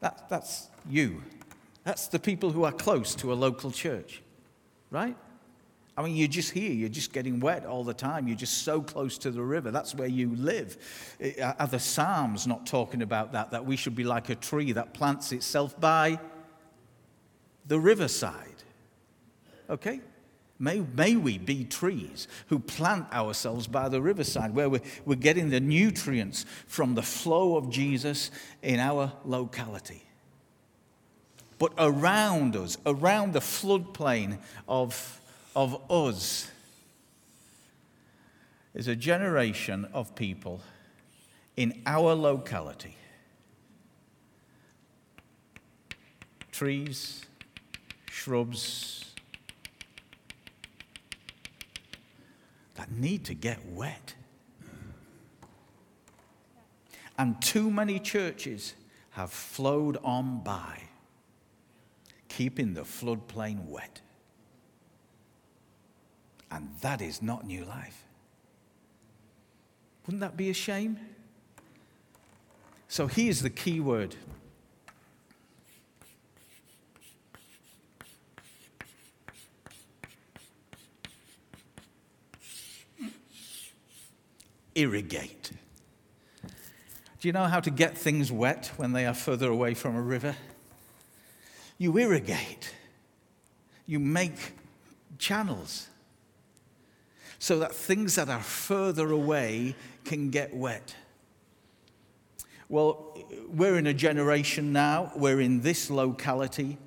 That, 0.00 0.28
that's 0.28 0.68
you. 0.88 1.22
That's 1.84 2.08
the 2.08 2.18
people 2.18 2.50
who 2.50 2.64
are 2.64 2.72
close 2.72 3.14
to 3.16 3.32
a 3.32 3.34
local 3.34 3.70
church, 3.70 4.22
right? 4.90 5.16
I 5.96 6.02
mean, 6.02 6.16
you're 6.16 6.28
just 6.28 6.50
here, 6.50 6.72
you're 6.72 6.90
just 6.90 7.12
getting 7.12 7.40
wet 7.40 7.64
all 7.64 7.82
the 7.82 7.94
time. 7.94 8.28
You're 8.28 8.36
just 8.36 8.64
so 8.64 8.82
close 8.82 9.16
to 9.18 9.30
the 9.30 9.40
river. 9.40 9.70
That's 9.70 9.94
where 9.94 10.08
you 10.08 10.34
live. 10.36 10.76
Eh, 11.20 11.40
are 11.58 11.66
the 11.66 11.78
Psalms 11.78 12.46
not 12.46 12.66
talking 12.66 13.00
about 13.00 13.32
that? 13.32 13.50
That 13.52 13.64
we 13.64 13.76
should 13.76 13.94
be 13.94 14.04
like 14.04 14.28
a 14.28 14.34
tree 14.34 14.72
that 14.72 14.92
plants 14.92 15.32
itself 15.32 15.80
by 15.80 16.20
the 17.66 17.80
riverside. 17.80 18.62
Okay? 19.70 20.00
May, 20.58 20.80
may 20.80 21.16
we 21.16 21.38
be 21.38 21.64
trees 21.64 22.28
who 22.46 22.58
plant 22.58 23.12
ourselves 23.12 23.66
by 23.66 23.88
the 23.88 24.00
riverside 24.00 24.54
where 24.54 24.70
we're, 24.70 24.80
we're 25.04 25.16
getting 25.16 25.50
the 25.50 25.60
nutrients 25.60 26.46
from 26.66 26.94
the 26.94 27.02
flow 27.02 27.56
of 27.56 27.70
Jesus 27.70 28.30
in 28.62 28.80
our 28.80 29.12
locality. 29.24 30.02
But 31.58 31.72
around 31.78 32.56
us, 32.56 32.78
around 32.86 33.32
the 33.32 33.40
floodplain 33.40 34.38
of 34.68 35.20
of 35.56 35.90
us 35.90 36.50
is 38.74 38.86
a 38.86 38.94
generation 38.94 39.86
of 39.94 40.14
people 40.14 40.60
in 41.56 41.82
our 41.86 42.14
locality. 42.14 42.94
Trees, 46.52 47.24
shrubs 48.10 49.05
that 52.76 52.92
need 52.92 53.24
to 53.24 53.34
get 53.34 53.66
wet. 53.66 54.14
And 57.18 57.40
too 57.40 57.70
many 57.70 57.98
churches 57.98 58.74
have 59.10 59.30
flowed 59.32 59.96
on 60.04 60.42
by, 60.42 60.82
keeping 62.28 62.74
the 62.74 62.82
floodplain 62.82 63.66
wet. 63.66 64.02
And 66.50 66.68
that 66.82 67.00
is 67.00 67.22
not 67.22 67.46
new 67.46 67.64
life. 67.64 68.04
Wouldn't 70.06 70.20
that 70.20 70.36
be 70.36 70.50
a 70.50 70.54
shame? 70.54 70.98
So 72.88 73.06
here's 73.06 73.40
the 73.40 73.50
key 73.50 73.80
word 73.80 74.14
irrigate. 84.76 85.50
Do 87.20 87.28
you 87.28 87.32
know 87.32 87.44
how 87.44 87.60
to 87.60 87.70
get 87.70 87.96
things 87.96 88.30
wet 88.30 88.70
when 88.76 88.92
they 88.92 89.06
are 89.06 89.14
further 89.14 89.50
away 89.50 89.74
from 89.74 89.96
a 89.96 90.02
river? 90.02 90.36
You 91.78 91.96
irrigate, 91.98 92.74
you 93.86 93.98
make 93.98 94.52
channels 95.18 95.88
so 97.38 97.58
that 97.58 97.74
things 97.74 98.14
that 98.14 98.28
are 98.28 98.42
further 98.42 99.10
away 99.10 99.74
can 100.04 100.30
get 100.30 100.54
wet. 100.54 100.94
Well, 102.68 103.16
we're 103.48 103.76
in 103.76 103.86
a 103.86 103.94
generation 103.94 104.72
now, 104.72 105.12
we're 105.14 105.40
in 105.40 105.60
this 105.60 105.90
locality, 105.90 106.78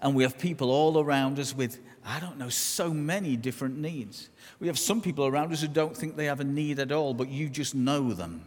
and 0.00 0.14
we 0.14 0.22
have 0.22 0.38
people 0.38 0.70
all 0.70 0.98
around 1.00 1.38
us 1.38 1.54
with, 1.54 1.80
I 2.08 2.20
don't 2.20 2.38
know, 2.38 2.48
so 2.48 2.90
many 2.90 3.36
different 3.36 3.76
needs. 3.76 4.30
We 4.60 4.66
have 4.68 4.78
some 4.78 5.02
people 5.02 5.26
around 5.26 5.52
us 5.52 5.60
who 5.60 5.68
don't 5.68 5.94
think 5.94 6.16
they 6.16 6.24
have 6.24 6.40
a 6.40 6.44
need 6.44 6.78
at 6.78 6.90
all, 6.90 7.12
but 7.12 7.28
you 7.28 7.50
just 7.50 7.74
know 7.74 8.14
them, 8.14 8.46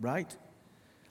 right? 0.00 0.34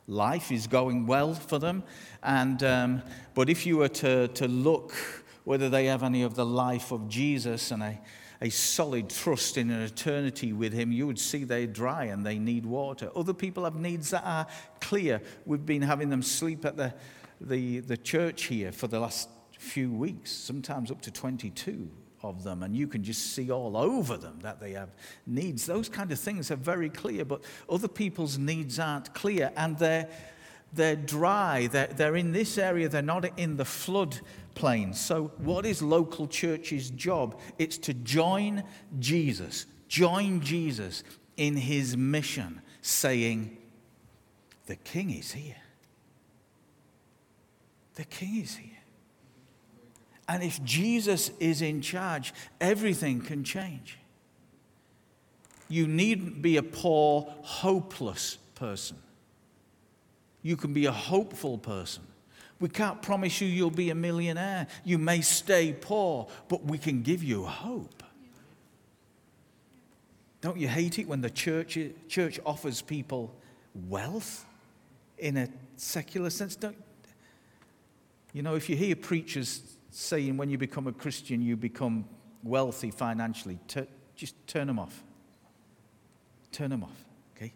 Life 0.08 0.52
is 0.52 0.66
going 0.66 1.06
well 1.06 1.36
for 1.36 1.60
them, 1.60 1.84
and, 2.24 2.64
um, 2.64 3.04
but 3.36 3.52
if 3.52 3.68
you 3.68 3.78
were 3.78 3.88
to, 3.90 4.30
to 4.30 4.48
look 4.48 4.96
whether 5.44 5.70
they 5.70 5.86
have 5.86 6.02
any 6.02 6.24
of 6.24 6.34
the 6.34 6.46
life 6.46 6.92
of 6.92 7.08
Jesus, 7.08 7.70
and 7.70 7.84
a, 7.84 8.02
a 8.42 8.50
solid 8.50 9.12
trust 9.12 9.58
in 9.58 9.70
an 9.70 9.84
eternity 9.84 10.54
with 10.54 10.74
Him, 10.74 10.92
you 10.92 11.06
would 11.06 11.20
see 11.20 11.44
they're 11.44 11.68
dry 11.68 12.06
and 12.06 12.26
they 12.26 12.40
need 12.40 12.66
water. 12.66 13.12
Other 13.16 13.34
people 13.34 13.64
have 13.64 13.76
needs 13.76 14.10
that 14.10 14.24
are 14.26 14.48
clear. 14.80 15.22
We've 15.46 15.66
been 15.68 15.84
having 15.84 16.10
them 16.10 16.24
sleep 16.24 16.66
at 16.66 16.78
the, 16.78 16.96
the, 17.40 17.82
the 17.82 17.98
church 17.98 18.46
here 18.46 18.72
for 18.72 18.88
the 18.88 19.00
last 19.00 19.30
few 19.62 19.92
weeks, 19.92 20.32
sometimes 20.32 20.90
up 20.90 21.02
to 21.02 21.12
22 21.12 21.90
of 22.24 22.44
them, 22.44 22.64
and 22.64 22.76
you 22.76 22.88
can 22.88 23.04
just 23.04 23.34
see 23.34 23.52
all 23.52 23.78
over 23.78 24.18
them 24.18 24.40
that 24.42 24.60
they 24.60 24.72
have 24.72 24.90
needs. 25.28 25.66
Those 25.66 25.88
kind 25.88 26.12
of 26.12 26.20
things 26.20 26.50
are 26.52 26.56
very 26.56 26.90
clear, 26.90 27.24
but 27.26 27.42
other 27.70 27.88
people's 27.88 28.38
needs 28.38 28.80
aren't 28.80 29.14
clear, 29.14 29.52
and 29.56 29.78
they're, 29.78 30.10
they're 30.74 30.96
dry. 30.96 31.68
They're, 31.68 31.88
they're 31.88 32.16
in 32.16 32.32
this 32.32 32.58
area, 32.58 32.90
they're 32.90 33.02
not 33.04 33.38
in 33.40 33.58
the 33.58 33.66
flood 33.66 34.20
plain. 34.56 34.94
So, 34.94 35.32
what 35.38 35.66
is 35.66 35.82
local 35.82 36.28
church's 36.28 36.90
job? 36.90 37.40
It's 37.60 37.78
to 37.80 37.94
join 37.94 38.64
Jesus, 39.00 39.68
join 39.88 40.42
Jesus 40.42 41.04
in 41.38 41.56
his 41.56 41.96
mission, 41.96 42.62
saying, 42.82 43.58
The 44.66 44.76
king 44.76 45.12
is 45.12 45.32
here. 45.32 45.56
The 47.96 48.06
king 48.06 48.42
is 48.42 48.56
here. 48.56 48.81
And 50.32 50.44
if 50.44 50.64
Jesus 50.64 51.30
is 51.42 51.62
in 51.62 51.82
charge, 51.82 52.34
everything 52.62 53.20
can 53.20 53.44
change. 53.44 53.98
You 55.68 55.88
needn't 55.88 56.42
be 56.42 56.56
a 56.56 56.64
poor, 56.64 57.28
hopeless 57.42 58.38
person. 58.56 58.96
You 60.42 60.56
can 60.56 60.72
be 60.72 60.86
a 60.86 60.92
hopeful 60.94 61.58
person. 61.58 62.04
We 62.62 62.70
can't 62.70 63.02
promise 63.02 63.42
you 63.42 63.48
you'll 63.50 63.72
be 63.72 63.90
a 63.90 63.96
millionaire. 63.96 64.68
You 64.86 64.98
may 64.98 65.20
stay 65.20 65.74
poor, 65.74 66.30
but 66.48 66.64
we 66.64 66.78
can 66.78 67.02
give 67.02 67.22
you 67.22 67.44
hope. 67.44 68.02
Don't 70.40 70.58
you 70.58 70.70
hate 70.70 70.98
it 70.98 71.10
when 71.10 71.20
the 71.20 71.30
church, 71.30 71.78
church 72.08 72.40
offers 72.46 72.82
people 72.82 73.36
wealth 73.90 74.46
in 75.18 75.36
a 75.36 75.50
secular 75.76 76.30
sense? 76.30 76.56
Don't, 76.56 76.82
you 78.32 78.44
know, 78.44 78.56
if 78.56 78.70
you 78.70 78.78
hear 78.78 78.96
preachers 78.96 79.76
saying 79.92 80.38
when 80.38 80.50
you 80.50 80.58
become 80.58 80.88
a 80.88 80.92
Christian 80.92 81.42
you 81.42 81.56
become 81.56 82.06
wealthy 82.44 82.90
financially, 82.90 83.60
just 84.16 84.36
turn 84.48 84.68
them 84.68 84.80
off. 84.80 85.04
Turn 86.52 86.70
them 86.70 86.84
off, 86.84 87.06
okay? 87.36 87.54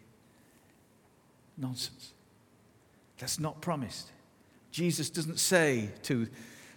Nonsense. 1.56 2.12
That's 3.18 3.40
not 3.40 3.60
promised. 3.60 4.10
Jesus 4.70 5.10
doesn't 5.10 5.38
say 5.38 5.90
to 6.04 6.28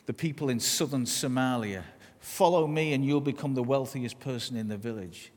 the 0.06 0.14
people 0.14 0.50
in 0.50 0.60
southern 0.60 1.06
Somalia, 1.06 1.84
Follow 2.20 2.68
me 2.68 2.94
and 2.94 3.06
you'll 3.06 3.22
become 3.22 3.54
the 3.54 3.64
wealthiest 3.64 4.20
person 4.20 4.58
in 4.58 4.68
the 4.68 4.76
village. 4.76 5.32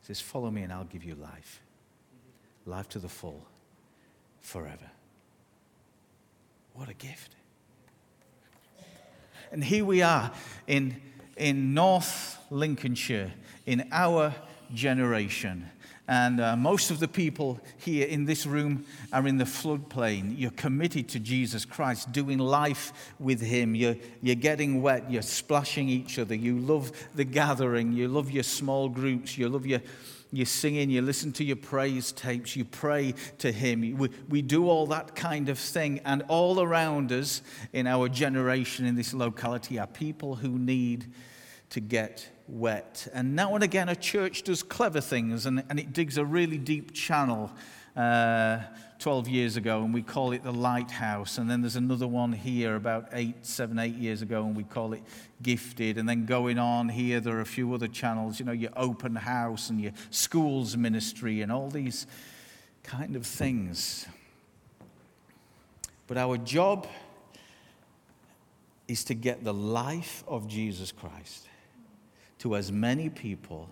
He 0.00 0.06
says, 0.06 0.20
Follow 0.20 0.50
me 0.50 0.62
and 0.62 0.72
I'll 0.72 0.84
give 0.84 1.04
you 1.04 1.14
life. 1.14 1.62
Life 2.66 2.88
to 2.90 2.98
the 2.98 3.08
full, 3.08 3.46
forever. 4.40 4.90
What 6.74 6.88
a 6.90 6.94
gift. 6.94 7.35
And 9.56 9.64
here 9.64 9.86
we 9.86 10.02
are 10.02 10.32
in, 10.66 11.00
in 11.34 11.72
North 11.72 12.38
Lincolnshire, 12.50 13.32
in 13.64 13.88
our 13.90 14.34
generation. 14.74 15.70
And 16.06 16.42
uh, 16.42 16.56
most 16.56 16.90
of 16.90 17.00
the 17.00 17.08
people 17.08 17.58
here 17.78 18.06
in 18.06 18.26
this 18.26 18.44
room 18.44 18.84
are 19.14 19.26
in 19.26 19.38
the 19.38 19.46
floodplain. 19.46 20.38
You're 20.38 20.50
committed 20.50 21.08
to 21.08 21.20
Jesus 21.20 21.64
Christ, 21.64 22.12
doing 22.12 22.36
life 22.36 23.14
with 23.18 23.40
Him. 23.40 23.74
You're, 23.74 23.96
you're 24.20 24.34
getting 24.34 24.82
wet. 24.82 25.10
You're 25.10 25.22
splashing 25.22 25.88
each 25.88 26.18
other. 26.18 26.34
You 26.34 26.58
love 26.58 26.92
the 27.14 27.24
gathering. 27.24 27.94
You 27.94 28.08
love 28.08 28.30
your 28.30 28.42
small 28.42 28.90
groups. 28.90 29.38
You 29.38 29.48
love 29.48 29.64
your, 29.64 29.80
your 30.36 30.46
singing. 30.46 30.90
You 30.90 31.02
listen 31.02 31.32
to 31.32 31.44
your 31.44 31.56
praise 31.56 32.12
tapes. 32.12 32.54
You 32.54 32.64
pray 32.64 33.14
to 33.38 33.50
Him. 33.50 33.96
We, 33.96 34.10
we 34.28 34.42
do 34.42 34.68
all 34.68 34.86
that 34.88 35.16
kind 35.16 35.48
of 35.48 35.58
thing. 35.58 36.00
And 36.04 36.22
all 36.28 36.60
around 36.60 37.10
us 37.10 37.42
in 37.72 37.86
our 37.86 38.08
generation, 38.08 38.86
in 38.86 38.94
this 38.94 39.14
locality, 39.14 39.78
are 39.78 39.86
people 39.86 40.36
who 40.36 40.58
need 40.58 41.06
to 41.70 41.80
get 41.80 42.28
wet. 42.48 43.08
And 43.12 43.34
now 43.34 43.54
and 43.54 43.64
again, 43.64 43.88
a 43.88 43.96
church 43.96 44.42
does 44.42 44.62
clever 44.62 45.00
things 45.00 45.46
and, 45.46 45.64
and 45.68 45.80
it 45.80 45.92
digs 45.92 46.18
a 46.18 46.24
really 46.24 46.58
deep 46.58 46.92
channel. 46.92 47.50
Uh, 47.96 48.58
12 48.98 49.28
years 49.28 49.56
ago, 49.56 49.82
and 49.82 49.92
we 49.92 50.02
call 50.02 50.32
it 50.32 50.42
the 50.42 50.52
Lighthouse. 50.52 51.38
And 51.38 51.50
then 51.50 51.60
there's 51.60 51.76
another 51.76 52.06
one 52.06 52.32
here 52.32 52.76
about 52.76 53.08
eight, 53.12 53.44
seven, 53.44 53.78
eight 53.78 53.94
years 53.94 54.22
ago, 54.22 54.44
and 54.44 54.56
we 54.56 54.64
call 54.64 54.92
it 54.92 55.02
Gifted. 55.42 55.98
And 55.98 56.08
then 56.08 56.24
going 56.24 56.58
on 56.58 56.88
here, 56.88 57.20
there 57.20 57.36
are 57.36 57.42
a 57.42 57.46
few 57.46 57.72
other 57.74 57.88
channels, 57.88 58.40
you 58.40 58.46
know, 58.46 58.52
your 58.52 58.70
open 58.76 59.14
house 59.14 59.70
and 59.70 59.80
your 59.80 59.92
schools 60.10 60.76
ministry 60.76 61.42
and 61.42 61.52
all 61.52 61.68
these 61.68 62.06
kind 62.82 63.16
of 63.16 63.26
things. 63.26 64.06
But 66.06 66.16
our 66.16 66.38
job 66.38 66.86
is 68.88 69.04
to 69.04 69.14
get 69.14 69.44
the 69.44 69.54
life 69.54 70.24
of 70.26 70.46
Jesus 70.48 70.92
Christ 70.92 71.48
to 72.38 72.54
as 72.56 72.70
many 72.70 73.08
people 73.08 73.68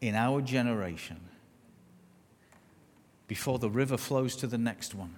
in 0.00 0.14
our 0.14 0.40
generation 0.40 1.20
before 3.30 3.60
the 3.60 3.70
river 3.70 3.96
flows 3.96 4.34
to 4.34 4.48
the 4.48 4.58
next 4.58 4.92
one. 4.92 5.14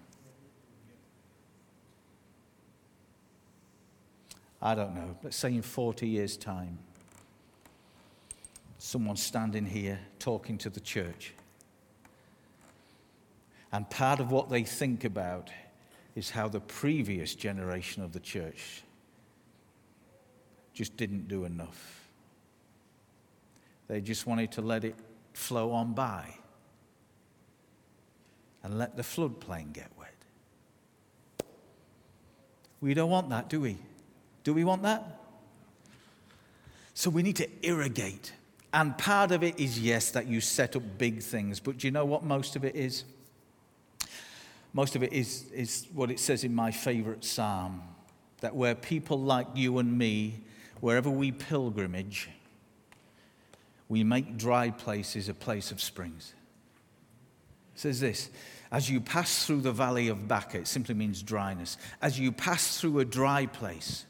I 4.60 4.74
don't 4.74 4.94
know, 4.94 5.16
let's 5.22 5.38
say 5.38 5.54
in 5.54 5.62
40 5.62 6.06
years' 6.06 6.36
time, 6.36 6.78
someone 8.76 9.16
standing 9.16 9.64
here 9.64 9.98
talking 10.18 10.58
to 10.58 10.68
the 10.68 10.78
church. 10.78 11.32
And 13.72 13.88
part 13.88 14.20
of 14.20 14.30
what 14.30 14.50
they 14.50 14.62
think 14.62 15.04
about 15.04 15.50
is 16.14 16.28
how 16.28 16.48
the 16.48 16.60
previous 16.60 17.34
generation 17.34 18.02
of 18.02 18.12
the 18.12 18.20
church 18.20 18.82
just 20.74 20.98
didn't 20.98 21.28
do 21.28 21.46
enough. 21.46 22.10
They 23.88 24.02
just 24.02 24.26
wanted 24.26 24.52
to 24.52 24.60
let 24.60 24.84
it 24.84 24.96
flow 25.32 25.72
on 25.72 25.94
by 25.94 26.41
and 28.62 28.78
let 28.78 28.96
the 28.96 29.02
floodplain 29.02 29.72
get 29.72 29.88
wet. 29.98 30.14
We 32.80 32.94
don't 32.94 33.10
want 33.10 33.30
that, 33.30 33.48
do 33.48 33.60
we? 33.60 33.78
Do 34.44 34.54
we 34.54 34.64
want 34.64 34.82
that? 34.82 35.20
So 36.94 37.10
we 37.10 37.22
need 37.22 37.36
to 37.36 37.48
irrigate. 37.62 38.32
And 38.74 38.96
part 38.96 39.32
of 39.32 39.42
it 39.42 39.58
is, 39.58 39.78
yes, 39.78 40.10
that 40.12 40.26
you 40.26 40.40
set 40.40 40.76
up 40.76 40.82
big 40.98 41.22
things, 41.22 41.60
but 41.60 41.78
do 41.78 41.86
you 41.86 41.90
know 41.90 42.04
what 42.04 42.24
most 42.24 42.56
of 42.56 42.64
it 42.64 42.74
is? 42.74 43.04
Most 44.72 44.96
of 44.96 45.02
it 45.02 45.12
is, 45.12 45.44
is 45.52 45.86
what 45.92 46.10
it 46.10 46.18
says 46.18 46.44
in 46.44 46.54
my 46.54 46.70
favorite 46.70 47.24
psalm 47.24 47.82
that 48.40 48.56
where 48.56 48.74
people 48.74 49.20
like 49.20 49.46
you 49.54 49.78
and 49.78 49.96
me, 49.96 50.40
wherever 50.80 51.10
we 51.10 51.30
pilgrimage, 51.30 52.28
we 53.88 54.02
make 54.02 54.36
dry 54.36 54.70
places 54.70 55.28
a 55.28 55.34
place 55.34 55.70
of 55.70 55.80
springs. 55.80 56.34
It 57.74 57.80
says 57.80 58.00
this 58.00 58.30
as 58.70 58.88
you 58.88 59.00
pass 59.00 59.44
through 59.46 59.60
the 59.60 59.72
valley 59.72 60.08
of 60.08 60.26
Baca, 60.26 60.58
it 60.58 60.66
simply 60.66 60.94
means 60.94 61.22
dryness. 61.22 61.76
As 62.00 62.18
you 62.18 62.32
pass 62.32 62.80
through 62.80 63.00
a 63.00 63.04
dry 63.04 63.46
place, 63.46 64.06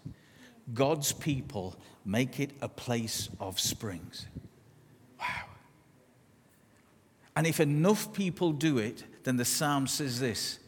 God's 0.73 1.13
people 1.13 1.77
make 2.05 2.39
it 2.39 2.53
a 2.63 2.69
place 2.69 3.29
of 3.41 3.59
springs. 3.59 4.27
Wow. 5.19 5.47
And 7.35 7.47
if 7.47 7.59
enough 7.59 8.13
people 8.13 8.53
do 8.53 8.79
it, 8.79 9.03
then 9.25 9.37
the 9.37 9.45
psalm 9.45 9.89
says 9.89 10.21
this 10.21 10.61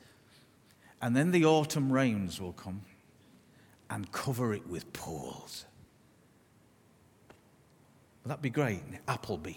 and 1.01 1.15
then 1.15 1.33
the 1.33 1.45
autumn 1.45 1.93
rains 1.93 2.41
will 2.41 2.55
come 2.55 2.81
and 3.91 4.11
cover 4.11 4.55
it 4.55 4.67
with 4.67 4.91
pools. 4.95 5.67
Would 8.23 8.31
that 8.31 8.41
be 8.41 8.49
great? 8.49 8.81
Appleby, 9.07 9.57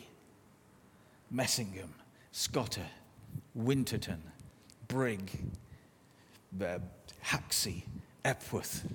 Messingham, 1.34 1.94
Scotter, 2.34 2.86
Winterton, 3.54 4.22
Brigg, 4.88 5.30
uh, 6.62 6.80
Haxey, 7.24 7.84
Epworth. 8.24 8.86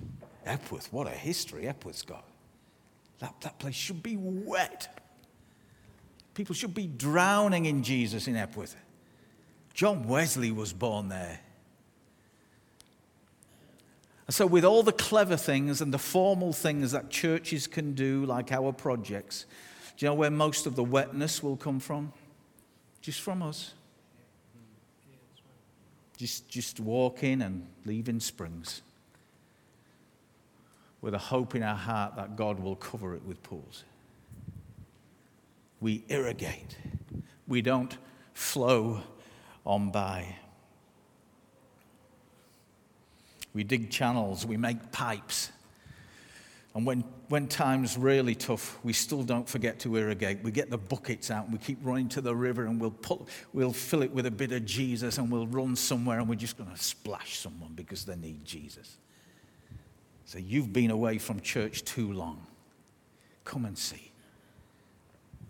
Epworth, 0.45 0.91
what 0.91 1.07
a 1.07 1.11
history 1.11 1.67
Epworth's 1.67 2.01
got. 2.01 2.25
That, 3.19 3.39
that 3.41 3.59
place 3.59 3.75
should 3.75 4.03
be 4.03 4.17
wet. 4.17 4.99
People 6.33 6.55
should 6.55 6.73
be 6.73 6.87
drowning 6.87 7.65
in 7.65 7.83
Jesus 7.83 8.27
in 8.27 8.35
Epworth. 8.35 8.75
John 9.73 10.07
Wesley 10.07 10.51
was 10.51 10.73
born 10.73 11.09
there. 11.09 11.39
And 14.27 14.33
So, 14.33 14.45
with 14.45 14.63
all 14.63 14.83
the 14.83 14.91
clever 14.91 15.37
things 15.37 15.81
and 15.81 15.93
the 15.93 15.99
formal 15.99 16.53
things 16.53 16.91
that 16.91 17.09
churches 17.09 17.67
can 17.67 17.93
do, 17.93 18.25
like 18.25 18.51
our 18.51 18.71
projects, 18.71 19.45
do 19.97 20.05
you 20.05 20.09
know 20.09 20.15
where 20.15 20.31
most 20.31 20.65
of 20.65 20.75
the 20.75 20.83
wetness 20.83 21.43
will 21.43 21.57
come 21.57 21.79
from? 21.79 22.13
Just 23.01 23.21
from 23.21 23.43
us. 23.43 23.73
Just, 26.17 26.47
just 26.47 26.79
walking 26.79 27.41
and 27.41 27.67
leaving 27.85 28.19
springs 28.19 28.81
with 31.01 31.13
a 31.13 31.19
hope 31.19 31.53
in 31.53 31.61
our 31.61 31.75
heart 31.75 32.15
that 32.15 32.35
God 32.35 32.59
will 32.59 32.77
cover 32.77 33.13
it 33.13 33.23
with 33.25 33.43
pools. 33.43 33.83
We 35.81 36.05
irrigate, 36.07 36.77
we 37.45 37.61
don't 37.61 37.97
flow 38.33 39.01
on 39.65 39.91
by. 39.91 40.37
We 43.53 43.63
dig 43.63 43.91
channels, 43.91 44.45
we 44.45 44.57
make 44.57 44.91
pipes. 44.91 45.51
And 46.73 46.85
when, 46.85 47.03
when 47.33 47.47
time's 47.47 47.97
really 47.97 48.35
tough, 48.35 48.77
we 48.83 48.93
still 48.93 49.23
don't 49.23 49.49
forget 49.49 49.79
to 49.79 49.97
irrigate. 49.97 50.43
We 50.43 50.51
get 50.51 50.69
the 50.69 50.77
buckets 50.77 51.31
out 51.31 51.45
and 51.45 51.53
we 51.53 51.57
keep 51.57 51.79
running 51.81 52.07
to 52.09 52.21
the 52.21 52.35
river 52.35 52.67
and 52.67 52.79
we'll, 52.79 52.91
pull, 52.91 53.27
we'll 53.53 53.73
fill 53.73 54.03
it 54.03 54.11
with 54.11 54.27
a 54.27 54.31
bit 54.31 54.51
of 54.51 54.67
Jesus 54.67 55.17
and 55.17 55.31
we'll 55.31 55.47
run 55.47 55.75
somewhere 55.75 56.19
and 56.19 56.29
we're 56.29 56.35
just 56.35 56.59
going 56.59 56.69
to 56.69 56.77
splash 56.77 57.39
someone 57.39 57.71
because 57.73 58.05
they 58.05 58.15
need 58.15 58.45
Jesus. 58.45 58.99
So 60.25 60.37
you've 60.37 60.71
been 60.71 60.91
away 60.91 61.17
from 61.17 61.39
church 61.39 61.83
too 61.83 62.13
long. 62.13 62.45
Come 63.45 63.65
and 63.65 63.75
see. 63.75 64.11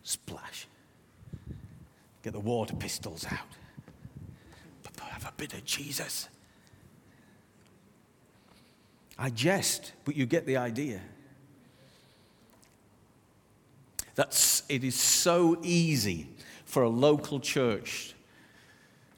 Splash. 0.03 0.67
Get 2.21 2.31
the 2.31 2.39
water 2.39 2.77
pistols 2.77 3.25
out. 3.29 4.99
Have 5.01 5.25
a 5.25 5.33
bit 5.35 5.53
of 5.53 5.65
Jesus. 5.65 6.29
I 9.19 9.29
jest, 9.31 9.91
but 10.05 10.15
you 10.15 10.25
get 10.25 10.45
the 10.45 10.55
idea. 10.55 11.01
That's, 14.15 14.63
it 14.69 14.83
is 14.83 14.95
so 14.95 15.57
easy 15.63 16.27
for 16.65 16.83
a 16.83 16.89
local 16.89 17.39
church 17.39 18.13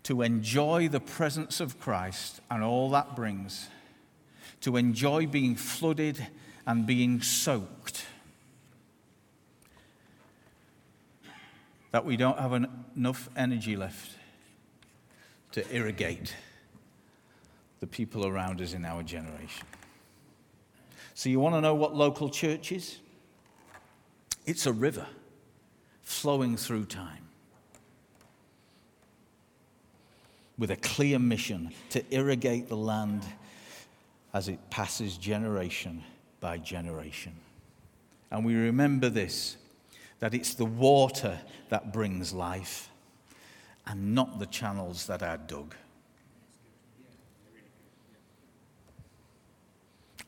to 0.03 0.21
enjoy 0.21 0.87
the 0.87 0.99
presence 0.99 1.59
of 1.59 1.79
Christ 1.79 2.39
and 2.51 2.63
all 2.63 2.89
that 2.91 3.15
brings, 3.15 3.67
to 4.61 4.77
enjoy 4.77 5.25
being 5.25 5.55
flooded 5.55 6.27
and 6.67 6.85
being 6.85 7.21
soaked, 7.21 8.05
that 11.91 12.05
we 12.05 12.17
don't 12.17 12.37
have 12.37 12.53
enough 12.95 13.29
energy 13.35 13.75
left 13.75 14.11
to 15.53 15.75
irrigate 15.75 16.35
the 17.79 17.87
people 17.87 18.27
around 18.27 18.61
us 18.61 18.73
in 18.73 18.85
our 18.85 19.03
generation. 19.03 19.65
So, 21.13 21.29
you 21.29 21.39
want 21.39 21.55
to 21.55 21.61
know 21.61 21.73
what 21.73 21.95
local 21.95 22.29
church 22.29 22.71
is? 22.73 22.97
It's 24.45 24.65
a 24.65 24.73
river 24.73 25.07
flowing 26.01 26.55
through 26.55 26.85
time 26.85 27.23
with 30.57 30.71
a 30.71 30.75
clear 30.77 31.19
mission 31.19 31.71
to 31.89 32.03
irrigate 32.13 32.69
the 32.69 32.77
land 32.77 33.23
as 34.33 34.47
it 34.47 34.59
passes 34.69 35.17
generation 35.17 36.03
by 36.39 36.57
generation. 36.57 37.33
And 38.31 38.45
we 38.45 38.55
remember 38.55 39.09
this 39.09 39.57
that 40.19 40.33
it's 40.33 40.53
the 40.53 40.65
water 40.65 41.39
that 41.69 41.91
brings 41.91 42.33
life 42.33 42.89
and 43.85 44.15
not 44.15 44.39
the 44.39 44.45
channels 44.45 45.07
that 45.07 45.21
are 45.21 45.37
dug. 45.37 45.75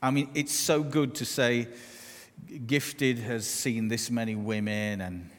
I 0.01 0.11
mean, 0.11 0.29
it's 0.35 0.53
so 0.53 0.83
good 0.83 1.15
to 1.15 1.25
say, 1.25 1.67
Gifted 2.65 3.19
has 3.19 3.45
seen 3.45 3.87
this 3.87 4.09
many 4.09 4.35
women, 4.35 5.01
and, 5.01 5.29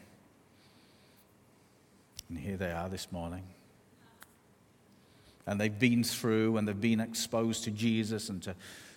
and 2.29 2.39
here 2.39 2.57
they 2.57 2.71
are 2.71 2.89
this 2.89 3.11
morning. 3.11 3.45
And 5.47 5.61
they've 5.61 5.79
been 5.79 6.05
through 6.05 6.59
and 6.59 6.69
they've 6.69 6.79
been 6.79 7.01
exposed 7.01 7.65
to 7.65 7.71
Jesus 7.71 8.29
and 8.29 8.43
to, 8.43 8.55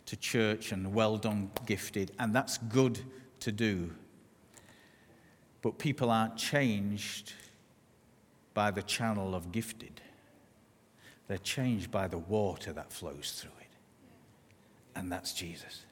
to 0.07 0.17
church, 0.17 0.73
and 0.73 0.93
well 0.93 1.17
done, 1.17 1.49
Gifted. 1.65 2.11
And 2.19 2.35
that's 2.35 2.57
good 2.57 2.99
to 3.39 3.51
do. 3.51 3.91
But 5.61 5.77
people 5.77 6.09
aren't 6.09 6.35
changed 6.35 7.33
by 8.53 8.71
the 8.71 8.83
channel 8.83 9.33
of 9.33 9.51
Gifted, 9.51 10.01
they're 11.27 11.37
changed 11.37 11.89
by 11.89 12.07
the 12.07 12.17
water 12.17 12.73
that 12.73 12.91
flows 12.91 13.39
through 13.39 13.51
it 13.51 13.61
and 14.95 15.11
that's 15.11 15.33
Jesus. 15.33 15.85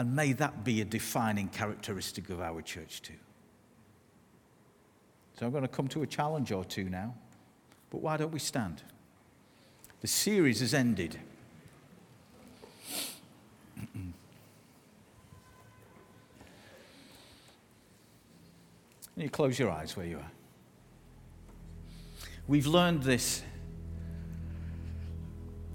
And 0.00 0.16
may 0.16 0.32
that 0.32 0.64
be 0.64 0.80
a 0.80 0.84
defining 0.86 1.48
characteristic 1.48 2.30
of 2.30 2.40
our 2.40 2.62
church, 2.62 3.02
too. 3.02 3.18
So 5.38 5.44
I'm 5.44 5.52
going 5.52 5.60
to 5.60 5.68
come 5.68 5.88
to 5.88 6.00
a 6.02 6.06
challenge 6.06 6.52
or 6.52 6.64
two 6.64 6.84
now. 6.84 7.12
But 7.90 8.00
why 8.00 8.16
don't 8.16 8.32
we 8.32 8.38
stand? 8.38 8.82
The 10.00 10.06
series 10.06 10.60
has 10.60 10.72
ended. 10.72 11.18
you 19.16 19.28
close 19.28 19.58
your 19.58 19.70
eyes 19.70 19.98
where 19.98 20.06
you 20.06 20.16
are. 20.16 20.30
We've 22.48 22.66
learned 22.66 23.02
this 23.02 23.42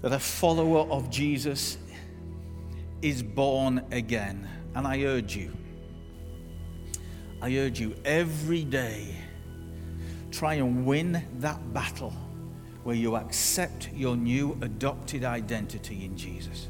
that 0.02 0.10
a 0.10 0.18
follower 0.18 0.80
of 0.90 1.10
Jesus 1.10 1.78
is 3.02 3.22
born 3.22 3.84
again. 3.90 4.48
And 4.74 4.86
I 4.86 5.02
urge 5.04 5.36
you, 5.36 5.52
I 7.40 7.56
urge 7.56 7.80
you 7.80 7.94
every 8.04 8.64
day, 8.64 9.14
try 10.30 10.54
and 10.54 10.84
win 10.84 11.24
that 11.38 11.72
battle 11.72 12.12
where 12.82 12.94
you 12.94 13.16
accept 13.16 13.90
your 13.92 14.16
new 14.16 14.56
adopted 14.62 15.24
identity 15.24 16.04
in 16.04 16.16
Jesus. 16.16 16.68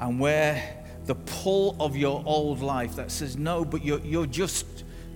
And 0.00 0.18
where 0.18 0.84
the 1.06 1.14
pull 1.14 1.76
of 1.80 1.96
your 1.96 2.22
old 2.26 2.60
life 2.60 2.96
that 2.96 3.10
says, 3.10 3.36
no, 3.36 3.64
but 3.64 3.84
you're, 3.84 4.00
you're, 4.00 4.26
just, 4.26 4.66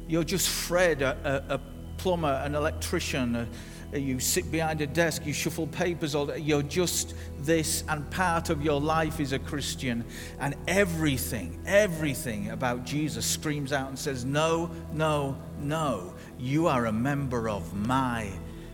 you're 0.09 0.25
just 0.25 0.49
Fred, 0.49 1.03
a, 1.03 1.45
a, 1.51 1.55
a 1.55 1.61
plumber, 1.99 2.41
an 2.45 2.55
electrician, 2.55 3.37
a, 3.37 3.49
you 3.93 4.20
sit 4.20 4.51
behind 4.51 4.80
a 4.80 4.87
desk, 4.87 5.24
you 5.26 5.32
shuffle 5.32 5.66
papers 5.66 6.14
all 6.14 6.26
day. 6.26 6.39
You're 6.39 6.62
just 6.62 7.14
this, 7.41 7.84
and 7.89 8.09
part 8.11 8.51
of 8.51 8.62
your 8.62 8.80
life 8.80 9.20
is 9.20 9.32
a 9.32 9.39
Christian. 9.39 10.05
And 10.41 10.55
everything, 10.66 11.61
everything 11.66 12.51
about 12.51 12.84
Jesus 12.84 13.24
screams 13.24 13.72
out 13.72 13.89
and 13.89 13.99
says, 13.99 14.24
No, 14.24 14.70
no, 14.93 15.37
no. 15.61 16.14
You 16.39 16.66
are 16.66 16.87
a 16.87 16.93
member 16.93 17.49
of 17.49 17.74
my 17.74 18.30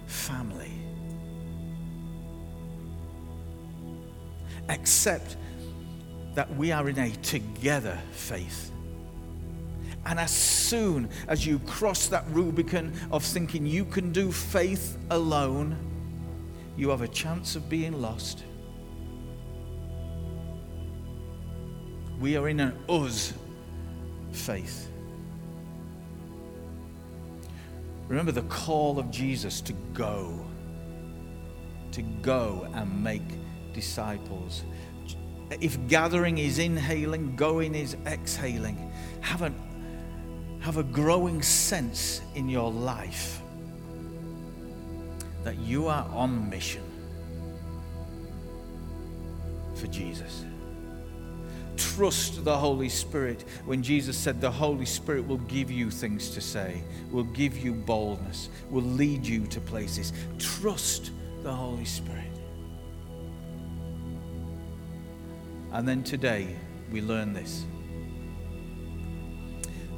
family. 0.06 0.72
Except 4.68 5.36
that 6.34 6.54
we 6.56 6.72
are 6.72 6.88
in 6.88 6.98
a 6.98 7.10
together 7.10 7.98
faith. 8.12 8.72
And 10.05 10.18
as 10.18 10.30
soon 10.30 11.09
as 11.28 11.46
you 11.46 11.61
cross 11.61 12.09
that 12.09 12.24
Rubicon 12.30 12.92
of 13.11 13.24
thinking 13.24 13.66
you 13.66 13.84
can 13.84 14.12
do 14.12 14.32
faith 14.32 14.98
alone, 15.11 15.76
you 16.76 16.88
have 16.88 17.03
a 17.03 17.09
chance 17.09 17.55
of 17.55 17.68
being 17.68 18.00
lost. 18.00 18.44
We 22.18 22.36
are 22.36 22.48
in 22.48 22.61
an 22.61 22.76
us 22.88 23.34
faith. 24.32 24.88
Remember 28.09 28.32
the 28.32 28.42
call 28.42 28.98
of 28.98 29.11
Jesus 29.11 29.61
to 29.62 29.72
go, 29.94 30.44
to 31.92 32.03
go 32.03 32.68
and 32.74 33.03
make 33.03 33.22
disciples. 33.72 34.64
If 35.61 35.78
gathering 35.88 36.38
is 36.38 36.59
inhaling, 36.59 37.36
going 37.36 37.74
is 37.74 37.96
exhaling. 38.07 38.92
Have 39.20 39.42
an 39.42 39.55
have 40.62 40.76
a 40.76 40.82
growing 40.84 41.42
sense 41.42 42.22
in 42.36 42.48
your 42.48 42.70
life 42.70 43.42
that 45.42 45.58
you 45.58 45.88
are 45.88 46.06
on 46.12 46.48
mission 46.48 46.84
for 49.74 49.88
Jesus. 49.88 50.44
Trust 51.76 52.44
the 52.44 52.56
Holy 52.56 52.88
Spirit 52.88 53.44
when 53.64 53.82
Jesus 53.82 54.16
said 54.16 54.40
the 54.40 54.50
Holy 54.50 54.86
Spirit 54.86 55.26
will 55.26 55.38
give 55.38 55.68
you 55.68 55.90
things 55.90 56.30
to 56.30 56.40
say, 56.40 56.84
will 57.10 57.24
give 57.24 57.58
you 57.58 57.72
boldness, 57.72 58.48
will 58.70 58.82
lead 58.82 59.26
you 59.26 59.48
to 59.48 59.60
places. 59.60 60.12
Trust 60.38 61.10
the 61.42 61.52
Holy 61.52 61.84
Spirit. 61.84 62.30
And 65.72 65.88
then 65.88 66.04
today 66.04 66.54
we 66.92 67.00
learn 67.00 67.32
this 67.32 67.64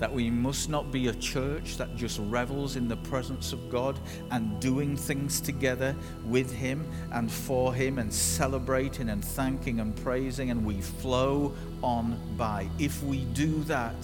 that 0.05 0.13
we 0.13 0.29
must 0.29 0.69
not 0.69 0.93
be 0.93 1.09
a 1.09 1.15
church 1.15 1.79
that 1.79 1.97
just 1.97 2.21
revels 2.25 2.77
in 2.77 2.89
the 2.89 2.97
presence 2.99 3.55
of 3.55 3.71
God 3.71 3.99
and 4.33 4.61
doing 4.61 4.99
things 4.99 5.41
together 5.41 5.97
with 6.27 6.53
Him 6.53 6.87
and 7.13 7.33
for 7.33 7.73
Him 7.73 7.99
and 7.99 8.13
celebrating 8.13 9.09
and 9.09 9.25
thanking 9.25 9.81
and 9.81 9.97
praising, 9.97 10.51
and 10.51 10.63
we 10.63 10.79
flow 10.83 11.55
on 11.83 12.19
by. 12.37 12.69
If 12.79 13.03
we 13.03 13.25
do 13.33 13.65
that, 13.65 13.95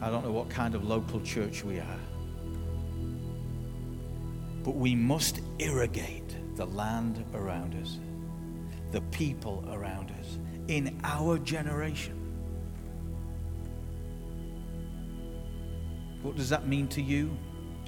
I 0.00 0.10
don't 0.10 0.24
know 0.24 0.32
what 0.32 0.50
kind 0.50 0.74
of 0.74 0.82
local 0.82 1.20
church 1.20 1.62
we 1.62 1.78
are, 1.78 2.00
but 4.64 4.74
we 4.74 4.96
must 4.96 5.42
irrigate 5.60 6.56
the 6.56 6.66
land 6.66 7.24
around 7.34 7.76
us, 7.80 8.00
the 8.90 9.00
people 9.12 9.64
around 9.70 10.10
us, 10.18 10.40
in 10.66 10.98
our 11.04 11.38
generation. 11.38 12.18
What 16.22 16.36
does 16.36 16.48
that 16.50 16.66
mean 16.66 16.88
to 16.88 17.02
you? 17.02 17.36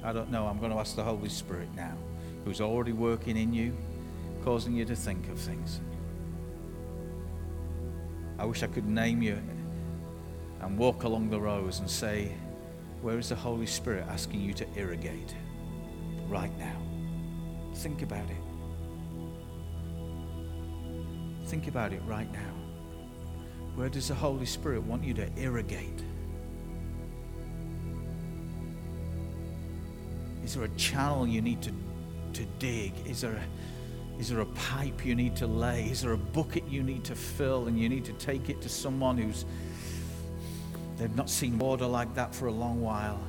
I 0.03 0.13
don't 0.13 0.29
know. 0.29 0.45
I'm 0.45 0.59
going 0.59 0.71
to 0.71 0.77
ask 0.77 0.95
the 0.95 1.03
Holy 1.03 1.29
Spirit 1.29 1.69
now, 1.75 1.97
who's 2.43 2.61
already 2.61 2.91
working 2.91 3.37
in 3.37 3.53
you, 3.53 3.75
causing 4.43 4.75
you 4.75 4.85
to 4.85 4.95
think 4.95 5.29
of 5.29 5.39
things. 5.39 5.81
I 8.37 8.45
wish 8.45 8.61
I 8.63 8.67
could 8.67 8.85
name 8.85 9.21
you 9.21 9.41
and 10.61 10.77
walk 10.77 11.03
along 11.03 11.29
the 11.29 11.39
rows 11.39 11.79
and 11.79 11.89
say, 11.89 12.33
Where 13.01 13.17
is 13.17 13.29
the 13.29 13.35
Holy 13.35 13.65
Spirit 13.65 14.05
asking 14.09 14.41
you 14.41 14.53
to 14.53 14.67
irrigate 14.75 15.33
right 16.27 16.55
now? 16.59 16.81
Think 17.75 18.01
about 18.01 18.29
it. 18.29 18.37
Think 21.45 21.67
about 21.67 21.93
it 21.93 22.01
right 22.05 22.31
now. 22.33 22.53
Where 23.75 23.89
does 23.89 24.07
the 24.09 24.15
Holy 24.15 24.45
Spirit 24.45 24.83
want 24.83 25.03
you 25.03 25.13
to 25.13 25.29
irrigate? 25.37 26.03
Is 30.45 30.53
there 30.53 30.63
a 30.63 30.69
channel 30.77 31.27
you 31.27 31.41
need 31.41 31.63
to, 31.63 31.71
to 32.33 32.45
dig? 32.59 32.93
Is 33.07 33.21
there, 33.21 33.33
a, 33.33 34.19
is 34.19 34.29
there 34.29 34.41
a 34.41 34.45
pipe 34.45 35.03
you 35.03 35.15
need 35.15 35.35
to 35.37 35.47
lay? 35.47 35.85
Is 35.85 36.03
there 36.03 36.11
a 36.11 36.17
bucket 36.17 36.67
you 36.67 36.83
need 36.83 37.03
to 37.05 37.15
fill 37.15 37.65
and 37.67 37.79
you 37.79 37.89
need 37.89 38.05
to 38.05 38.13
take 38.13 38.47
it 38.49 38.61
to 38.61 38.69
someone 38.69 39.17
who's 39.17 39.43
they've 40.97 41.15
not 41.15 41.31
seen 41.31 41.57
water 41.57 41.87
like 41.87 42.13
that 42.13 42.35
for 42.35 42.45
a 42.45 42.51
long 42.51 42.79
while? 42.79 43.19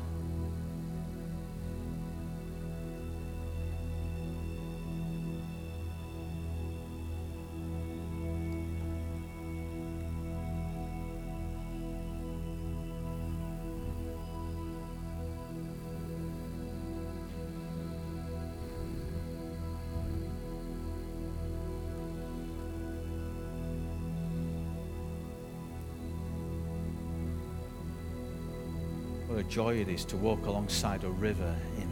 Joy 29.56 29.74
it 29.74 29.88
is 29.88 30.04
to 30.04 30.18
walk 30.18 30.44
alongside 30.44 31.02
a 31.02 31.08
river 31.08 31.56
in, 31.78 31.90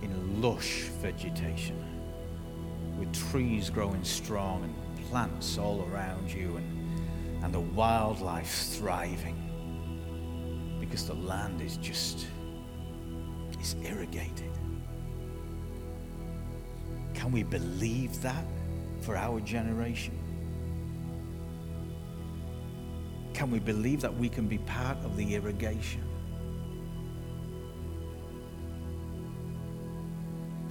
in 0.00 0.40
lush 0.40 0.82
vegetation 1.02 1.76
with 2.96 3.12
trees 3.32 3.68
growing 3.68 4.04
strong 4.04 4.62
and 4.62 5.08
plants 5.08 5.58
all 5.58 5.84
around 5.90 6.30
you 6.30 6.56
and, 6.56 7.42
and 7.42 7.52
the 7.52 7.58
wildlife 7.58 8.68
thriving 8.78 9.34
because 10.78 11.04
the 11.04 11.14
land 11.14 11.60
is 11.60 11.78
just 11.78 12.28
is 13.60 13.74
irrigated. 13.82 14.52
Can 17.12 17.32
we 17.32 17.42
believe 17.42 18.22
that 18.22 18.44
for 19.00 19.16
our 19.16 19.40
generation? 19.40 20.16
Can 23.32 23.50
we 23.50 23.58
believe 23.58 24.00
that 24.00 24.14
we 24.14 24.28
can 24.28 24.46
be 24.46 24.58
part 24.58 24.96
of 24.98 25.16
the 25.16 25.34
irrigation? 25.34 26.13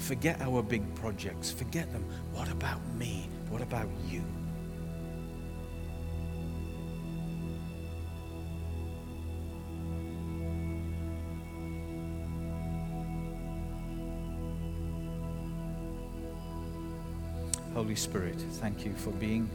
Forget 0.03 0.41
our 0.41 0.61
big 0.61 0.83
projects. 0.95 1.49
Forget 1.49 1.89
them. 1.93 2.03
What 2.33 2.51
about 2.51 2.85
me? 2.95 3.29
What 3.49 3.61
about 3.61 3.87
you? 4.09 4.21
Holy 17.73 17.95
Spirit, 17.95 18.35
thank 18.35 18.85
you 18.85 18.93
for 18.93 19.11
being 19.11 19.49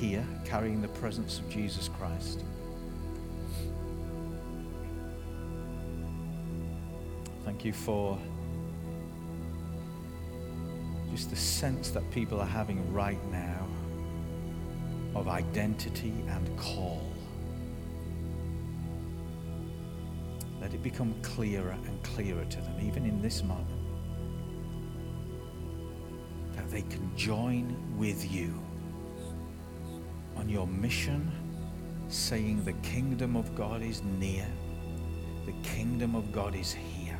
here, 0.00 0.26
carrying 0.44 0.82
the 0.82 0.88
presence 0.88 1.38
of 1.38 1.48
Jesus 1.48 1.86
Christ. 1.88 2.44
Thank 7.44 7.64
you 7.64 7.72
for 7.72 8.18
just 11.12 11.28
the 11.28 11.36
sense 11.36 11.90
that 11.90 12.10
people 12.10 12.40
are 12.40 12.46
having 12.46 12.90
right 12.90 13.22
now 13.30 13.68
of 15.14 15.28
identity 15.28 16.14
and 16.26 16.58
call. 16.58 17.02
Let 20.58 20.72
it 20.72 20.82
become 20.82 21.14
clearer 21.20 21.76
and 21.84 22.02
clearer 22.02 22.46
to 22.46 22.56
them, 22.62 22.80
even 22.82 23.04
in 23.04 23.20
this 23.20 23.42
moment, 23.42 23.68
that 26.56 26.70
they 26.70 26.80
can 26.80 27.14
join 27.14 27.76
with 27.98 28.32
you 28.32 28.58
on 30.36 30.48
your 30.48 30.66
mission, 30.66 31.30
saying 32.08 32.64
the 32.64 32.72
kingdom 32.74 33.36
of 33.36 33.54
God 33.54 33.82
is 33.82 34.02
near, 34.18 34.46
the 35.44 35.52
kingdom 35.62 36.14
of 36.14 36.32
God 36.32 36.54
is 36.54 36.72
here. 36.72 37.18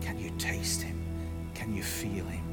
Can 0.00 0.18
you 0.18 0.30
taste 0.38 0.80
Him? 0.80 1.04
Can 1.52 1.74
you 1.74 1.82
feel 1.82 2.24
Him? 2.24 2.51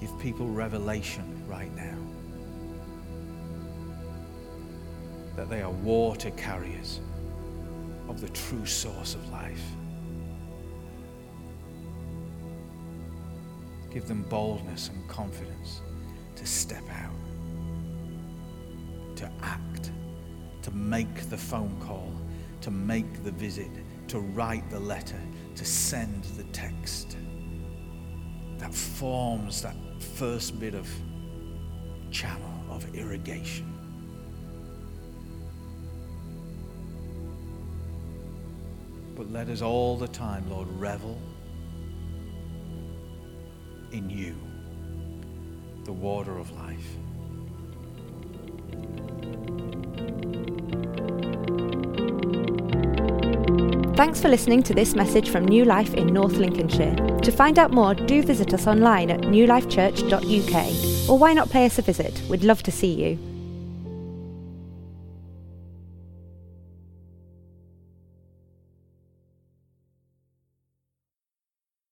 Give 0.00 0.18
people 0.18 0.48
revelation 0.48 1.44
right 1.46 1.74
now 1.76 1.98
that 5.36 5.48
they 5.48 5.62
are 5.62 5.70
water 5.70 6.30
carriers 6.32 7.00
of 8.08 8.20
the 8.20 8.28
true 8.30 8.66
source 8.66 9.14
of 9.14 9.30
life. 9.30 9.62
Give 13.90 14.06
them 14.06 14.22
boldness 14.28 14.88
and 14.88 15.08
confidence 15.08 15.80
to 16.36 16.46
step 16.46 16.84
out, 16.90 17.14
to 19.16 19.30
act, 19.42 19.92
to 20.62 20.70
make 20.70 21.28
the 21.28 21.36
phone 21.36 21.76
call, 21.80 22.12
to 22.62 22.70
make 22.70 23.22
the 23.24 23.32
visit, 23.32 23.70
to 24.08 24.20
write 24.20 24.68
the 24.70 24.80
letter, 24.80 25.20
to 25.56 25.64
send 25.64 26.24
the 26.36 26.44
text. 26.52 27.16
That 28.58 28.74
forms 28.74 29.62
that 29.62 29.74
first 30.00 30.58
bit 30.58 30.74
of 30.74 30.88
channel 32.10 32.52
of 32.68 32.94
irrigation. 32.94 33.66
But 39.16 39.30
let 39.30 39.48
us 39.48 39.60
all 39.60 39.96
the 39.96 40.08
time, 40.08 40.48
Lord, 40.48 40.68
revel 40.78 41.20
in 43.92 44.08
you, 44.08 44.36
the 45.84 45.92
water 45.92 46.38
of 46.38 46.50
life. 46.52 46.86
Thanks 53.96 54.20
for 54.20 54.28
listening 54.28 54.62
to 54.62 54.72
this 54.72 54.94
message 54.94 55.28
from 55.28 55.44
New 55.44 55.66
Life 55.66 55.92
in 55.92 56.06
North 56.06 56.36
Lincolnshire. 56.36 57.09
To 57.22 57.30
find 57.30 57.58
out 57.58 57.70
more, 57.70 57.94
do 57.94 58.22
visit 58.22 58.54
us 58.54 58.66
online 58.66 59.10
at 59.10 59.20
newlifechurch.uk. 59.20 61.08
Or 61.10 61.18
why 61.18 61.32
not 61.34 61.50
pay 61.50 61.66
us 61.66 61.78
a 61.78 61.82
visit? 61.82 62.22
We'd 62.28 62.44
love 62.44 62.62
to 62.62 62.72
see 62.72 62.94
you. 62.94 63.29